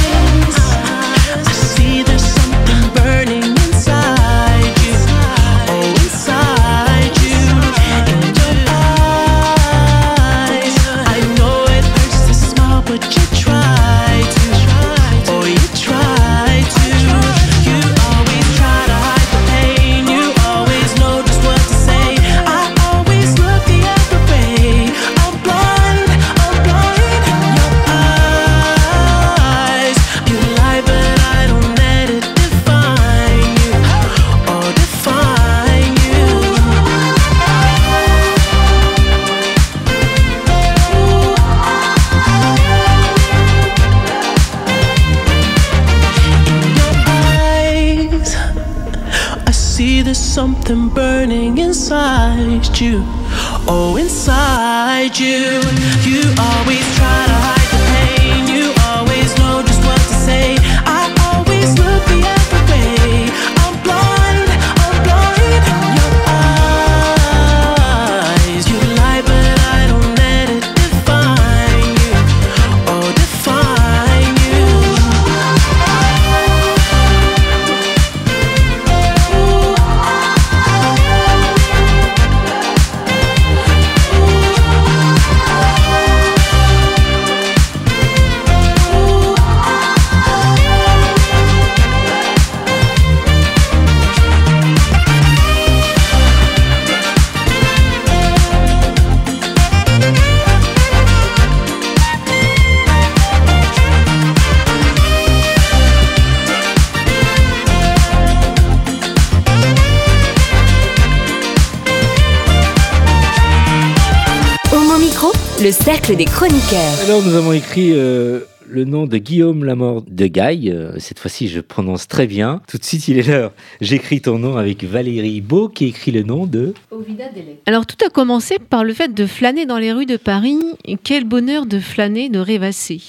Le 115.71 115.85
cercle 115.85 116.17
des 116.17 116.25
chroniqueurs. 116.25 116.99
Alors 117.05 117.21
nous 117.23 117.33
avons 117.33 117.53
écrit 117.53 117.93
euh, 117.93 118.41
le 118.67 118.83
nom 118.83 119.05
de 119.05 119.17
Guillaume 119.17 119.63
Lamort 119.63 120.01
de 120.05 120.27
Gaille. 120.27 120.69
Euh, 120.69 120.99
cette 120.99 121.17
fois-ci, 121.17 121.47
je 121.47 121.61
prononce 121.61 122.09
très 122.09 122.27
bien. 122.27 122.61
Tout 122.67 122.77
de 122.77 122.83
suite, 122.83 123.07
il 123.07 123.17
est 123.17 123.25
l'heure. 123.25 123.53
J'écris 123.79 124.19
ton 124.19 124.37
nom 124.37 124.57
avec 124.57 124.83
Valérie 124.83 125.39
Beau 125.39 125.69
qui 125.69 125.85
écrit 125.85 126.11
le 126.11 126.23
nom 126.23 126.45
de 126.45 126.73
Ovida 126.91 127.23
Alors 127.67 127.85
tout 127.85 127.95
a 128.05 128.09
commencé 128.09 128.59
par 128.59 128.83
le 128.83 128.93
fait 128.93 129.13
de 129.13 129.25
flâner 129.25 129.65
dans 129.65 129.77
les 129.77 129.93
rues 129.93 130.05
de 130.05 130.17
Paris. 130.17 130.59
Quel 131.05 131.23
bonheur 131.23 131.65
de 131.65 131.79
flâner, 131.79 132.27
de 132.27 132.39
rêvasser. 132.39 133.01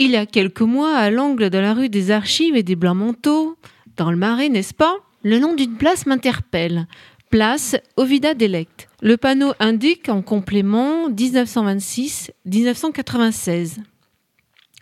Il 0.00 0.10
y 0.10 0.16
a 0.16 0.26
quelques 0.26 0.62
mois, 0.62 0.96
à 0.96 1.10
l'angle 1.10 1.48
de 1.48 1.58
la 1.58 1.74
rue 1.74 1.90
des 1.90 2.10
Archives 2.10 2.56
et 2.56 2.64
des 2.64 2.74
Blancs-Manteaux, 2.74 3.56
dans 3.96 4.10
le 4.10 4.16
Marais, 4.16 4.48
n'est-ce 4.48 4.74
pas 4.74 4.96
Le 5.22 5.38
nom 5.38 5.54
d'une 5.54 5.76
place 5.76 6.06
m'interpelle. 6.06 6.88
Place 7.30 7.76
Ovida 7.96 8.34
d'Elect. 8.34 8.89
Le 9.02 9.16
panneau 9.16 9.54
indique 9.60 10.10
en 10.10 10.20
complément 10.20 11.08
1926-1996. 11.08 13.78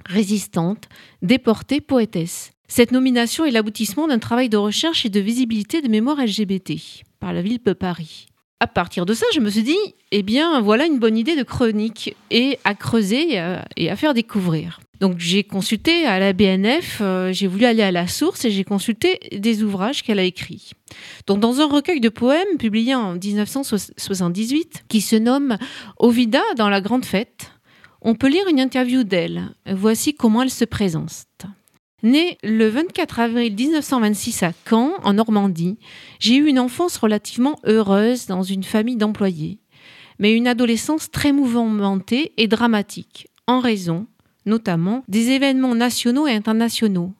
Résistante, 0.07 0.89
déportée, 1.23 1.81
poétesse. 1.81 2.51
Cette 2.67 2.91
nomination 2.91 3.45
est 3.45 3.53
l'aboutissement 3.53 4.09
d'un 4.09 4.19
travail 4.19 4.49
de 4.49 4.57
recherche 4.57 5.07
et 5.07 5.09
de 5.09 5.21
visibilité 5.21 5.83
de 5.83 5.89
mémoire 5.89 6.21
LGBT 6.21 6.73
par 7.21 7.33
la 7.33 7.43
ville 7.43 7.61
de 7.65 7.73
Paris. 7.73 8.27
À 8.59 8.67
partir 8.67 9.07
de 9.07 9.15
ça, 9.15 9.27
je 9.33 9.39
me 9.39 9.51
suis 9.51 9.63
dit, 9.63 9.79
eh 10.11 10.25
bien, 10.25 10.61
voilà 10.63 10.87
une 10.87 10.99
bonne 10.99 11.17
idée 11.17 11.37
de 11.37 11.45
chronique 11.45 12.17
et 12.33 12.59
à 12.65 12.75
creuser 12.75 13.41
et 13.77 13.89
à 13.89 13.95
faire 13.95 14.15
découvrir. 14.15 14.81
Donc 15.01 15.19
j'ai 15.19 15.45
consulté 15.45 16.07
à 16.07 16.19
la 16.19 16.33
BNF, 16.33 16.99
euh, 17.01 17.33
j'ai 17.33 17.47
voulu 17.47 17.65
aller 17.65 17.83
à 17.83 17.93
la 17.93 18.09
source 18.09 18.45
et 18.45 18.51
j'ai 18.51 18.65
consulté 18.65 19.21
des 19.33 19.63
ouvrages 19.63 20.03
qu'elle 20.03 20.19
a 20.19 20.25
écrits. 20.25 20.73
Donc 21.27 21.41
dans 21.41 21.61
un 21.61 21.67
recueil 21.67 22.01
de 22.01 22.09
poèmes 22.09 22.59
publié 22.59 22.95
en 22.95 23.15
1978 23.15 24.85
qui 24.89 25.01
se 25.01 25.17
nomme 25.17 25.57
Ovida 25.99 26.43
dans 26.57 26.69
la 26.69 26.81
grande 26.81 27.05
fête, 27.05 27.53
on 28.03 28.15
peut 28.15 28.29
lire 28.29 28.49
une 28.49 28.61
interview 28.61 29.05
d'elle. 29.05 29.51
Voici 29.67 30.15
comment 30.15 30.43
elle 30.43 30.51
se 30.51 30.65
présente. 30.65 31.27
Née 32.03 32.39
le 32.45 32.69
24 32.69 33.19
avril 33.21 33.55
1926 33.55 34.43
à 34.45 34.53
Caen, 34.69 34.93
en 35.03 35.15
Normandie, 35.15 35.79
j'ai 36.21 36.37
eu 36.37 36.47
une 36.47 36.61
enfance 36.61 36.97
relativement 36.97 37.59
heureuse 37.65 38.27
dans 38.27 38.45
une 38.45 38.63
famille 38.63 38.97
d'employés, 38.97 39.59
mais 40.21 40.33
une 40.33 40.47
adolescence 40.47 41.11
très 41.11 41.33
mouvementée 41.33 42.33
et 42.37 42.47
dramatique, 42.47 43.27
en 43.49 43.59
raison, 43.59 44.07
notamment, 44.49 45.05
des 45.07 45.31
événements 45.31 45.77
nationaux 45.77 46.27
et 46.27 46.33
internationaux. 46.33 47.13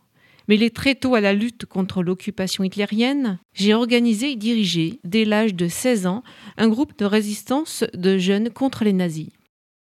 Mais 0.49 0.71
très 0.71 0.95
tôt 0.95 1.15
à 1.15 1.21
la 1.21 1.35
lutte 1.35 1.67
contre 1.67 2.03
l'occupation 2.03 2.65
hitlérienne, 2.65 3.39
j'ai 3.53 3.75
organisé 3.75 4.33
et 4.33 4.37
dirigé, 4.37 4.99
dès 5.05 5.25
l'âge 5.25 5.55
de 5.55 5.69
16 5.69 6.07
ans, 6.07 6.23
un 6.57 6.69
groupe 6.69 6.99
de 6.99 7.05
résistance 7.05 7.85
de 7.95 8.19
jeunes 8.19 8.51
contre 8.51 8.83
les 8.83 8.95
nazis. 8.95 9.29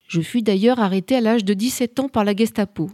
Je 0.08 0.22
fus 0.22 0.42
d'ailleurs 0.42 0.80
arrêté 0.80 1.16
à 1.16 1.20
l'âge 1.20 1.44
de 1.44 1.52
17 1.52 2.00
ans 2.00 2.08
par 2.08 2.24
la 2.24 2.34
Gestapo. 2.34 2.90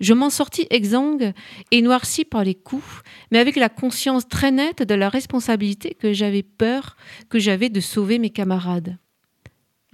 Je 0.00 0.12
m'en 0.12 0.28
sortis 0.28 0.66
exsangue 0.70 1.32
et 1.70 1.82
noirci 1.82 2.24
par 2.24 2.42
les 2.42 2.56
coups, 2.56 3.02
mais 3.30 3.38
avec 3.38 3.54
la 3.54 3.68
conscience 3.68 4.26
très 4.26 4.50
nette 4.50 4.82
de 4.82 4.94
la 4.94 5.08
responsabilité 5.08 5.94
que 5.94 6.12
j'avais 6.12 6.42
peur 6.42 6.96
que 7.28 7.38
j'avais 7.38 7.68
de 7.68 7.80
sauver 7.80 8.18
mes 8.18 8.30
camarades. 8.30 8.98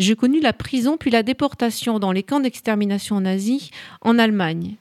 Je 0.01 0.15
connus 0.15 0.41
la 0.41 0.55
prison 0.55 0.97
puis 0.97 1.11
la 1.11 1.23
déportation 1.23 1.99
dans 1.99 2.11
les 2.11 2.23
camps 2.23 2.41
d'extermination 2.41 3.21
nazis 3.21 3.71
en 4.01 4.19
Allemagne. 4.19 4.77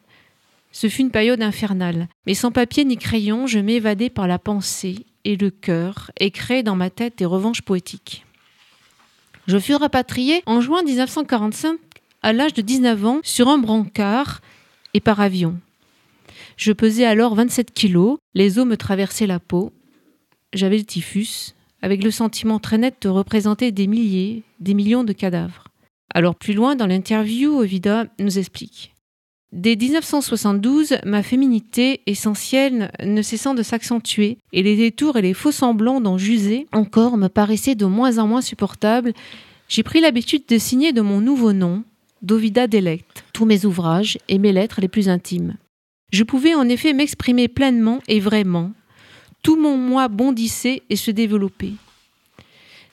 Ce 0.71 0.87
fut 0.87 1.01
une 1.01 1.11
période 1.11 1.41
infernale, 1.41 2.07
mais 2.25 2.33
sans 2.33 2.53
papier 2.53 2.85
ni 2.85 2.95
crayon, 2.95 3.45
je 3.45 3.59
m'évadai 3.59 4.09
par 4.09 4.27
la 4.27 4.39
pensée 4.39 5.05
et 5.25 5.35
le 5.35 5.49
cœur 5.49 6.09
et 6.17 6.31
créai 6.31 6.63
dans 6.63 6.77
ma 6.77 6.89
tête 6.89 7.17
des 7.17 7.25
revanches 7.25 7.63
poétiques. 7.63 8.25
Je 9.45 9.59
fus 9.59 9.75
rapatrié 9.75 10.41
en 10.45 10.61
juin 10.61 10.83
1945 10.83 11.77
à 12.21 12.31
l'âge 12.31 12.53
de 12.53 12.61
19 12.61 13.05
ans 13.05 13.19
sur 13.21 13.49
un 13.49 13.57
brancard 13.57 14.39
et 14.93 15.01
par 15.01 15.19
avion. 15.19 15.59
Je 16.55 16.71
pesais 16.71 17.05
alors 17.05 17.35
27 17.35 17.73
kilos, 17.73 18.19
les 18.35 18.57
os 18.57 18.65
me 18.65 18.77
traversaient 18.77 19.27
la 19.27 19.41
peau. 19.41 19.73
J'avais 20.53 20.77
le 20.77 20.85
typhus, 20.85 21.55
avec 21.81 22.03
le 22.03 22.11
sentiment 22.11 22.59
très 22.59 22.77
net 22.77 22.95
de 23.01 23.09
représenter 23.09 23.71
des 23.71 23.87
milliers, 23.87 24.43
des 24.59 24.73
millions 24.73 25.03
de 25.03 25.13
cadavres. 25.13 25.65
Alors 26.13 26.35
plus 26.35 26.53
loin 26.53 26.75
dans 26.75 26.87
l'interview, 26.87 27.59
Ovida 27.59 28.05
nous 28.19 28.39
explique. 28.39 28.93
Dès 29.51 29.75
1972, 29.75 30.97
ma 31.05 31.23
féminité 31.23 32.01
essentielle 32.05 32.91
ne 33.03 33.21
cessant 33.23 33.55
de 33.55 33.63
s'accentuer, 33.63 34.37
et 34.53 34.61
les 34.61 34.75
détours 34.75 35.17
et 35.17 35.23
les 35.23 35.33
faux 35.33 35.51
semblants 35.51 36.01
dont 36.01 36.19
j'usais 36.19 36.67
encore 36.71 37.17
me 37.17 37.29
paraissaient 37.29 37.73
de 37.73 37.85
moins 37.85 38.19
en 38.19 38.27
moins 38.27 38.41
supportables, 38.41 39.13
j'ai 39.67 39.81
pris 39.81 40.01
l'habitude 40.01 40.43
de 40.47 40.57
signer 40.59 40.93
de 40.93 41.01
mon 41.01 41.19
nouveau 41.19 41.53
nom, 41.53 41.83
d'Ovida 42.21 42.67
Delect, 42.67 43.23
tous 43.33 43.45
mes 43.45 43.65
ouvrages 43.65 44.19
et 44.27 44.37
mes 44.37 44.51
lettres 44.51 44.81
les 44.81 44.87
plus 44.87 45.09
intimes. 45.09 45.55
Je 46.11 46.23
pouvais 46.23 46.53
en 46.53 46.67
effet 46.69 46.93
m'exprimer 46.93 47.47
pleinement 47.47 47.99
et 48.07 48.19
vraiment. 48.19 48.71
Tout 49.41 49.55
mon 49.55 49.77
moi 49.77 50.07
bondissait 50.07 50.83
et 50.89 50.95
se 50.95 51.11
développait. 51.11 51.73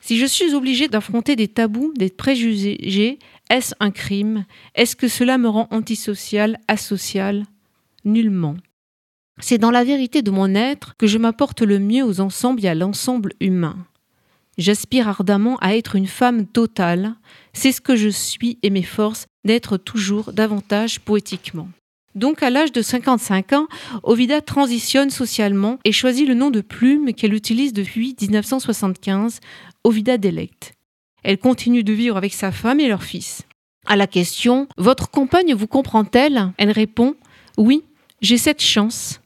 Si 0.01 0.17
je 0.17 0.25
suis 0.25 0.53
obligée 0.53 0.87
d'affronter 0.87 1.35
des 1.35 1.49
tabous, 1.49 1.91
des 1.95 2.09
préjugés, 2.09 3.19
est-ce 3.49 3.75
un 3.79 3.91
crime? 3.91 4.45
Est-ce 4.75 4.95
que 4.95 5.07
cela 5.07 5.37
me 5.37 5.49
rend 5.49 5.67
antisocial, 5.71 6.59
asocial? 6.67 7.45
Nullement. 8.05 8.55
C'est 9.39 9.57
dans 9.57 9.71
la 9.71 9.83
vérité 9.83 10.21
de 10.21 10.31
mon 10.31 10.55
être 10.55 10.95
que 10.97 11.07
je 11.07 11.17
m'apporte 11.17 11.61
le 11.61 11.79
mieux 11.79 12.03
aux 12.03 12.21
ensembles 12.21 12.63
et 12.65 12.69
à 12.69 12.75
l'ensemble 12.75 13.33
humain. 13.39 13.77
J'aspire 14.57 15.07
ardemment 15.07 15.57
à 15.57 15.75
être 15.75 15.95
une 15.95 16.07
femme 16.07 16.47
totale, 16.47 17.13
c'est 17.53 17.71
ce 17.71 17.81
que 17.81 17.95
je 17.95 18.09
suis 18.09 18.57
et 18.63 18.69
m'efforce 18.69 19.27
d'être 19.45 19.77
toujours 19.77 20.33
davantage 20.33 20.99
poétiquement. 20.99 21.69
Donc 22.17 22.41
à 22.41 22.49
l'âge 22.49 22.71
de 22.71 22.81
55 22.81 23.53
ans, 23.53 23.67
Ovida 24.01 24.41
transitionne 24.41 25.11
socialement 25.11 25.77
et 25.85 25.91
choisit 25.91 26.27
le 26.27 26.33
nom 26.33 26.49
de 26.49 26.61
plume 26.61 27.13
qu'elle 27.13 27.35
utilise 27.35 27.73
depuis 27.73 28.15
1975, 28.19 29.39
Ovida 29.83 30.17
Delect. 30.17 30.73
Elle 31.21 31.37
continue 31.37 31.83
de 31.83 31.93
vivre 31.93 32.17
avec 32.17 32.33
sa 32.33 32.51
femme 32.51 32.79
et 32.79 32.87
leur 32.87 33.03
fils. 33.03 33.43
À 33.85 33.95
la 33.95 34.07
question 34.07 34.67
Votre 34.77 35.11
compagne 35.11 35.53
vous 35.53 35.67
comprend-elle? 35.67 36.53
Elle 36.57 36.71
répond 36.71 37.13
Oui, 37.55 37.83
j'ai 38.19 38.39
cette 38.39 38.63
chance. 38.63 39.21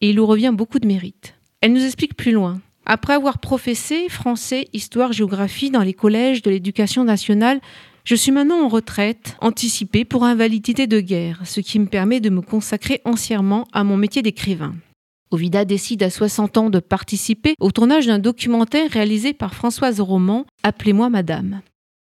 Et 0.00 0.10
il 0.10 0.16
lui 0.16 0.24
revient 0.24 0.52
beaucoup 0.52 0.80
de 0.80 0.88
mérite. 0.88 1.36
Elle 1.60 1.72
nous 1.72 1.84
explique 1.84 2.16
plus 2.16 2.32
loin. 2.32 2.60
Après 2.86 3.12
avoir 3.12 3.38
professé 3.38 4.08
français, 4.08 4.66
histoire, 4.72 5.12
géographie 5.12 5.70
dans 5.70 5.84
les 5.84 5.94
collèges 5.94 6.42
de 6.42 6.50
l'éducation 6.50 7.04
nationale, 7.04 7.60
je 8.04 8.14
suis 8.14 8.32
maintenant 8.32 8.64
en 8.64 8.68
retraite, 8.68 9.36
anticipée 9.40 10.04
pour 10.04 10.24
invalidité 10.24 10.86
de 10.86 11.00
guerre, 11.00 11.42
ce 11.44 11.60
qui 11.60 11.78
me 11.78 11.86
permet 11.86 12.20
de 12.20 12.30
me 12.30 12.40
consacrer 12.40 13.00
entièrement 13.04 13.66
à 13.72 13.84
mon 13.84 13.96
métier 13.96 14.22
d'écrivain. 14.22 14.74
Ovida 15.30 15.64
décide 15.64 16.02
à 16.02 16.10
60 16.10 16.56
ans 16.56 16.70
de 16.70 16.80
participer 16.80 17.54
au 17.60 17.70
tournage 17.70 18.06
d'un 18.06 18.18
documentaire 18.18 18.90
réalisé 18.90 19.32
par 19.32 19.54
Françoise 19.54 20.00
Roman, 20.00 20.44
Appelez-moi 20.62 21.08
Madame. 21.08 21.60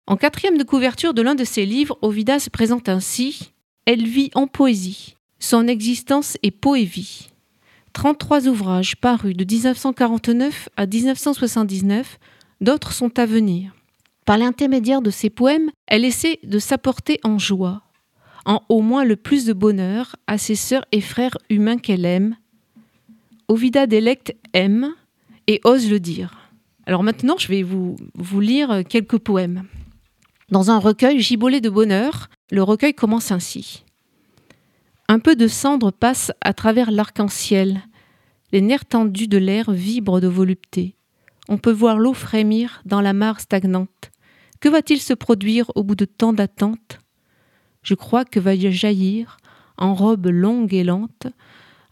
En 0.08 0.17
quatrième 0.17 0.58
de 0.58 0.63
couverture 0.63 1.13
de 1.13 1.21
l'un 1.21 1.36
de 1.36 1.45
ses 1.45 1.65
livres, 1.65 1.98
Ovida 2.02 2.39
se 2.39 2.50
présente 2.50 2.89
ainsi 2.89 3.54
Elle 3.86 4.06
vit 4.06 4.32
en 4.36 4.48
poésie. 4.48 5.15
Son 5.39 5.67
existence 5.67 6.38
est 6.43 6.52
poévie. 6.52 7.30
33 7.93 8.48
ouvrages 8.48 8.98
parus 8.98 9.36
de 9.36 9.45
1949 9.45 10.69
à 10.76 10.86
1979, 10.86 12.19
d'autres 12.60 12.91
sont 12.91 13.17
à 13.17 13.26
venir. 13.26 13.74
Par 14.26 14.38
l'intermédiaire 14.38 15.02
de 15.02 15.12
ses 15.12 15.30
poèmes, 15.30 15.72
elle 15.88 16.04
essaie 16.04 16.40
de 16.44 16.60
s'apporter 16.60 17.20
en 17.24 17.38
joie, 17.38 17.84
en 18.46 18.62
au 18.70 18.82
moins 18.82 19.06
le 19.06 19.16
plus 19.16 19.46
de 19.46 19.54
bonheur 19.54 20.16
à 20.26 20.38
ses 20.38 20.56
sœurs 20.56 20.86
et 20.92 21.02
frères 21.02 21.38
humains 21.50 21.78
qu'elle 21.78 22.06
aime, 22.06 22.36
Ovida 23.48 23.86
Delect 23.86 24.36
aime 24.54 24.96
et 25.46 25.62
ose 25.64 25.90
le 25.90 26.00
dire. 26.00 26.50
Alors 26.88 27.04
maintenant, 27.04 27.36
je 27.38 27.48
vais 27.48 27.62
vous, 27.62 27.96
vous 28.16 28.40
lire 28.40 28.82
quelques 28.90 29.20
poèmes. 29.20 29.68
Dans 30.50 30.72
un 30.72 30.80
recueil 30.80 31.20
gibolé 31.20 31.62
de 31.62 31.70
bonheur, 31.70 32.30
le 32.52 32.64
recueil 32.64 32.96
commence 32.96 33.32
ainsi. 33.32 33.84
Un 35.08 35.20
peu 35.20 35.36
de 35.36 35.48
cendre 35.48 35.92
passe 35.92 36.32
à 36.42 36.54
travers 36.54 36.90
l'arc-en-ciel. 36.90 37.82
Les 38.52 38.62
nerfs 38.62 38.86
tendus 38.86 39.28
de 39.28 39.38
l'air 39.38 39.72
vibrent 39.72 40.22
de 40.22 40.28
volupté. 40.28 40.96
On 41.48 41.58
peut 41.60 41.72
voir 41.72 42.00
l'eau 42.00 42.14
frémir 42.14 42.82
dans 42.86 43.02
la 43.02 43.14
mare 43.14 43.40
stagnante. 43.40 44.12
Que 44.60 44.70
va-t-il 44.70 45.00
se 45.02 45.13
produire 45.13 45.72
au 45.76 45.84
bout 45.84 45.96
de 45.96 46.06
tant 46.06 46.34
d'attente 46.34 47.00
Je 47.84 47.94
crois 47.94 48.26
que 48.26 48.39
va 48.39 48.56
jaillir, 48.56 49.38
en 49.78 49.94
robe 49.94 50.28
longue 50.28 50.74
et 50.74 50.84
lente, 50.84 51.28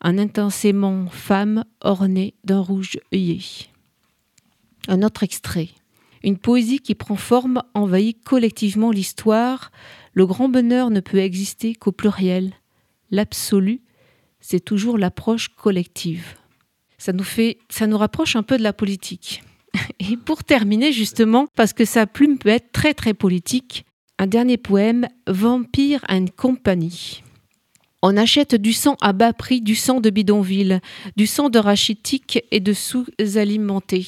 un 0.02 0.18
intensément 0.18 1.08
femme 1.08 1.64
ornée 1.82 2.34
d'un 2.44 2.60
rouge 2.60 3.00
œillet. 3.14 3.40
Un 4.88 5.02
autre 5.02 5.24
extrait. 5.24 5.70
Une 6.24 6.38
poésie 6.38 6.80
qui 6.80 6.96
prend 6.96 7.16
forme 7.16 7.64
envahit 7.74 8.22
collectivement 8.24 8.92
l'histoire. 8.92 9.72
Le 10.14 10.26
grand 10.26 10.50
bonheur 10.50 10.90
ne 10.90 11.00
peut 11.00 11.20
exister 11.20 11.76
qu'au 11.76 11.92
pluriel. 11.92 12.54
L'absolu, 13.12 13.82
c'est 14.40 14.64
toujours 14.64 14.98
l'approche 14.98 15.50
collective. 15.50 16.36
Ça 16.98 17.14
nous 17.14 17.24
fait, 17.24 17.58
ça 17.70 17.88
nous 17.88 17.98
rapproche 17.98 18.36
un 18.36 18.44
peu 18.44 18.58
de 18.58 18.64
la 18.64 18.74
politique. 18.74 19.44
Et 20.00 20.18
pour 20.18 20.44
terminer, 20.44 20.92
justement, 20.92 21.48
parce 21.56 21.74
que 21.74 21.86
sa 21.86 22.08
plume 22.08 22.38
peut 22.38 22.50
être 22.50 22.72
très 22.72 22.94
très 22.94 23.14
politique, 23.14 23.86
un 24.20 24.28
dernier 24.28 24.58
poème, 24.58 25.08
Vampire 25.28 26.04
and 26.10 26.26
Company. 26.36 27.24
On 28.06 28.18
achète 28.18 28.56
du 28.56 28.74
sang 28.74 28.98
à 29.00 29.14
bas 29.14 29.32
prix, 29.32 29.62
du 29.62 29.76
sang 29.76 30.02
de 30.02 30.10
bidonville, 30.10 30.82
du 31.16 31.26
sang 31.26 31.48
de 31.50 31.58
rachitique 31.58 32.44
et 32.52 32.60
de 32.60 32.74
sous-alimentés, 32.74 34.06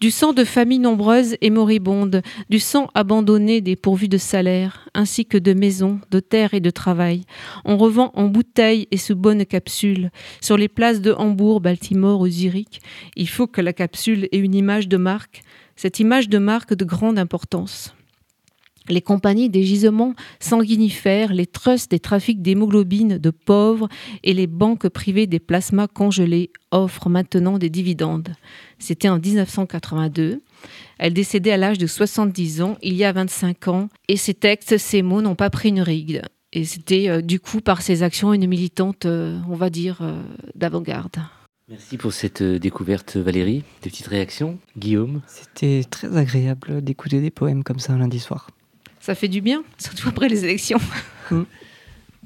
du 0.00 0.10
sang 0.10 0.32
de 0.32 0.42
familles 0.42 0.78
nombreuses 0.78 1.36
et 1.42 1.50
moribondes, 1.50 2.22
du 2.48 2.58
sang 2.58 2.88
abandonné 2.94 3.60
dépourvu 3.60 4.08
de 4.08 4.16
salaire, 4.16 4.88
ainsi 4.94 5.26
que 5.26 5.36
de 5.36 5.52
maisons, 5.52 6.00
de 6.10 6.18
terres 6.18 6.54
et 6.54 6.60
de 6.60 6.70
travail. 6.70 7.24
On 7.66 7.76
revend 7.76 8.10
en 8.14 8.28
bouteilles 8.28 8.88
et 8.90 8.96
sous 8.96 9.16
bonnes 9.16 9.44
capsules. 9.44 10.10
Sur 10.40 10.56
les 10.56 10.68
places 10.68 11.02
de 11.02 11.12
Hambourg, 11.12 11.60
Baltimore 11.60 12.22
ou 12.22 12.28
Zurich, 12.28 12.80
il 13.16 13.28
faut 13.28 13.46
que 13.46 13.60
la 13.60 13.74
capsule 13.74 14.30
ait 14.32 14.38
une 14.38 14.54
image 14.54 14.88
de 14.88 14.96
marque, 14.96 15.42
cette 15.76 16.00
image 16.00 16.30
de 16.30 16.38
marque 16.38 16.72
de 16.72 16.86
grande 16.86 17.18
importance 17.18 17.95
les 18.88 19.00
compagnies 19.00 19.48
des 19.48 19.62
gisements 19.62 20.14
sanguinifères, 20.40 21.32
les 21.32 21.46
trusts 21.46 21.90
des 21.90 22.00
trafics 22.00 22.42
d'hémoglobine 22.42 23.18
de 23.18 23.30
pauvres 23.30 23.88
et 24.22 24.32
les 24.32 24.46
banques 24.46 24.88
privées 24.88 25.26
des 25.26 25.40
plasmas 25.40 25.88
congelés 25.88 26.50
offrent 26.70 27.08
maintenant 27.08 27.58
des 27.58 27.70
dividendes. 27.70 28.34
C'était 28.78 29.08
en 29.08 29.18
1982. 29.18 30.42
Elle 30.98 31.14
décédait 31.14 31.52
à 31.52 31.56
l'âge 31.56 31.78
de 31.78 31.86
70 31.86 32.62
ans, 32.62 32.76
il 32.82 32.94
y 32.94 33.04
a 33.04 33.12
25 33.12 33.68
ans, 33.68 33.88
et 34.08 34.16
ses 34.16 34.34
textes, 34.34 34.78
ses 34.78 35.02
mots 35.02 35.22
n'ont 35.22 35.34
pas 35.34 35.50
pris 35.50 35.68
une 35.68 35.80
ride. 35.80 36.22
Et 36.52 36.64
c'était 36.64 37.08
euh, 37.08 37.20
du 37.20 37.40
coup 37.40 37.60
par 37.60 37.82
ses 37.82 38.02
actions 38.02 38.32
une 38.32 38.46
militante, 38.46 39.06
euh, 39.06 39.38
on 39.48 39.56
va 39.56 39.68
dire, 39.68 39.98
euh, 40.00 40.22
d'avant-garde. 40.54 41.16
Merci 41.68 41.96
pour 41.96 42.12
cette 42.12 42.42
découverte 42.42 43.16
Valérie. 43.16 43.64
Des 43.82 43.90
petites 43.90 44.06
réactions 44.06 44.58
Guillaume? 44.78 45.20
C'était 45.26 45.82
très 45.90 46.16
agréable 46.16 46.80
d'écouter 46.82 47.20
des 47.20 47.32
poèmes 47.32 47.64
comme 47.64 47.80
ça 47.80 47.92
un 47.92 47.98
lundi 47.98 48.20
soir. 48.20 48.48
Ça 49.06 49.14
fait 49.14 49.28
du 49.28 49.40
bien, 49.40 49.62
surtout 49.78 50.08
après 50.08 50.28
les 50.28 50.44
élections. 50.44 50.80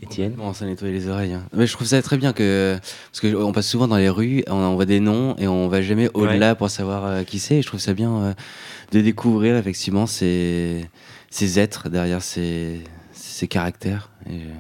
Étienne 0.03 0.33
Bon, 0.33 0.55
ça 0.55 0.65
nettoie 0.65 0.89
les 0.89 1.09
oreilles. 1.09 1.35
hein. 1.35 1.45
Mais 1.53 1.67
je 1.67 1.73
trouve 1.75 1.87
ça 1.87 2.01
très 2.01 2.17
bien 2.17 2.33
que. 2.33 2.79
Parce 3.13 3.21
qu'on 3.21 3.53
passe 3.53 3.69
souvent 3.69 3.87
dans 3.87 3.99
les 3.99 4.09
rues, 4.09 4.43
on, 4.49 4.55
on 4.55 4.75
voit 4.75 4.87
des 4.87 4.99
noms 4.99 5.37
et 5.37 5.47
on 5.47 5.69
va 5.69 5.83
jamais 5.83 6.09
au-delà 6.15 6.55
pour 6.55 6.71
savoir 6.71 7.05
euh, 7.05 7.23
qui 7.23 7.39
c'est. 7.39 7.57
Et 7.57 7.63
je 7.63 7.67
trouve 7.67 7.81
ça 7.81 7.93
bien 7.93 8.11
euh, 8.17 8.33
de 8.93 9.01
découvrir 9.03 9.57
effectivement 9.57 10.07
ces, 10.07 10.87
ces 11.29 11.59
êtres 11.59 11.91
derrière 11.91 12.23
ces, 12.23 12.81
ces 13.13 13.47
caractères. 13.47 14.11
Et, 14.27 14.37
euh, 14.37 14.55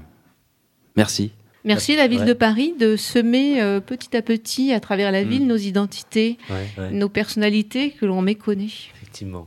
Merci. 0.97 1.31
Merci 1.65 1.97
la 1.97 2.07
ville 2.07 2.21
Ouais. 2.21 2.27
de 2.27 2.33
Paris 2.35 2.75
de 2.79 2.97
semer 2.97 3.63
euh, 3.63 3.81
petit 3.81 4.15
à 4.17 4.21
petit 4.23 4.73
à 4.73 4.81
travers 4.81 5.11
la 5.13 5.25
Mm. 5.25 5.29
ville 5.29 5.47
nos 5.47 5.57
identités, 5.57 6.37
Ouais, 6.51 6.67
ouais, 6.77 6.91
nos 6.91 7.09
personnalités 7.09 7.93
que 7.93 8.05
l'on 8.05 8.21
méconnaît. 8.21 8.69
effectivement. 8.97 9.47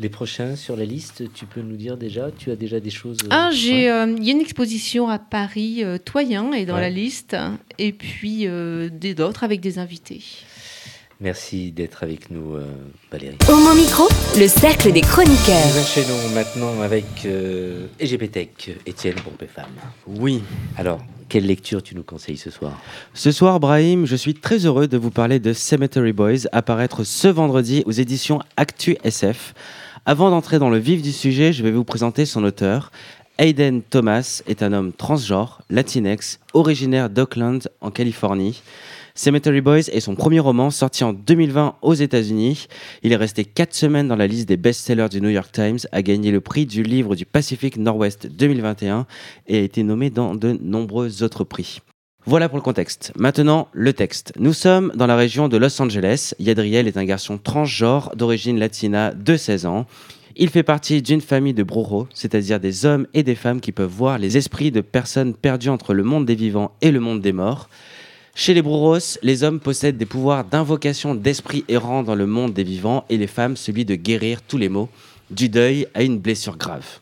Les 0.00 0.08
prochains 0.08 0.54
sur 0.54 0.76
la 0.76 0.84
liste, 0.84 1.24
tu 1.34 1.44
peux 1.44 1.60
nous 1.60 1.76
dire 1.76 1.96
déjà 1.96 2.30
Tu 2.36 2.50
as 2.52 2.56
déjà 2.56 2.78
des 2.78 2.90
choses 2.90 3.18
euh, 3.24 3.28
Ah, 3.30 3.50
j'ai, 3.52 3.86
ouais. 3.86 3.90
euh, 3.90 4.14
il 4.16 4.24
y 4.24 4.28
a 4.30 4.32
une 4.32 4.40
exposition 4.40 5.08
à 5.08 5.18
Paris, 5.18 5.82
euh, 5.82 5.98
Toyen 5.98 6.52
est 6.52 6.66
dans 6.66 6.74
Ouais. 6.76 6.82
la 6.82 6.90
liste, 6.90 7.36
et 7.78 7.92
puis 7.92 8.46
euh, 8.46 8.88
des 8.92 9.14
d'autres 9.14 9.42
avec 9.42 9.60
des 9.60 9.78
invités. 9.80 10.22
Merci 11.20 11.72
d'être 11.72 12.04
avec 12.04 12.30
nous, 12.30 12.54
euh, 12.54 12.64
Valérie. 13.10 13.36
Homo 13.48 13.74
Micro, 13.74 14.04
le 14.38 14.46
cercle 14.46 14.92
des 14.92 15.00
chroniqueurs. 15.00 15.66
Nous 15.74 15.80
enchaînons 15.80 16.28
maintenant 16.32 16.80
avec 16.80 17.04
euh, 17.26 17.88
EGPTech, 17.98 18.76
Étienne 18.86 19.16
Pompé-Femme. 19.16 19.64
Oui. 20.06 20.44
Alors, 20.76 21.00
quelle 21.28 21.44
lecture 21.46 21.82
tu 21.82 21.96
nous 21.96 22.04
conseilles 22.04 22.36
ce 22.36 22.50
soir? 22.50 22.80
Ce 23.14 23.32
soir, 23.32 23.58
Brahim, 23.58 24.06
je 24.06 24.14
suis 24.14 24.34
très 24.34 24.64
heureux 24.64 24.86
de 24.86 24.96
vous 24.96 25.10
parler 25.10 25.40
de 25.40 25.52
Cemetery 25.52 26.12
Boys, 26.12 26.46
apparaître 26.52 27.02
ce 27.02 27.26
vendredi 27.26 27.82
aux 27.84 27.90
éditions 27.90 28.38
Actu 28.56 28.96
SF. 29.02 29.54
Avant 30.10 30.30
d'entrer 30.30 30.58
dans 30.58 30.70
le 30.70 30.78
vif 30.78 31.02
du 31.02 31.12
sujet, 31.12 31.52
je 31.52 31.62
vais 31.62 31.70
vous 31.70 31.84
présenter 31.84 32.24
son 32.24 32.42
auteur. 32.42 32.92
Hayden 33.36 33.82
Thomas 33.82 34.40
est 34.46 34.62
un 34.62 34.72
homme 34.72 34.94
transgenre, 34.94 35.60
latinex, 35.68 36.40
originaire 36.54 37.10
d'Oakland, 37.10 37.68
en 37.82 37.90
Californie. 37.90 38.62
Cemetery 39.14 39.60
Boys 39.60 39.90
est 39.92 40.00
son 40.00 40.14
premier 40.14 40.40
roman 40.40 40.70
sorti 40.70 41.04
en 41.04 41.12
2020 41.12 41.74
aux 41.82 41.92
États-Unis. 41.92 42.68
Il 43.02 43.12
est 43.12 43.16
resté 43.16 43.44
4 43.44 43.74
semaines 43.74 44.08
dans 44.08 44.16
la 44.16 44.26
liste 44.26 44.48
des 44.48 44.56
best-sellers 44.56 45.10
du 45.10 45.20
New 45.20 45.28
York 45.28 45.52
Times, 45.52 45.80
a 45.92 46.00
gagné 46.00 46.30
le 46.30 46.40
prix 46.40 46.64
du 46.64 46.82
livre 46.82 47.14
du 47.14 47.26
Pacifique 47.26 47.76
Nord-Ouest 47.76 48.28
2021 48.28 49.04
et 49.46 49.58
a 49.58 49.60
été 49.60 49.82
nommé 49.82 50.08
dans 50.08 50.34
de 50.34 50.58
nombreux 50.62 51.22
autres 51.22 51.44
prix. 51.44 51.82
Voilà 52.28 52.50
pour 52.50 52.58
le 52.58 52.62
contexte. 52.62 53.10
Maintenant, 53.16 53.68
le 53.72 53.94
texte. 53.94 54.34
Nous 54.38 54.52
sommes 54.52 54.92
dans 54.94 55.06
la 55.06 55.16
région 55.16 55.48
de 55.48 55.56
Los 55.56 55.80
Angeles. 55.80 56.34
Yadriel 56.38 56.86
est 56.86 56.98
un 56.98 57.06
garçon 57.06 57.38
transgenre 57.38 58.14
d'origine 58.16 58.58
latina 58.58 59.14
de 59.14 59.34
16 59.34 59.64
ans. 59.64 59.86
Il 60.36 60.50
fait 60.50 60.62
partie 60.62 61.00
d'une 61.00 61.22
famille 61.22 61.54
de 61.54 61.62
brujos, 61.62 62.06
c'est-à-dire 62.12 62.60
des 62.60 62.84
hommes 62.84 63.06
et 63.14 63.22
des 63.22 63.34
femmes 63.34 63.62
qui 63.62 63.72
peuvent 63.72 63.88
voir 63.88 64.18
les 64.18 64.36
esprits 64.36 64.70
de 64.70 64.82
personnes 64.82 65.32
perdues 65.32 65.70
entre 65.70 65.94
le 65.94 66.02
monde 66.02 66.26
des 66.26 66.34
vivants 66.34 66.72
et 66.82 66.90
le 66.90 67.00
monde 67.00 67.22
des 67.22 67.32
morts. 67.32 67.70
Chez 68.34 68.52
les 68.52 68.60
brujos, 68.60 69.16
les 69.22 69.42
hommes 69.42 69.58
possèdent 69.58 69.96
des 69.96 70.04
pouvoirs 70.04 70.44
d'invocation 70.44 71.14
d'esprits 71.14 71.64
errants 71.66 72.02
dans 72.02 72.14
le 72.14 72.26
monde 72.26 72.52
des 72.52 72.62
vivants 72.62 73.06
et 73.08 73.16
les 73.16 73.26
femmes 73.26 73.56
celui 73.56 73.86
de 73.86 73.94
guérir 73.94 74.42
tous 74.42 74.58
les 74.58 74.68
maux, 74.68 74.90
du 75.30 75.48
deuil 75.48 75.86
à 75.94 76.02
une 76.02 76.18
blessure 76.18 76.58
grave. 76.58 77.00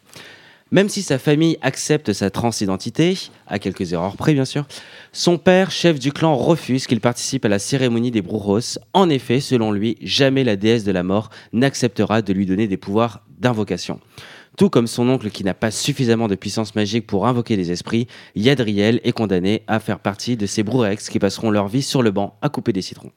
Même 0.73 0.89
si 0.89 1.03
sa 1.03 1.21
famille 1.21 1.59
accepte 1.63 2.13
sa 2.13 2.29
transidentité, 2.29 3.17
à 3.47 3.61
quelques 3.61 3.93
erreurs 3.93 4.17
près 4.17 4.35
bien 4.35 4.45
sûr, 4.45 4.67
son 5.13 5.39
père, 5.39 5.71
chef 5.71 6.01
du 6.01 6.11
clan, 6.13 6.35
refuse 6.35 6.89
qu'il 6.89 7.01
participe 7.01 7.45
à 7.45 7.49
la 7.49 7.61
cérémonie 7.61 8.11
des 8.11 8.21
Brujos. 8.21 8.81
En 8.93 9.09
effet, 9.09 9.39
selon 9.39 9.71
lui, 9.71 9.97
jamais 10.03 10.43
la 10.43 10.57
déesse 10.57 10.83
de 10.83 10.91
la 10.91 11.05
mort 11.05 11.31
n'acceptera 11.53 12.21
de 12.21 12.33
lui 12.33 12.47
donner 12.47 12.67
des 12.67 12.77
pouvoirs 12.77 13.23
d'invocation. 13.39 14.01
Tout 14.57 14.69
comme 14.69 14.89
son 14.89 15.09
oncle 15.09 15.31
qui 15.31 15.45
n'a 15.45 15.55
pas 15.55 15.71
suffisamment 15.71 16.27
de 16.27 16.35
puissance 16.35 16.75
magique 16.75 17.07
pour 17.07 17.29
invoquer 17.29 17.57
des 17.57 17.71
esprits, 17.71 18.09
Yadriel 18.35 19.01
est 19.05 19.13
condamné 19.13 19.63
à 19.69 19.79
faire 19.79 20.01
partie 20.01 20.37
de 20.37 20.47
ces 20.47 20.65
Brurex 20.65 21.11
qui 21.11 21.21
passeront 21.21 21.51
leur 21.51 21.69
vie 21.69 21.83
sur 21.83 22.03
le 22.03 22.11
banc 22.11 22.37
à 22.43 22.49
couper 22.49 22.73
des 22.73 22.83
citrons. 22.83 23.13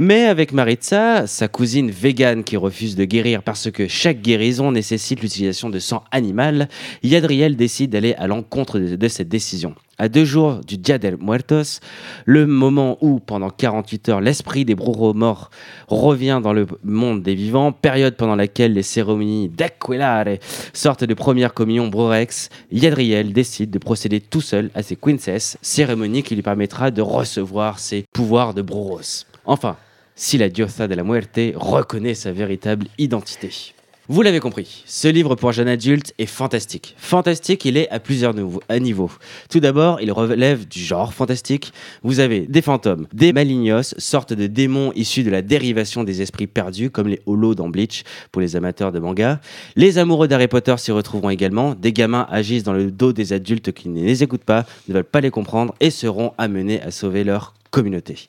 Mais 0.00 0.24
avec 0.24 0.52
Maritza, 0.52 1.28
sa 1.28 1.46
cousine 1.46 1.88
végane 1.88 2.42
qui 2.42 2.56
refuse 2.56 2.96
de 2.96 3.04
guérir 3.04 3.44
parce 3.44 3.70
que 3.70 3.86
chaque 3.86 4.22
guérison 4.22 4.72
nécessite 4.72 5.20
l'utilisation 5.20 5.70
de 5.70 5.78
sang 5.78 6.02
animal, 6.10 6.68
Yadriel 7.04 7.54
décide 7.54 7.90
d'aller 7.92 8.14
à 8.14 8.26
l'encontre 8.26 8.80
de, 8.80 9.08
cette 9.08 9.28
décision. 9.28 9.76
À 9.96 10.08
deux 10.08 10.24
jours 10.24 10.62
du 10.66 10.78
Dia 10.78 10.98
del 10.98 11.16
Muertos, 11.16 11.78
le 12.24 12.44
moment 12.44 12.98
où, 13.02 13.20
pendant 13.20 13.50
48 13.50 14.08
heures, 14.08 14.20
l'esprit 14.20 14.64
des 14.64 14.74
brujos 14.74 15.14
morts 15.14 15.50
revient 15.86 16.40
dans 16.42 16.52
le 16.52 16.66
monde 16.82 17.22
des 17.22 17.36
vivants, 17.36 17.70
période 17.70 18.16
pendant 18.16 18.34
laquelle 18.34 18.72
les 18.72 18.82
cérémonies 18.82 19.48
d'Aquilare 19.48 20.38
sortent 20.72 21.04
de 21.04 21.14
première 21.14 21.54
communion 21.54 21.86
Brurex, 21.86 22.48
Yadriel 22.72 23.32
décide 23.32 23.70
de 23.70 23.78
procéder 23.78 24.20
tout 24.20 24.40
seul 24.40 24.70
à 24.74 24.82
ses 24.82 24.96
quinces, 24.96 25.56
cérémonie 25.62 26.24
qui 26.24 26.34
lui 26.34 26.42
permettra 26.42 26.90
de 26.90 27.00
recevoir 27.00 27.78
ses 27.78 28.04
pouvoirs 28.12 28.54
de 28.54 28.62
Bruros. 28.62 29.24
Enfin, 29.46 29.76
si 30.16 30.38
la 30.38 30.48
diosa 30.48 30.88
de 30.88 30.94
la 30.94 31.04
muerte 31.04 31.38
reconnaît 31.54 32.14
sa 32.14 32.32
véritable 32.32 32.86
identité. 32.98 33.74
Vous 34.06 34.20
l'avez 34.20 34.38
compris, 34.38 34.82
ce 34.84 35.08
livre 35.08 35.34
pour 35.34 35.52
jeunes 35.52 35.66
adultes 35.66 36.12
est 36.18 36.26
fantastique. 36.26 36.94
Fantastique, 36.98 37.64
il 37.64 37.78
est 37.78 37.88
à 37.88 38.00
plusieurs 38.00 38.34
niveaux. 38.34 39.10
Tout 39.48 39.60
d'abord, 39.60 39.98
il 40.02 40.12
relève 40.12 40.68
du 40.68 40.78
genre 40.78 41.14
fantastique. 41.14 41.72
Vous 42.02 42.20
avez 42.20 42.40
des 42.40 42.60
fantômes, 42.60 43.06
des 43.14 43.32
malignos, 43.32 43.94
sortes 43.96 44.34
de 44.34 44.46
démons 44.46 44.92
issus 44.94 45.22
de 45.22 45.30
la 45.30 45.40
dérivation 45.40 46.04
des 46.04 46.20
esprits 46.20 46.46
perdus, 46.46 46.90
comme 46.90 47.08
les 47.08 47.22
holos 47.24 47.54
dans 47.54 47.70
Bleach, 47.70 48.04
pour 48.30 48.42
les 48.42 48.56
amateurs 48.56 48.92
de 48.92 48.98
manga. 48.98 49.40
Les 49.74 49.96
amoureux 49.96 50.28
d'Harry 50.28 50.48
Potter 50.48 50.74
s'y 50.76 50.92
retrouveront 50.92 51.30
également. 51.30 51.74
Des 51.74 51.94
gamins 51.94 52.26
agissent 52.30 52.64
dans 52.64 52.74
le 52.74 52.90
dos 52.90 53.14
des 53.14 53.32
adultes 53.32 53.72
qui 53.72 53.88
ne 53.88 54.04
les 54.04 54.22
écoutent 54.22 54.44
pas, 54.44 54.66
ne 54.86 54.92
veulent 54.92 55.04
pas 55.04 55.22
les 55.22 55.30
comprendre 55.30 55.74
et 55.80 55.88
seront 55.88 56.34
amenés 56.36 56.82
à 56.82 56.90
sauver 56.90 57.24
leur 57.24 57.54
communauté. 57.70 58.26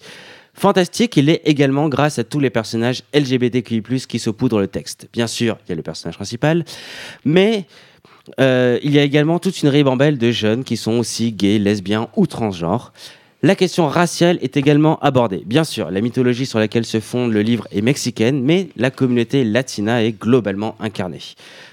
Fantastique, 0.56 1.18
il 1.18 1.30
est 1.30 1.42
également 1.44 1.90
grâce 1.90 2.18
à 2.18 2.24
tous 2.24 2.40
les 2.40 2.50
personnages 2.50 3.04
LGBTQI+, 3.14 3.82
qui 4.08 4.20
saupoudrent 4.20 4.60
le 4.60 4.68
texte. 4.68 5.10
Bien 5.12 5.28
sûr, 5.28 5.58
il 5.66 5.70
y 5.70 5.74
a 5.74 5.76
le 5.76 5.82
personnage 5.82 6.16
principal, 6.16 6.64
mais 7.26 7.66
euh, 8.40 8.80
il 8.82 8.92
y 8.92 9.00
a 9.00 9.04
également 9.04 9.38
toute 9.40 9.62
une 9.62 9.70
ribambelle 9.70 10.18
de 10.18 10.32
jeunes 10.32 10.64
qui 10.64 10.78
sont 10.78 10.94
aussi 10.94 11.34
gays, 11.34 11.60
lesbiens 11.60 12.08
ou 12.16 12.26
transgenres. 12.26 12.94
La 13.44 13.56
question 13.56 13.88
raciale 13.88 14.40
est 14.42 14.56
également 14.56 14.98
abordée. 15.00 15.44
Bien 15.46 15.66
sûr, 15.66 15.92
la 15.92 16.00
mythologie 16.00 16.46
sur 16.46 16.58
laquelle 16.58 16.86
se 16.86 17.02
fonde 17.02 17.34
le 17.34 17.42
livre 17.42 17.68
est 17.72 17.82
mexicaine, 17.82 18.42
mais 18.42 18.70
la 18.78 18.90
communauté 18.90 19.44
latina 19.44 20.04
est 20.04 20.14
globalement 20.14 20.76
incarnée. 20.80 21.20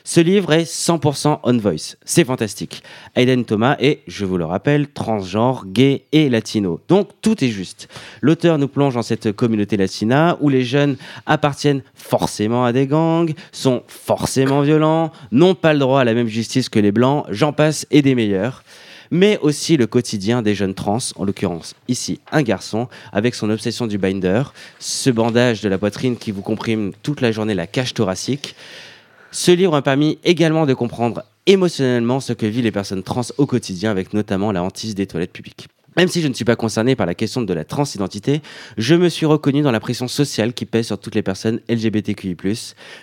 Ce 0.05 0.21
livre 0.21 0.53
est 0.53 0.65
100% 0.65 1.39
on 1.45 1.57
voice. 1.59 1.97
C'est 2.05 2.25
fantastique. 2.25 2.83
Aiden 3.15 3.45
Thomas 3.45 3.77
est, 3.79 4.01
je 4.09 4.25
vous 4.25 4.37
le 4.37 4.45
rappelle, 4.45 4.89
transgenre, 4.89 5.65
gay 5.67 6.03
et 6.11 6.29
latino. 6.29 6.81
Donc 6.89 7.11
tout 7.23 7.43
est 7.45 7.49
juste. 7.49 7.89
L'auteur 8.21 8.59
nous 8.59 8.69
plonge 8.69 8.95
dans 8.95 9.03
cette 9.03 9.31
communauté 9.31 9.77
latina 9.77 10.37
où 10.41 10.49
les 10.49 10.65
jeunes 10.65 10.97
appartiennent 11.27 11.83
forcément 11.95 12.65
à 12.65 12.73
des 12.73 12.89
gangs, 12.89 13.33
sont 13.53 13.85
forcément 13.87 14.63
violents, 14.63 15.13
n'ont 15.31 15.55
pas 15.55 15.73
le 15.73 15.79
droit 15.79 16.01
à 16.01 16.05
la 16.05 16.15
même 16.15 16.27
justice 16.27 16.69
que 16.69 16.81
les 16.81 16.93
blancs, 16.93 17.25
j'en 17.31 17.53
passe 17.53 17.87
et 17.93 18.03
des 18.03 18.17
meilleurs 18.17 18.65
mais 19.13 19.39
aussi 19.43 19.77
le 19.77 19.87
quotidien 19.87 20.41
des 20.41 20.55
jeunes 20.55 20.75
trans, 20.75 20.99
en 21.17 21.25
l'occurrence 21.25 21.75
ici 21.87 22.19
un 22.33 22.43
garçon, 22.43 22.89
avec 23.13 23.35
son 23.35 23.51
obsession 23.51 23.87
du 23.87 23.99
binder, 23.99 24.43
ce 24.81 25.11
bandage 25.11 25.61
de 25.61 25.69
la 25.69 25.77
poitrine 25.77 26.17
qui 26.17 26.33
vous 26.33 26.41
comprime 26.41 26.93
toute 27.03 27.21
la 27.21 27.31
journée 27.31 27.55
la 27.55 27.67
cage 27.67 27.93
thoracique. 27.93 28.57
Ce 29.31 29.51
livre 29.51 29.73
m'a 29.73 29.83
permis 29.83 30.19
également 30.25 30.65
de 30.65 30.73
comprendre 30.73 31.23
émotionnellement 31.47 32.21
ce 32.21 32.33
que 32.33 32.47
vivent 32.47 32.65
les 32.65 32.73
personnes 32.73 33.03
trans 33.03 33.23
au 33.37 33.45
quotidien, 33.45 33.91
avec 33.91 34.15
notamment 34.15 34.51
la 34.51 34.63
hantise 34.63 34.95
des 34.95 35.07
toilettes 35.07 35.33
publiques. 35.33 35.69
Même 35.97 36.09
si 36.09 36.23
je 36.23 36.29
ne 36.29 36.33
suis 36.33 36.47
pas 36.47 36.57
concerné 36.57 36.97
par 36.97 37.05
la 37.05 37.15
question 37.15 37.43
de 37.43 37.53
la 37.53 37.65
transidentité, 37.65 38.41
je 38.79 38.95
me 38.95 39.11
suis 39.11 39.27
reconnu 39.27 39.61
dans 39.61 39.73
la 39.73 39.81
pression 39.81 40.09
sociale 40.09 40.55
qui 40.55 40.65
pèse 40.65 40.87
sur 40.87 40.99
toutes 40.99 41.15
les 41.15 41.23
personnes 41.23 41.61
LGBTQI+. 41.69 42.35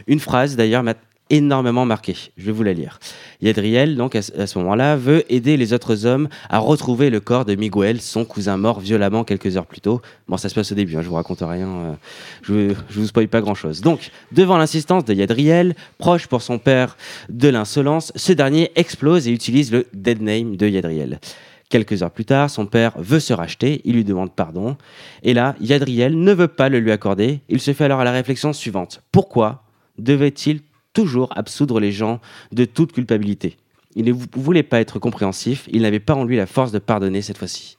Une 0.07 0.19
phrase 0.19 0.55
d'ailleurs 0.55 0.81
m'a 0.81 0.95
énormément 1.29 1.85
marqué. 1.85 2.15
Je 2.37 2.45
vais 2.45 2.51
vous 2.51 2.63
la 2.63 2.73
lire. 2.73 2.99
Yadriel, 3.41 3.95
donc 3.95 4.15
à 4.15 4.21
ce 4.21 4.57
moment-là, 4.59 4.95
veut 4.95 5.23
aider 5.31 5.57
les 5.57 5.73
autres 5.73 6.05
hommes 6.05 6.27
à 6.49 6.59
retrouver 6.59 7.09
le 7.09 7.19
corps 7.19 7.45
de 7.45 7.55
Miguel, 7.55 8.01
son 8.01 8.25
cousin 8.25 8.57
mort 8.57 8.79
violemment 8.79 9.23
quelques 9.23 9.57
heures 9.57 9.65
plus 9.65 9.81
tôt. 9.81 10.01
Bon, 10.27 10.37
ça 10.37 10.49
se 10.49 10.55
passe 10.55 10.71
au 10.71 10.75
début, 10.75 10.97
hein, 10.97 11.01
je 11.01 11.07
vous 11.07 11.15
raconte 11.15 11.41
rien, 11.41 11.67
euh, 11.67 11.93
je, 12.41 12.73
je 12.89 12.99
vous 12.99 13.07
spoil 13.07 13.27
pas 13.27 13.41
grand-chose. 13.41 13.81
Donc, 13.81 14.11
devant 14.31 14.57
l'insistance 14.57 15.05
de 15.05 15.13
Yadriel, 15.13 15.75
proche 15.97 16.27
pour 16.27 16.41
son 16.41 16.59
père 16.59 16.97
de 17.29 17.47
l'insolence, 17.47 18.11
ce 18.15 18.33
dernier 18.33 18.71
explose 18.75 19.27
et 19.27 19.31
utilise 19.31 19.71
le 19.71 19.87
dead 19.93 20.21
name 20.21 20.55
de 20.55 20.67
Yadriel. 20.67 21.19
Quelques 21.69 22.01
heures 22.01 22.09
plus 22.09 22.25
tard, 22.25 22.49
son 22.49 22.65
père 22.65 22.93
veut 22.97 23.19
se 23.19 23.31
racheter, 23.31 23.81
il 23.85 23.93
lui 23.93 24.03
demande 24.03 24.33
pardon. 24.33 24.75
Et 25.21 25.35
là, 25.35 25.55
Yadriel 25.61 26.19
ne 26.19 26.33
veut 26.33 26.47
pas 26.47 26.67
le 26.67 26.79
lui 26.79 26.91
accorder. 26.91 27.41
Il 27.47 27.61
se 27.61 27.73
fait 27.73 27.85
alors 27.85 27.99
à 27.99 28.03
la 28.03 28.11
réflexion 28.11 28.53
suivante. 28.53 29.03
Pourquoi 29.11 29.63
devait-il 29.99 30.61
toujours 30.93 31.35
absoudre 31.35 31.79
les 31.79 31.91
gens 31.91 32.19
de 32.51 32.65
toute 32.65 32.91
culpabilité 32.91 33.57
Il 33.95 34.05
ne 34.05 34.13
voulait 34.13 34.63
pas 34.63 34.79
être 34.79 34.99
compréhensif, 34.99 35.67
il 35.71 35.81
n'avait 35.81 35.99
pas 35.99 36.15
en 36.15 36.23
lui 36.23 36.37
la 36.37 36.45
force 36.45 36.71
de 36.71 36.79
pardonner 36.79 37.21
cette 37.21 37.37
fois-ci. 37.37 37.78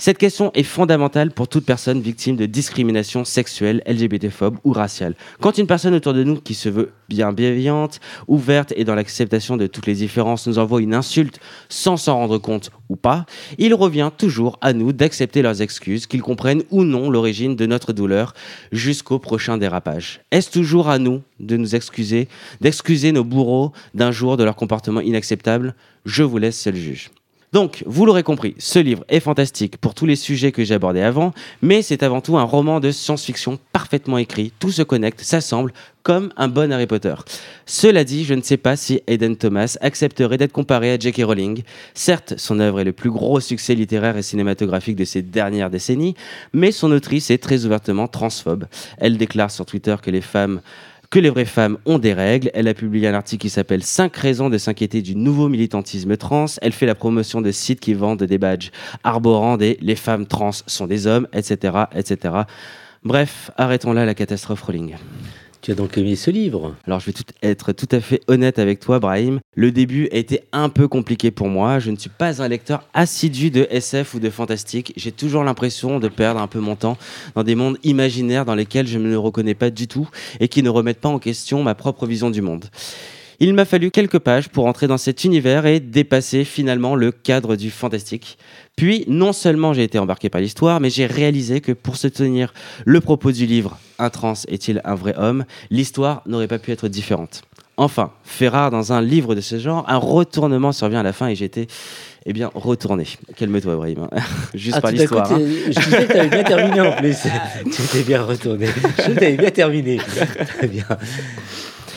Cette 0.00 0.18
question 0.18 0.52
est 0.54 0.62
fondamentale 0.62 1.32
pour 1.32 1.48
toute 1.48 1.66
personne 1.66 2.00
victime 2.00 2.36
de 2.36 2.46
discrimination 2.46 3.24
sexuelle, 3.24 3.82
LGBT-phobe 3.84 4.58
ou 4.62 4.72
raciale. 4.72 5.16
Quand 5.40 5.58
une 5.58 5.66
personne 5.66 5.92
autour 5.92 6.14
de 6.14 6.22
nous 6.22 6.36
qui 6.40 6.54
se 6.54 6.68
veut 6.68 6.92
bien 7.08 7.32
bienveillante, 7.32 7.98
ouverte 8.28 8.72
et 8.76 8.84
dans 8.84 8.94
l'acceptation 8.94 9.56
de 9.56 9.66
toutes 9.66 9.86
les 9.86 9.96
différences 9.96 10.46
nous 10.46 10.60
envoie 10.60 10.80
une 10.82 10.94
insulte 10.94 11.40
sans 11.68 11.96
s'en 11.96 12.14
rendre 12.14 12.38
compte 12.38 12.70
ou 12.88 12.94
pas, 12.94 13.26
il 13.58 13.74
revient 13.74 14.12
toujours 14.16 14.56
à 14.60 14.72
nous 14.72 14.92
d'accepter 14.92 15.42
leurs 15.42 15.62
excuses, 15.62 16.06
qu'ils 16.06 16.22
comprennent 16.22 16.62
ou 16.70 16.84
non 16.84 17.10
l'origine 17.10 17.56
de 17.56 17.66
notre 17.66 17.92
douleur 17.92 18.34
jusqu'au 18.70 19.18
prochain 19.18 19.58
dérapage. 19.58 20.20
Est-ce 20.30 20.52
toujours 20.52 20.90
à 20.90 21.00
nous 21.00 21.22
de 21.40 21.56
nous 21.56 21.74
excuser, 21.74 22.28
d'excuser 22.60 23.10
nos 23.10 23.24
bourreaux 23.24 23.72
d'un 23.94 24.12
jour 24.12 24.36
de 24.36 24.44
leur 24.44 24.54
comportement 24.54 25.00
inacceptable? 25.00 25.74
Je 26.04 26.22
vous 26.22 26.38
laisse 26.38 26.56
seul 26.56 26.76
juge. 26.76 27.10
Donc, 27.52 27.82
vous 27.86 28.04
l'aurez 28.04 28.22
compris, 28.22 28.54
ce 28.58 28.78
livre 28.78 29.04
est 29.08 29.20
fantastique 29.20 29.78
pour 29.78 29.94
tous 29.94 30.04
les 30.04 30.16
sujets 30.16 30.52
que 30.52 30.64
j'ai 30.64 30.74
abordés 30.74 31.00
avant, 31.00 31.32
mais 31.62 31.80
c'est 31.80 32.02
avant 32.02 32.20
tout 32.20 32.36
un 32.36 32.42
roman 32.42 32.78
de 32.78 32.90
science-fiction 32.90 33.58
parfaitement 33.72 34.18
écrit, 34.18 34.52
tout 34.58 34.70
se 34.70 34.82
connecte, 34.82 35.22
s'assemble, 35.22 35.72
comme 36.02 36.30
un 36.36 36.48
bon 36.48 36.70
Harry 36.72 36.86
Potter. 36.86 37.14
Cela 37.64 38.04
dit, 38.04 38.24
je 38.24 38.34
ne 38.34 38.42
sais 38.42 38.58
pas 38.58 38.76
si 38.76 39.00
Aiden 39.06 39.36
Thomas 39.36 39.78
accepterait 39.80 40.36
d'être 40.36 40.52
comparé 40.52 40.92
à 40.92 40.98
J.K. 40.98 41.22
Rowling. 41.24 41.62
Certes, 41.94 42.34
son 42.36 42.60
œuvre 42.60 42.80
est 42.80 42.84
le 42.84 42.92
plus 42.92 43.10
gros 43.10 43.40
succès 43.40 43.74
littéraire 43.74 44.18
et 44.18 44.22
cinématographique 44.22 44.96
de 44.96 45.04
ces 45.04 45.22
dernières 45.22 45.70
décennies, 45.70 46.16
mais 46.52 46.70
son 46.70 46.92
autrice 46.92 47.30
est 47.30 47.42
très 47.42 47.64
ouvertement 47.64 48.08
transphobe. 48.08 48.66
Elle 48.98 49.16
déclare 49.16 49.50
sur 49.50 49.64
Twitter 49.64 49.96
que 50.02 50.10
les 50.10 50.20
femmes 50.20 50.60
que 51.10 51.18
les 51.18 51.30
vraies 51.30 51.44
femmes 51.44 51.78
ont 51.86 51.98
des 51.98 52.12
règles. 52.12 52.50
Elle 52.54 52.68
a 52.68 52.74
publié 52.74 53.08
un 53.08 53.14
article 53.14 53.42
qui 53.42 53.50
s'appelle 53.50 53.82
5 53.82 54.14
raisons 54.16 54.50
de 54.50 54.58
s'inquiéter 54.58 55.02
du 55.02 55.16
nouveau 55.16 55.48
militantisme 55.48 56.16
trans. 56.16 56.46
Elle 56.60 56.72
fait 56.72 56.86
la 56.86 56.94
promotion 56.94 57.40
de 57.40 57.50
sites 57.50 57.80
qui 57.80 57.94
vendent 57.94 58.22
des 58.22 58.38
badges 58.38 58.70
arborant 59.04 59.56
des 59.56 59.78
les 59.80 59.96
femmes 59.96 60.26
trans 60.26 60.50
sont 60.66 60.86
des 60.86 61.06
hommes, 61.06 61.26
etc., 61.32 61.84
etc. 61.94 62.34
Bref, 63.04 63.50
arrêtons 63.56 63.92
là 63.92 64.04
la 64.04 64.14
catastrophe 64.14 64.62
Rolling. 64.62 64.96
Tu 65.68 65.72
as 65.72 65.74
donc 65.74 65.98
aimé 65.98 66.16
ce 66.16 66.30
livre 66.30 66.74
Alors, 66.86 66.98
je 66.98 67.10
vais 67.10 67.12
être 67.42 67.72
tout 67.72 67.88
à 67.90 68.00
fait 68.00 68.22
honnête 68.26 68.58
avec 68.58 68.80
toi, 68.80 69.00
Brahim. 69.00 69.38
Le 69.54 69.70
début 69.70 70.08
a 70.12 70.16
été 70.16 70.40
un 70.50 70.70
peu 70.70 70.88
compliqué 70.88 71.30
pour 71.30 71.48
moi. 71.48 71.78
Je 71.78 71.90
ne 71.90 71.96
suis 71.96 72.08
pas 72.08 72.40
un 72.40 72.48
lecteur 72.48 72.84
assidu 72.94 73.50
de 73.50 73.66
SF 73.68 74.14
ou 74.14 74.18
de 74.18 74.30
fantastique. 74.30 74.94
J'ai 74.96 75.12
toujours 75.12 75.44
l'impression 75.44 75.98
de 75.98 76.08
perdre 76.08 76.40
un 76.40 76.46
peu 76.46 76.58
mon 76.58 76.74
temps 76.74 76.96
dans 77.34 77.42
des 77.42 77.54
mondes 77.54 77.76
imaginaires 77.84 78.46
dans 78.46 78.54
lesquels 78.54 78.86
je 78.86 78.96
ne 78.96 79.10
me 79.10 79.18
reconnais 79.18 79.52
pas 79.52 79.68
du 79.68 79.88
tout 79.88 80.08
et 80.40 80.48
qui 80.48 80.62
ne 80.62 80.70
remettent 80.70 81.02
pas 81.02 81.10
en 81.10 81.18
question 81.18 81.62
ma 81.62 81.74
propre 81.74 82.06
vision 82.06 82.30
du 82.30 82.40
monde. 82.40 82.64
Il 83.40 83.54
m'a 83.54 83.64
fallu 83.64 83.92
quelques 83.92 84.18
pages 84.18 84.48
pour 84.48 84.66
entrer 84.66 84.88
dans 84.88 84.98
cet 84.98 85.22
univers 85.22 85.64
et 85.64 85.78
dépasser 85.78 86.44
finalement 86.44 86.96
le 86.96 87.12
cadre 87.12 87.54
du 87.54 87.70
fantastique. 87.70 88.36
Puis, 88.74 89.04
non 89.06 89.32
seulement 89.32 89.72
j'ai 89.72 89.84
été 89.84 90.00
embarqué 90.00 90.28
par 90.28 90.40
l'histoire, 90.40 90.80
mais 90.80 90.90
j'ai 90.90 91.06
réalisé 91.06 91.60
que 91.60 91.70
pour 91.70 91.96
soutenir 91.96 92.52
le 92.84 93.00
propos 93.00 93.30
du 93.30 93.46
livre 93.46 93.78
Un 94.00 94.10
trans 94.10 94.34
est-il 94.48 94.80
un 94.84 94.96
vrai 94.96 95.14
homme 95.16 95.44
l'histoire 95.70 96.22
n'aurait 96.26 96.48
pas 96.48 96.58
pu 96.58 96.72
être 96.72 96.88
différente. 96.88 97.42
Enfin, 97.76 98.10
fait 98.24 98.48
rare 98.48 98.72
dans 98.72 98.92
un 98.92 99.00
livre 99.00 99.36
de 99.36 99.40
ce 99.40 99.60
genre, 99.60 99.84
un 99.86 99.98
retournement 99.98 100.72
survient 100.72 100.98
à 100.98 101.04
la 101.04 101.12
fin 101.12 101.28
et 101.28 101.36
j'étais 101.36 101.68
eh 102.26 102.32
bien, 102.32 102.50
retourné. 102.52 103.04
Calme-toi, 103.36 103.74
Ibrahim. 103.74 104.08
Hein. 104.10 104.20
Juste 104.54 104.78
ah, 104.78 104.80
par 104.80 104.90
l'histoire. 104.90 105.32
Hein. 105.32 105.38
Je 105.38 105.78
disais 105.78 106.06
que 106.06 106.12
tu 106.12 106.18
avais 106.18 106.28
bien 106.28 106.42
terminé 106.42 106.80
en 106.80 106.92
plus. 106.92 107.16
tu 107.72 107.82
étais 107.82 108.02
bien 108.02 108.22
retourné. 108.22 108.66
Je 108.66 109.12
t'avais 109.12 109.36
bien 109.36 109.50
terminé. 109.50 109.96
Très 109.96 110.66
bien. 110.66 110.84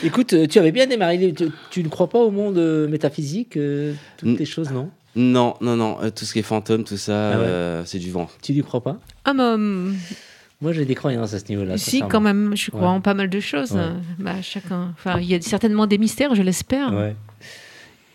Écoute, 0.04 0.32
euh, 0.32 0.46
tu 0.46 0.58
avais 0.58 0.72
bien 0.72 0.86
démarré. 0.86 1.32
Tu, 1.70 1.82
ne 1.82 1.88
crois 1.88 2.08
pas 2.08 2.18
au 2.18 2.30
monde 2.30 2.58
euh, 2.58 2.88
métaphysique, 2.88 3.56
euh, 3.56 3.94
toutes 4.16 4.38
ces 4.38 4.44
choses, 4.44 4.70
non? 4.70 4.90
Non, 5.14 5.54
non, 5.60 5.76
non. 5.76 5.98
tout 6.14 6.24
ce 6.24 6.32
qui 6.32 6.38
est 6.38 6.42
fantôme, 6.42 6.84
tout 6.84 6.96
ça, 6.96 7.32
ah 7.34 7.82
c'est 7.84 7.98
du 7.98 8.10
vent. 8.10 8.28
Tu 8.42 8.52
n'y 8.52 8.62
crois 8.62 8.82
pas? 8.82 8.98
Ah, 9.24 9.34
bah, 9.34 9.56
Moi, 9.56 10.72
j'ai 10.72 10.84
des 10.84 10.94
croyances 10.94 11.34
à 11.34 11.38
ce 11.38 11.44
niveau-là. 11.48 11.76
Si, 11.76 12.02
quand 12.08 12.20
même. 12.20 12.56
Je 12.56 12.70
crois 12.70 12.88
en 12.88 13.00
pas 13.00 13.14
mal 13.14 13.28
de 13.28 13.40
choses. 13.40 13.78
Bah, 14.18 14.40
chacun. 14.42 14.94
Enfin, 14.94 15.18
il 15.20 15.26
y 15.26 15.34
a 15.34 15.40
certainement 15.40 15.86
des 15.86 15.98
mystères, 15.98 16.34
je 16.34 16.42
l'espère. 16.42 16.92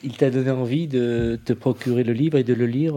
Il 0.03 0.13
t'a 0.13 0.29
donné 0.29 0.51
envie 0.51 0.88
de 0.88 1.39
te 1.43 1.53
procurer 1.53 2.03
le 2.03 2.13
livre 2.13 2.38
et 2.38 2.43
de 2.43 2.53
le 2.53 2.65
lire, 2.65 2.95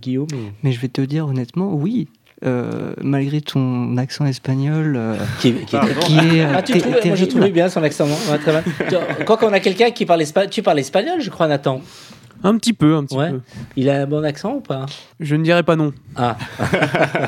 Guillaume? 0.00 0.28
Mais 0.62 0.72
je 0.72 0.80
vais 0.80 0.88
te 0.88 1.00
dire 1.00 1.26
honnêtement, 1.26 1.74
oui. 1.74 2.08
Euh, 2.46 2.94
malgré 3.02 3.40
ton 3.40 3.96
accent 3.96 4.24
espagnol, 4.24 4.94
euh, 4.96 5.16
qui, 5.40 5.48
est, 5.48 5.74
ah, 6.44 6.62
tu 6.62 6.78
trouves, 6.78 6.94
moi 7.04 7.16
je 7.16 7.24
trouvais 7.24 7.50
bien 7.50 7.68
son 7.68 7.82
accent. 7.82 8.06
très 8.40 8.52
bien. 8.52 8.62
Quand 9.26 9.42
on 9.42 9.52
a 9.52 9.58
quelqu'un 9.58 9.90
qui 9.90 10.06
parle 10.06 10.22
espagnol, 10.22 10.48
tu 10.48 10.62
parles 10.62 10.78
espagnol, 10.78 11.20
je 11.20 11.30
crois, 11.30 11.48
Nathan. 11.48 11.80
Un 12.44 12.56
petit 12.56 12.74
peu, 12.74 12.94
un 12.94 13.04
petit 13.04 13.16
peu. 13.16 13.40
Il 13.74 13.90
a 13.90 14.02
un 14.02 14.06
bon 14.06 14.24
accent 14.24 14.54
ou 14.54 14.60
pas? 14.60 14.86
Je 15.18 15.34
ne 15.34 15.42
dirais 15.42 15.64
pas 15.64 15.74
non. 15.74 15.92
Ah. 16.14 16.36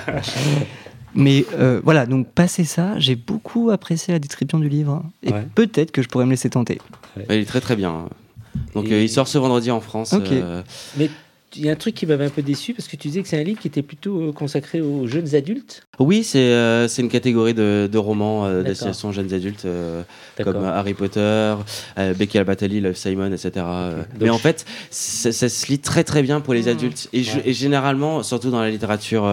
Mais 1.16 1.44
euh, 1.58 1.80
voilà, 1.82 2.06
donc 2.06 2.28
passé 2.28 2.62
ça, 2.62 2.96
j'ai 2.98 3.16
beaucoup 3.16 3.70
apprécié 3.70 4.12
la 4.12 4.20
description 4.20 4.60
du 4.60 4.68
livre. 4.68 5.02
Et 5.24 5.32
peut-être 5.56 5.90
que 5.90 6.02
je 6.02 6.08
pourrais 6.08 6.24
me 6.24 6.30
laisser 6.30 6.50
tenter. 6.50 6.78
il 7.16 7.34
est 7.34 7.44
très 7.46 7.60
très 7.60 7.74
bien. 7.74 8.08
Donc 8.74 8.86
il 8.88 9.08
sort 9.08 9.26
ce 9.26 9.38
vendredi 9.38 9.72
en 9.72 9.80
France. 9.80 10.14
Mais 10.96 11.10
il 11.56 11.64
y 11.64 11.68
a 11.68 11.72
un 11.72 11.76
truc 11.76 11.94
qui 11.94 12.06
m'avait 12.06 12.24
un 12.24 12.30
peu 12.30 12.42
déçu 12.42 12.74
parce 12.74 12.88
que 12.88 12.96
tu 12.96 13.08
disais 13.08 13.22
que 13.22 13.28
c'est 13.28 13.38
un 13.38 13.42
livre 13.42 13.60
qui 13.60 13.68
était 13.68 13.82
plutôt 13.82 14.20
euh, 14.20 14.32
consacré 14.32 14.80
aux 14.80 15.06
jeunes 15.06 15.34
adultes. 15.34 15.82
Oui, 15.98 16.22
c'est 16.22 16.38
euh, 16.38 16.88
c'est 16.88 17.02
une 17.02 17.08
catégorie 17.08 17.54
de, 17.54 17.88
de 17.90 17.98
romans 17.98 18.46
euh, 18.46 18.62
d'association 18.62 19.12
jeunes 19.12 19.32
adultes 19.32 19.66
comme 20.42 20.64
Harry 20.64 20.94
Potter, 20.94 21.56
Becky 21.96 22.38
Albatali, 22.38 22.80
Love 22.80 22.94
Simon, 22.94 23.32
etc. 23.32 23.66
Mais 24.20 24.30
en 24.30 24.38
fait, 24.38 24.64
ça, 24.90 25.32
se 25.32 25.66
lit 25.66 25.78
très 25.78 26.04
très 26.04 26.22
bien 26.22 26.40
pour 26.40 26.54
les 26.54 26.62
mmh. 26.62 26.68
adultes. 26.68 27.08
Et, 27.12 27.24
et, 27.44 27.52
généralement, 27.52 28.22
surtout 28.22 28.50
dans 28.50 28.60
la 28.60 28.70
littérature 28.70 29.28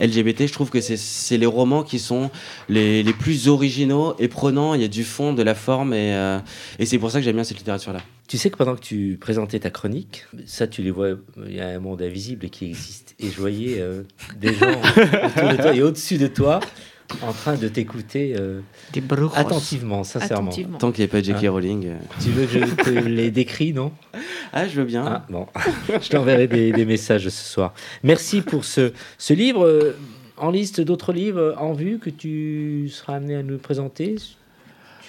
LGBT, 0.00 0.46
je 0.46 0.52
trouve 0.52 0.70
que 0.70 0.80
c'est 0.80 1.36
les 1.36 1.46
romans 1.46 1.84
qui 1.84 1.98
sont 1.98 2.30
les, 2.68 3.02
les, 3.02 3.12
plus 3.12 3.48
originaux 3.48 4.14
et 4.18 4.28
prenants. 4.28 4.74
Il 4.74 4.80
y 4.80 4.84
a 4.84 4.88
du 4.88 5.04
fond, 5.04 5.32
de 5.32 5.42
la 5.42 5.54
forme, 5.54 5.94
et, 5.94 6.38
et 6.78 6.86
c'est 6.86 6.98
pour 6.98 7.10
ça 7.10 7.18
que 7.18 7.24
j'aime 7.24 7.36
bien 7.36 7.44
cette 7.44 7.58
littérature-là. 7.58 8.00
Tu 8.30 8.38
sais 8.38 8.48
que 8.48 8.56
pendant 8.56 8.76
que 8.76 8.80
tu 8.80 9.18
présentais 9.20 9.58
ta 9.58 9.70
chronique, 9.70 10.24
ça 10.46 10.68
tu 10.68 10.82
les 10.82 10.92
vois, 10.92 11.16
il 11.48 11.52
y 11.52 11.60
a 11.60 11.66
un 11.66 11.80
monde 11.80 12.00
invisible 12.00 12.48
qui 12.48 12.66
existe. 12.66 13.16
Et 13.18 13.28
je 13.28 13.36
voyais 13.40 13.80
euh, 13.80 14.04
des 14.38 14.54
gens 14.54 14.70
autour 14.70 15.48
de 15.48 15.56
toi 15.56 15.74
et 15.74 15.82
au-dessus 15.82 16.16
de 16.16 16.28
toi 16.28 16.60
en 17.22 17.32
train 17.32 17.56
de 17.56 17.66
t'écouter 17.66 18.36
euh, 18.38 18.60
attentivement, 19.34 20.04
sincèrement. 20.04 20.52
Tant 20.78 20.92
qu'il 20.92 21.02
n'y 21.02 21.10
a 21.10 21.12
pas 21.12 21.20
J.K. 21.20 21.42
Hein 21.42 21.50
Rowling. 21.50 21.86
Euh. 21.88 21.96
Tu 22.22 22.30
veux 22.30 22.46
que 22.46 22.52
je 22.52 22.74
te 22.76 22.90
les 23.08 23.32
décris, 23.32 23.72
non? 23.72 23.90
Ah, 24.52 24.68
je 24.68 24.76
veux 24.76 24.86
bien. 24.86 25.04
Ah, 25.04 25.26
bon, 25.28 25.48
je 26.00 26.08
t'enverrai 26.08 26.46
des, 26.46 26.70
des, 26.70 26.84
messages 26.84 27.24
ce 27.24 27.52
soir. 27.52 27.74
Merci 28.04 28.42
pour 28.42 28.64
ce, 28.64 28.92
ce 29.18 29.34
livre. 29.34 29.96
En 30.36 30.52
liste 30.52 30.80
d'autres 30.80 31.12
livres 31.12 31.56
en 31.58 31.72
vue 31.72 31.98
que 31.98 32.10
tu 32.10 32.88
seras 32.90 33.16
amené 33.16 33.34
à 33.34 33.42
nous 33.42 33.58
présenter 33.58 34.14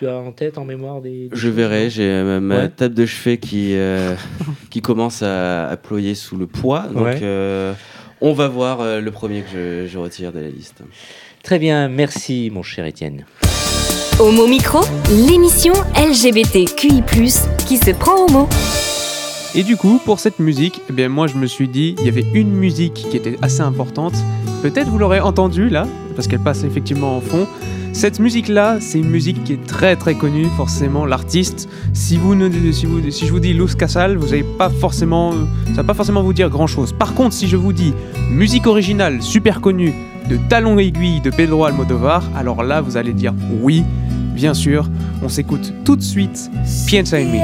tu 0.01 0.07
as 0.07 0.17
en 0.17 0.31
tête, 0.31 0.57
en 0.57 0.65
mémoire 0.65 0.99
des. 0.99 1.29
je 1.31 1.47
verrai, 1.47 1.91
j'ai 1.91 2.23
ma, 2.41 2.67
table 2.69 2.95
de 2.95 3.05
chevet 3.05 3.37
qui, 3.37 3.75
euh, 3.75 4.15
qui 4.71 4.81
commence 4.81 5.21
à, 5.21 5.67
à, 5.67 5.77
ployer 5.77 6.15
sous 6.15 6.37
le 6.37 6.47
poids. 6.47 6.87
Donc, 6.91 7.21
euh, 7.21 7.73
on 8.19 8.33
va 8.33 8.47
voir 8.47 8.81
euh, 8.81 8.99
le 8.99 9.11
premier 9.11 9.41
que 9.41 9.49
je, 9.53 9.87
je, 9.87 9.97
retire 9.99 10.31
de 10.31 10.39
la 10.39 10.47
liste. 10.47 10.81
Très 11.43 11.59
bien, 11.59 11.87
merci, 11.87 12.49
mon 12.51 12.63
cher 12.63 12.83
Étienne. 12.85 13.25
Homo 14.19 14.47
Micro, 14.47 14.79
l'émission 15.11 15.73
LGBTQI, 15.95 17.03
qui 17.67 17.77
se 17.77 17.91
prend 17.91 18.25
au 18.25 18.31
mot. 18.31 18.49
Et 19.53 19.61
du 19.61 19.77
coup, 19.77 19.99
pour 20.03 20.19
cette 20.19 20.39
musique, 20.39 20.81
eh 20.89 20.93
bien, 20.93 21.09
moi 21.09 21.27
je 21.27 21.35
me 21.35 21.45
suis 21.45 21.67
dit, 21.67 21.95
il 21.99 22.05
y 22.05 22.09
avait 22.09 22.25
une 22.33 22.51
musique 22.51 22.95
qui 22.95 23.17
était 23.17 23.37
assez 23.43 23.61
importante. 23.61 24.15
Peut-être 24.63 24.87
vous 24.87 24.97
l'aurez 24.97 25.19
entendue 25.19 25.69
là, 25.69 25.85
parce 26.15 26.27
qu'elle 26.27 26.39
passe 26.39 26.63
effectivement 26.63 27.17
en 27.17 27.21
fond 27.21 27.47
Cette 27.93 28.19
musique-là, 28.19 28.77
c'est 28.79 28.99
une 28.99 29.09
musique 29.09 29.43
qui 29.43 29.53
est 29.53 29.65
très 29.65 29.95
très 29.95 30.15
connue, 30.15 30.45
forcément, 30.57 31.05
l'artiste. 31.05 31.67
Si, 31.93 32.17
vous 32.17 32.35
ne, 32.35 32.49
si, 32.71 32.85
vous, 32.85 33.11
si 33.11 33.27
je 33.27 33.31
vous 33.31 33.39
dis 33.39 33.53
Luz 33.53 33.75
Casal, 33.75 34.17
vous 34.17 34.33
avez 34.33 34.43
pas 34.43 34.69
forcément, 34.69 35.33
ça 35.67 35.77
va 35.77 35.83
pas 35.83 35.93
forcément 35.93 36.23
vous 36.23 36.33
dire 36.33 36.49
grand-chose. 36.49 36.93
Par 36.93 37.13
contre, 37.13 37.33
si 37.33 37.47
je 37.47 37.57
vous 37.57 37.73
dis 37.73 37.93
musique 38.29 38.65
originale, 38.65 39.21
super 39.21 39.61
connue, 39.61 39.93
de 40.29 40.37
Talon 40.49 40.79
Aiguille 40.79 41.19
de 41.21 41.29
Pedro 41.29 41.65
Almodovar, 41.65 42.23
alors 42.35 42.63
là, 42.63 42.79
vous 42.81 42.95
allez 42.95 43.13
dire 43.13 43.33
oui, 43.61 43.83
bien 44.33 44.53
sûr. 44.53 44.89
On 45.21 45.29
s'écoute 45.29 45.73
tout 45.83 45.95
de 45.95 46.01
suite 46.01 46.49
Piensa 46.87 47.17
en 47.17 47.25
mí. 47.25 47.39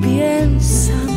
piensa 0.00 0.92
en 0.92 1.10
mí. 1.10 1.15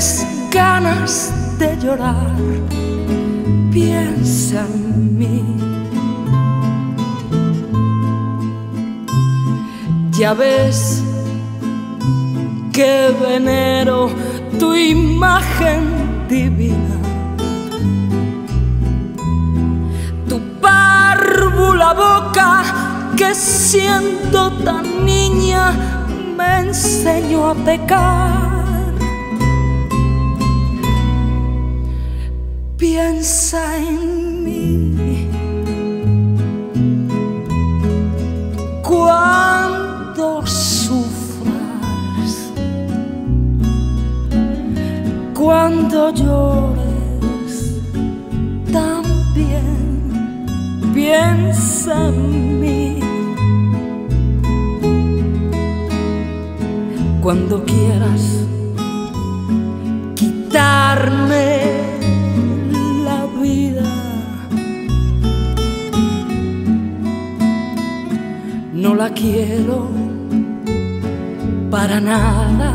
Tienes 0.00 0.26
ganas 0.50 1.30
de 1.58 1.76
llorar, 1.76 2.34
piensa 3.70 4.64
en 4.64 5.18
mí. 5.18 5.44
Ya 10.12 10.32
ves 10.32 11.02
que 12.72 13.14
venero 13.20 14.08
tu 14.58 14.74
imagen 14.74 15.82
divina. 16.30 16.96
Tu 20.28 20.40
párvula 20.62 21.92
boca 21.92 22.62
que 23.18 23.34
siendo 23.34 24.50
tan 24.64 25.04
niña 25.04 25.72
me 26.38 26.60
enseñó 26.60 27.50
a 27.50 27.54
pecar. 27.54 28.49
Piensa 32.80 33.76
en 33.76 34.42
mí. 34.42 35.28
Cuando 38.82 40.42
cuando 45.34 46.10
llores 46.14 47.80
también 48.72 50.46
piensa 50.94 52.08
en 52.08 52.60
mí. 52.60 53.00
Cuando 57.20 57.62
quieras 57.62 58.46
quitarme 60.14 61.79
la 69.00 69.08
quiero 69.08 69.88
para 71.70 71.98
nada 72.00 72.70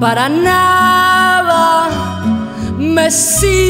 para 0.00 0.30
nada. 0.30 1.90
Me 2.78 3.10
sirve 3.10 3.69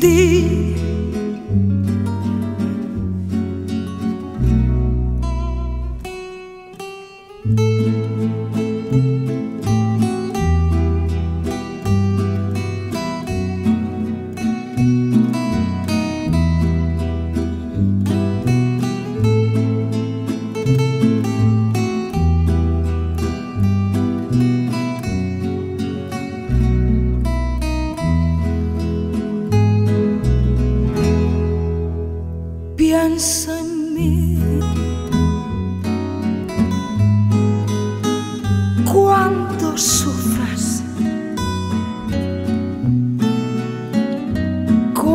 地。 0.00 0.59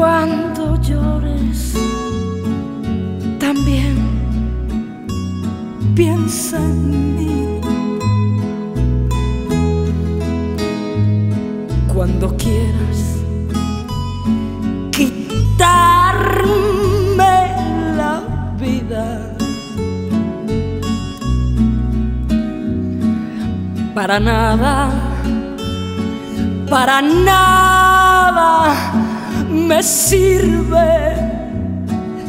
cuando 0.06 0.80
llores, 0.82 1.74
también 3.40 3.96
piensa 5.96 6.58
en 6.58 7.16
mí. 7.16 7.60
Cuando 11.92 12.38
quieras 12.38 13.00
quitarme 14.92 15.26
la 17.98 18.22
vida. 18.60 19.36
Para 23.96 24.20
nada, 24.20 24.92
para 26.70 27.02
nada 27.02 29.05
me 29.66 29.82
sirve 29.82 30.78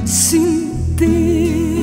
sin 0.06 0.72
ti. 0.96 1.74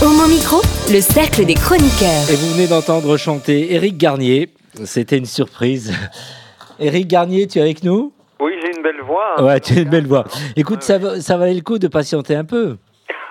Au 0.00 0.08
mon 0.08 0.26
micro, 0.26 0.60
le 0.90 1.00
cercle 1.00 1.44
des 1.44 1.54
chroniqueurs. 1.54 2.30
Et 2.30 2.34
vous 2.34 2.54
venez 2.54 2.66
d'entendre 2.66 3.16
chanter 3.16 3.74
Éric 3.74 3.96
Garnier. 3.96 4.48
C'était 4.84 5.18
une 5.18 5.26
surprise. 5.26 5.92
Éric 6.80 7.06
Garnier, 7.06 7.46
tu 7.46 7.60
es 7.60 7.62
avec 7.62 7.84
nous? 7.84 8.12
Oui, 8.40 8.52
j'ai 8.60 8.76
une 8.76 8.82
belle 8.82 9.02
voix. 9.06 9.34
Hein. 9.36 9.44
ouais, 9.44 9.60
tu 9.60 9.74
as 9.74 9.82
une 9.82 9.88
belle 9.88 10.08
voix. 10.08 10.24
Écoute, 10.56 10.82
ça, 10.82 11.20
ça 11.20 11.36
valait 11.36 11.54
le 11.54 11.60
coup 11.60 11.78
de 11.78 11.86
patienter 11.86 12.34
un 12.34 12.44
peu. 12.44 12.76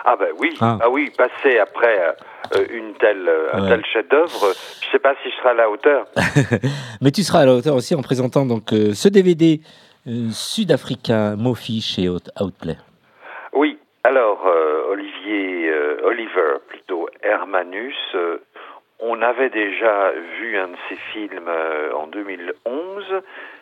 Ah 0.04 0.16
ben 0.16 0.30
oui, 0.40 0.58
ah, 0.62 0.80
ah 0.82 0.90
oui, 0.90 1.12
passer 1.16 1.60
après 1.60 2.16
euh, 2.56 2.66
une 2.72 2.94
telle, 2.96 3.28
euh, 3.28 3.54
un 3.54 3.68
tel 3.68 3.86
chef-d'œuvre, 3.86 4.54
je 4.82 4.88
ne 4.88 4.92
sais 4.92 5.00
pas 5.00 5.14
si 5.22 5.30
je 5.30 5.36
serai 5.38 5.50
à 5.50 5.54
la 5.54 5.70
hauteur. 5.70 6.06
Mais 7.02 7.12
tu 7.12 7.22
seras 7.22 7.42
à 7.42 7.46
la 7.46 7.54
hauteur 7.54 7.76
aussi 7.76 7.94
en 7.94 8.02
présentant 8.02 8.46
donc 8.46 8.74
euh, 8.74 8.94
ce 8.94 9.10
DVD 9.10 9.62
sud-africain 10.32 11.36
Mofi 11.36 11.82
chez 11.82 12.10
Outplay. 12.10 12.78
Oui, 13.54 13.78
alors 14.04 14.48
Olivier, 14.90 15.72
Oliver 16.04 16.58
plutôt 16.68 17.08
Hermanus 17.22 17.96
on 19.04 19.22
avait 19.22 19.50
déjà 19.50 20.12
vu 20.40 20.58
un 20.58 20.70
de 20.70 20.76
ses 20.90 20.96
films 21.14 21.52
en 21.96 22.08
2011 22.08 23.04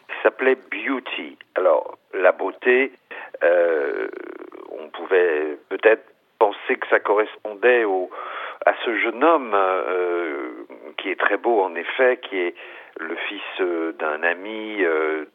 qui 0.07 0.15
s'appelait 0.23 0.57
Beauty. 0.71 1.37
Alors, 1.55 1.97
la 2.13 2.31
beauté, 2.33 2.91
on 3.41 4.89
pouvait 4.89 5.57
peut-être 5.69 6.08
pensé 6.39 6.75
que 6.75 6.87
ça 6.87 6.99
correspondait 6.99 7.83
au, 7.83 8.09
à 8.65 8.73
ce 8.85 8.97
jeune 8.97 9.23
homme 9.23 9.55
qui 10.97 11.09
est 11.09 11.19
très 11.19 11.37
beau 11.37 11.61
en 11.61 11.75
effet, 11.75 12.17
qui 12.17 12.37
est 12.37 12.55
le 12.99 13.15
fils 13.15 13.61
d'un 13.99 14.23
ami, 14.23 14.83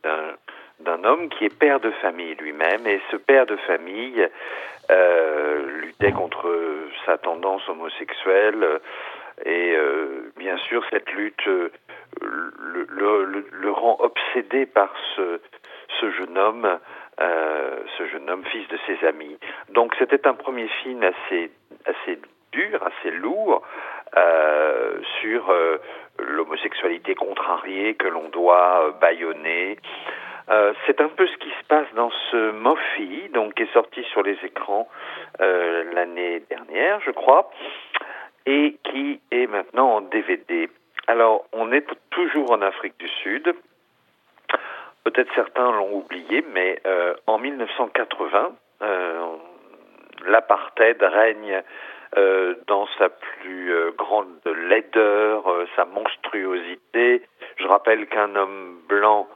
d'un 0.02 0.34
d'un 0.80 1.04
homme 1.04 1.28
qui 1.28 1.44
est 1.44 1.56
père 1.56 1.80
de 1.80 1.90
famille 2.02 2.34
lui-même, 2.34 2.86
et 2.86 3.00
ce 3.10 3.16
père 3.16 3.46
de 3.46 3.56
famille 3.56 4.28
euh, 4.90 5.80
luttait 5.80 6.12
contre 6.12 6.50
sa 7.06 7.16
tendance 7.18 7.66
homosexuelle, 7.68 8.80
et 9.44 9.74
euh, 9.76 10.32
bien 10.36 10.56
sûr 10.58 10.84
cette 10.90 11.10
lutte 11.12 11.46
euh, 11.46 11.70
le, 12.20 13.70
rend 13.70 13.96
obsédé 14.00 14.66
par 14.66 14.92
ce 15.16 15.40
jeune 16.18 16.38
homme, 16.38 16.78
euh, 17.20 17.80
ce 17.96 18.06
jeune 18.08 18.28
homme 18.28 18.44
fils 18.46 18.66
de 18.68 18.78
ses 18.86 19.06
amis. 19.06 19.38
Donc 19.70 19.94
c'était 19.98 20.26
un 20.26 20.34
premier 20.34 20.68
film 20.82 21.02
assez, 21.02 21.50
assez 21.86 22.18
dur, 22.52 22.80
assez 22.82 23.10
lourd, 23.10 23.62
euh, 24.16 24.98
sur 25.20 25.50
euh, 25.50 25.78
l'homosexualité 26.18 27.14
contrariée 27.14 27.94
que 27.94 28.06
l'on 28.06 28.28
doit 28.28 28.86
euh, 28.86 28.90
bâillonner. 28.92 29.78
Euh, 30.50 30.72
c'est 30.86 31.00
un 31.00 31.08
peu 31.08 31.26
ce 31.26 31.36
qui 31.38 31.50
se 31.50 31.64
passe 31.68 31.86
dans 31.94 32.10
ce 32.30 32.52
Mofi, 32.52 33.28
donc 33.32 33.54
qui 33.54 33.62
est 33.64 33.72
sorti 33.72 34.04
sur 34.04 34.22
les 34.22 34.38
écrans 34.44 34.88
l'année 35.40 36.42
dernière, 36.48 37.00
je 37.00 37.10
crois, 37.10 37.50
et 38.46 38.76
qui 38.84 39.20
est 39.30 39.46
maintenant 39.46 39.96
en 39.96 40.00
DVD. 40.02 40.68
Alors, 41.08 41.46
on 41.52 41.72
est 41.72 41.86
toujours 42.10 42.52
en 42.52 42.62
Afrique 42.62 42.94
du 42.98 43.08
Sud. 43.08 43.52
Peut-être 45.04 45.32
certains 45.34 45.70
l'ont 45.70 45.92
oublié, 45.92 46.44
mais 46.52 46.80
euh, 46.86 47.14
en 47.26 47.38
1980, 47.38 48.52
euh, 48.82 49.36
l'apartheid 50.26 51.02
règne 51.02 51.62
euh, 52.16 52.54
dans 52.66 52.86
sa 52.98 53.10
plus 53.10 53.72
euh, 53.72 53.90
grande 53.96 54.28
laideur, 54.46 55.44
sa 55.76 55.84
monstruosité. 55.84 57.22
Je 57.56 57.66
rappelle 57.66 58.06
qu'un 58.06 58.34
homme 58.34 58.80
blanc 58.88 59.28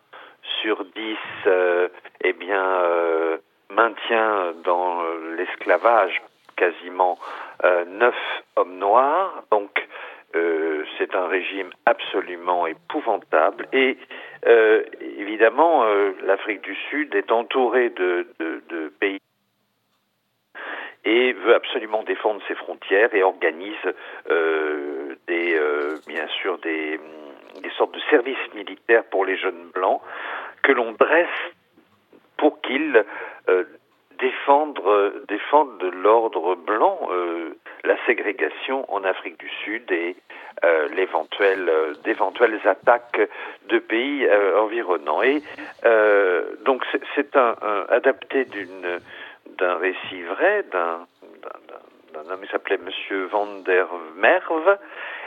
sur 0.63 0.85
10 0.85 1.17
euh, 1.47 1.89
eh 2.23 2.33
bien, 2.33 2.65
euh, 2.65 3.37
maintient 3.71 4.53
dans 4.65 5.03
l'esclavage 5.37 6.23
quasiment 6.57 7.19
euh, 7.65 7.85
9 7.85 8.15
hommes 8.57 8.79
noirs. 8.79 9.43
Donc, 9.51 9.71
euh, 10.35 10.85
c'est 10.99 11.15
un 11.15 11.27
régime 11.27 11.71
absolument 11.87 12.67
épouvantable. 12.67 13.69
Et 13.73 13.97
euh, 14.47 14.83
évidemment, 15.19 15.85
l'Afrique 16.25 16.63
du 16.63 16.75
Sud 16.91 17.15
est 17.15 17.33
entourée 17.33 17.91
de, 17.91 18.27
pays 19.01 19.19
et 21.05 21.33
veut 21.33 21.55
absolument 21.55 22.03
défendre 22.03 22.41
ses 22.49 22.55
frontières 22.55 23.15
et 23.15 23.23
organise 23.23 23.75
euh, 24.31 25.15
des, 25.27 25.55
euh, 25.55 25.97
bien 26.07 26.27
sûr 26.29 26.59
des, 26.59 27.01
des 27.63 27.71
sortes 27.77 27.95
de 27.95 28.01
services 28.11 28.55
militaires 28.55 29.05
pour 29.05 29.25
les 29.25 29.37
jeunes 29.37 29.71
blancs 29.75 30.03
que 30.63 30.73
l'on 30.73 30.93
dresse 30.93 31.29
pour 32.37 32.61
qu'ils 32.61 33.05
euh, 34.23 34.27
défendent, 34.27 34.81
défendent 35.29 35.79
de 35.79 35.89
l'ordre 35.89 36.55
blanc 36.55 36.99
euh, 37.11 37.51
la 37.85 37.97
ségrégation 38.07 38.85
en 38.93 39.05
Afrique 39.05 39.39
du 39.39 39.49
Sud 39.65 39.91
et 39.91 40.17
euh, 40.65 40.89
l'éventuelle, 40.95 41.71
d'éventuelles 42.05 42.61
attaques 42.65 43.21
de 43.69 43.79
pays 43.79 44.29
environnants. 44.57 45.23
Et 45.23 45.43
donc 46.65 46.85
c'est 47.15 47.37
un, 47.37 47.55
un, 47.63 47.87
adapté 47.89 48.45
d'une 48.45 49.01
d'un 49.59 49.77
récit 49.77 50.23
vrai 50.23 50.65
d'un 50.71 51.07
d'un 52.13 52.31
homme 52.31 52.41
qui 52.41 52.51
s'appelait 52.51 52.79
Monsieur 52.79 53.27
Van 53.27 53.47
der 53.65 53.87
Merve 54.17 54.79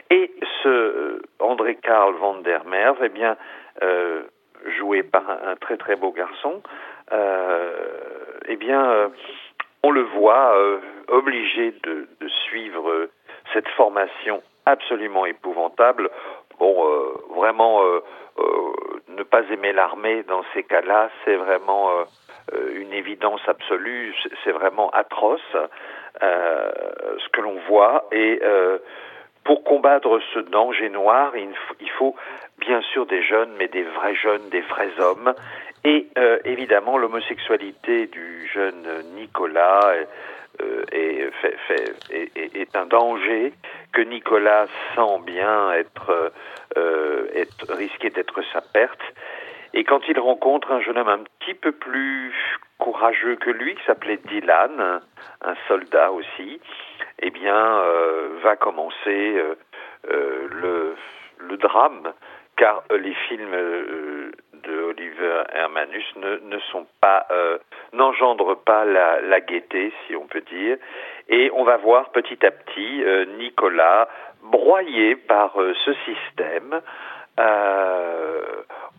et 0.09 0.31
ce 0.63 1.21
André 1.39 1.75
Karl 1.75 2.13
Van 2.15 2.35
der 2.35 2.65
Merve 2.65 2.99
eh 3.03 3.09
bien 3.09 3.37
euh, 3.81 4.23
joué 4.77 5.03
par 5.03 5.29
un, 5.29 5.51
un, 5.51 5.55
très 5.55 5.77
très 5.77 5.95
beau 5.95 6.11
garçon 6.11 6.61
euh, 7.11 7.71
eh 8.47 8.55
bien 8.55 8.83
euh, 8.83 9.07
on 9.83 9.91
le 9.91 10.01
voit 10.01 10.55
obligé 11.07 11.73
de, 11.83 12.07
suivre 12.49 13.09
cette 13.53 13.67
formation 13.69 14.43
absolument 14.65 15.25
épouvantable 15.25 16.09
bon 16.59 16.85
vraiment 17.35 17.81
ne 19.07 19.23
pas 19.23 19.41
aimer 19.51 19.73
l'armée 19.73 20.23
dans 20.23 20.43
ces 20.53 20.63
cas-là 20.63 21.09
c'est 21.25 21.35
vraiment 21.35 21.89
une 22.75 22.93
évidence 22.93 23.41
absolue, 23.47 24.13
c'est 24.43 24.51
vraiment 24.51 24.89
atroce 24.91 25.41
euh, 26.21 26.71
ce 27.17 27.29
que 27.29 27.41
l'on 27.41 27.57
voit. 27.67 28.07
Et 28.11 28.39
euh, 28.43 28.77
pour 29.43 29.63
combattre 29.63 30.19
ce 30.33 30.39
danger 30.39 30.89
noir, 30.89 31.33
il, 31.35 31.89
faut 31.97 32.15
bien 32.59 32.81
sûr 32.93 33.05
des 33.05 33.23
jeunes, 33.23 33.51
mais 33.57 33.67
des 33.67 33.83
vrais 33.83 34.15
jeunes, 34.15 34.49
des 34.49 34.61
vrais 34.61 34.91
hommes. 34.99 35.33
Et 35.83 36.07
euh, 36.17 36.37
évidemment, 36.45 36.97
l'homosexualité 36.97 38.07
du 38.07 38.47
jeune 38.53 38.87
Nicolas 39.15 39.93
est, 40.91 41.31
fait, 41.41 41.55
fait, 41.67 41.93
est, 42.11 42.55
est, 42.55 42.75
un 42.75 42.85
danger 42.85 43.53
que 43.91 44.01
Nicolas 44.01 44.67
sent 44.95 45.21
bien 45.25 45.71
être, 45.73 46.31
être 47.33 47.73
risqué 47.73 48.11
d'être 48.11 48.41
sa 48.53 48.61
perte. 48.61 49.01
Et 49.73 49.83
quand 49.83 50.01
il 50.07 50.19
rencontre 50.19 50.71
un 50.71 50.81
jeune 50.81 50.97
homme 50.97 51.07
un 51.07 51.23
petit 51.39 51.53
peu 51.53 51.71
plus 51.71 52.33
courageux 52.77 53.35
que 53.35 53.49
lui, 53.49 53.75
qui 53.75 53.83
s'appelait 53.85 54.19
Dylan, 54.27 55.01
un 55.41 55.55
soldat 55.67 56.11
aussi, 56.11 56.59
eh 57.19 57.29
bien, 57.29 57.55
euh, 57.55 58.39
va 58.43 58.55
commencer 58.55 59.35
euh, 59.37 59.55
euh, 60.09 60.47
le, 60.51 60.95
le, 61.37 61.57
drame, 61.57 62.11
car 62.57 62.83
les 62.89 63.13
films 63.29 63.55
de 64.63 64.81
Oliver 64.81 65.43
Hermanus 65.53 66.15
ne, 66.17 66.37
ne 66.37 66.59
sont 66.71 66.85
pas, 66.99 67.27
n'engendrent 67.93 68.61
pas 68.63 68.85
la, 68.85 69.21
la, 69.21 69.39
gaieté, 69.41 69.93
si 70.05 70.15
on 70.15 70.27
peut 70.27 70.41
dire, 70.41 70.77
et 71.29 71.49
on 71.53 71.63
va 71.63 71.77
voir 71.77 72.11
petit 72.11 72.45
à 72.45 72.51
petit 72.51 73.03
Nicolas 73.37 74.07
broyé 74.43 75.15
par 75.15 75.55
ce 75.55 75.93
système. 76.05 76.81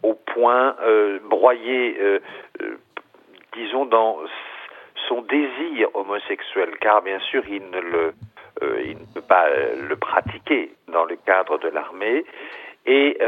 Euh, 0.04 0.08
au 0.08 0.14
point 0.14 0.76
euh, 0.82 1.18
broyé, 1.28 1.96
euh, 2.00 2.18
disons, 3.54 3.84
dans 3.86 4.18
son 5.08 5.22
désir 5.22 5.88
homosexuel, 5.94 6.70
car 6.80 7.02
bien 7.02 7.18
sûr, 7.20 7.42
il 7.48 7.62
ne 7.70 7.80
le, 7.80 8.14
il 8.84 8.98
ne 8.98 9.14
peut 9.14 9.26
pas 9.26 9.46
le 9.88 9.96
pratiquer 9.96 10.70
dans 10.88 11.04
le 11.04 11.16
cadre 11.16 11.58
de 11.58 11.68
l'armée. 11.68 12.24
Et 12.86 13.18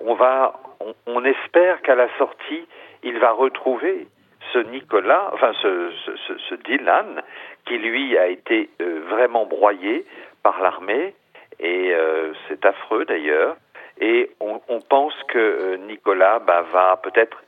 on 0.00 0.14
va, 0.14 0.54
on, 0.80 0.94
on 1.06 1.24
espère 1.24 1.82
qu'à 1.82 1.94
la 1.94 2.08
sortie, 2.18 2.66
il 3.02 3.18
va 3.18 3.32
retrouver 3.32 4.06
ce 4.52 4.58
Nicolas, 4.58 5.30
enfin 5.32 5.52
ce, 5.62 5.90
ce, 6.04 6.38
ce, 6.48 6.54
Dylan, 6.54 7.22
qui 7.66 7.78
lui 7.78 8.16
a 8.16 8.28
été 8.28 8.70
euh, 8.80 9.00
vraiment 9.08 9.46
broyé 9.46 10.04
par 10.42 10.62
l'armée, 10.62 11.14
et 11.58 11.92
euh, 11.92 12.32
c'est 12.48 12.64
affreux 12.64 13.04
d'ailleurs, 13.04 13.56
et 14.00 14.30
on, 14.40 14.60
on 14.68 14.80
pense 14.80 15.14
que 15.28 15.38
euh, 15.38 15.76
Nicolas 15.78 16.38
bah, 16.40 16.62
va 16.72 16.96
peut-être 16.96 17.38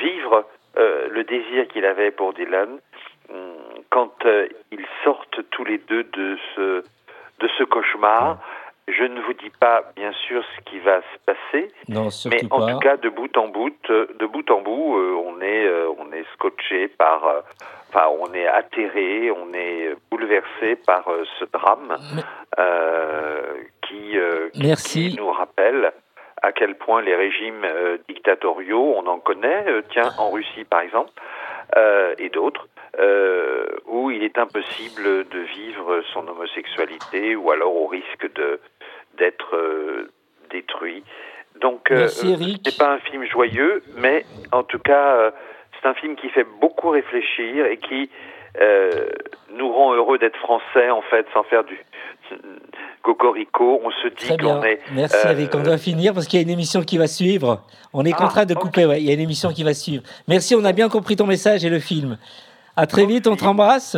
vivre 0.00 0.46
le 0.76 1.22
désir 1.24 1.68
qu'il 1.68 1.84
avait 1.84 2.10
pour 2.10 2.32
Dylan 2.32 2.78
hum, 3.28 3.36
quand 3.90 4.24
ils 4.72 4.86
sortent 5.04 5.40
tous 5.50 5.64
les 5.64 5.76
deux 5.76 6.04
de 6.04 6.38
ce, 6.56 6.82
de 7.40 7.48
ce 7.58 7.64
cauchemar. 7.64 8.38
Je 8.86 9.04
ne 9.04 9.18
vous 9.22 9.32
dis 9.32 9.50
pas, 9.60 9.82
bien 9.96 10.12
sûr, 10.26 10.44
ce 10.56 10.70
qui 10.70 10.78
va 10.80 11.00
se 11.00 11.18
passer, 11.24 11.72
non, 11.88 12.08
mais 12.26 12.42
en 12.50 12.58
pas. 12.66 12.72
tout 12.72 12.78
cas, 12.80 12.96
de 12.98 13.08
bout 13.08 13.34
en 13.38 13.48
bout, 13.48 13.74
de 13.88 14.26
bout 14.26 14.50
en 14.50 14.60
bout, 14.60 14.98
euh, 14.98 15.14
on 15.24 15.40
est, 15.40 15.64
euh, 15.64 15.88
on 15.98 16.12
est 16.12 16.24
scotché 16.34 16.88
par, 16.88 17.26
euh, 17.26 17.40
enfin, 17.88 18.08
on 18.20 18.34
est 18.34 18.46
atterré, 18.46 19.30
on 19.30 19.54
est 19.54 19.94
bouleversé 20.10 20.76
par 20.86 21.04
ce 21.38 21.46
drame 21.46 21.96
qui, 24.52 24.60
Merci. 24.60 25.10
qui 25.10 25.16
nous 25.16 25.30
rappelle 25.30 25.92
à 26.42 26.52
quel 26.52 26.74
point 26.76 27.00
les 27.00 27.14
régimes 27.14 27.66
dictatoriaux, 28.08 28.94
on 28.96 29.06
en 29.06 29.18
connaît, 29.18 29.64
tiens, 29.90 30.10
en 30.18 30.30
Russie 30.30 30.64
par 30.64 30.80
exemple, 30.80 31.12
et 32.18 32.28
d'autres, 32.28 32.68
euh, 32.98 33.66
où 33.86 34.12
il 34.12 34.22
est 34.22 34.38
impossible 34.38 35.28
de 35.28 35.38
vivre 35.40 36.02
son 36.12 36.28
homosexualité 36.28 37.34
ou 37.34 37.50
alors 37.50 37.74
au 37.74 37.88
risque 37.88 38.32
de 38.34 38.60
d'être 39.18 39.56
euh, 39.56 40.12
détruit. 40.50 41.02
Donc, 41.60 41.90
euh, 41.90 42.06
c'est 42.06 42.78
pas 42.78 42.92
un 42.92 42.98
film 42.98 43.24
joyeux, 43.26 43.82
mais 43.96 44.24
en 44.52 44.62
tout 44.62 44.78
cas, 44.78 45.32
c'est 45.72 45.88
un 45.88 45.94
film 45.94 46.14
qui 46.14 46.28
fait 46.28 46.46
beaucoup 46.60 46.90
réfléchir 46.90 47.66
et 47.66 47.78
qui 47.78 48.10
euh, 48.60 49.08
nous 49.56 49.72
rend 49.72 49.94
heureux 49.94 50.18
d'être 50.18 50.36
français, 50.38 50.90
en 50.90 51.02
fait, 51.02 51.26
sans 51.32 51.42
faire 51.44 51.64
du 51.64 51.78
cocorico. 53.02 53.80
On 53.84 53.90
se 53.90 54.08
dit 54.08 54.36
qu'on 54.36 54.62
est. 54.62 54.80
Merci, 54.92 55.26
euh, 55.26 55.32
Eric. 55.32 55.54
On 55.54 55.62
doit 55.62 55.78
finir 55.78 56.14
parce 56.14 56.26
qu'il 56.26 56.38
y 56.38 56.42
a 56.42 56.44
une 56.44 56.50
émission 56.50 56.82
qui 56.82 56.98
va 56.98 57.06
suivre. 57.06 57.62
On 57.92 58.04
est 58.04 58.12
ah, 58.14 58.16
contraint 58.16 58.46
de 58.46 58.54
couper. 58.54 58.86
Ouais, 58.86 59.00
il 59.00 59.06
y 59.06 59.10
a 59.10 59.14
une 59.14 59.20
émission 59.20 59.52
qui 59.52 59.62
va 59.62 59.74
suivre. 59.74 60.02
Merci. 60.28 60.54
On 60.54 60.64
a 60.64 60.72
bien 60.72 60.88
compris 60.88 61.16
ton 61.16 61.26
message 61.26 61.64
et 61.64 61.68
le 61.68 61.78
film. 61.78 62.18
À 62.76 62.86
très 62.86 63.06
vite. 63.06 63.26
On 63.26 63.36
te 63.36 63.44
embrasse. 63.44 63.96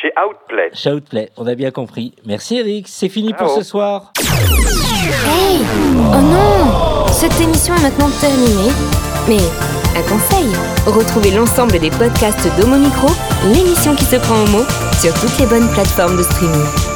Chez 0.00 0.12
Outplay. 0.18 0.70
Chez 0.72 0.90
Outplay, 0.90 1.30
on 1.36 1.46
a 1.46 1.54
bien 1.54 1.70
compris. 1.70 2.14
Merci 2.24 2.58
Eric, 2.58 2.88
c'est 2.88 3.08
fini 3.08 3.32
pour 3.34 3.50
ce 3.50 3.62
soir. 3.62 4.12
Hey 4.18 5.60
Oh 6.12 6.20
non 6.20 7.06
Cette 7.06 7.40
émission 7.40 7.74
est 7.74 7.82
maintenant 7.82 8.10
terminée. 8.20 8.72
Mais 9.28 9.38
un 9.96 10.02
conseil, 10.02 10.48
retrouvez 10.86 11.30
l'ensemble 11.30 11.78
des 11.78 11.90
podcasts 11.90 12.48
d'Homo 12.58 12.76
Micro 12.76 13.08
l'émission 13.44 13.94
qui 13.94 14.04
se 14.04 14.16
prend 14.16 14.42
au 14.42 14.46
mot 14.48 14.64
sur 15.00 15.12
toutes 15.14 15.38
les 15.38 15.46
bonnes 15.46 15.68
plateformes 15.70 16.16
de 16.16 16.22
streaming. 16.22 16.91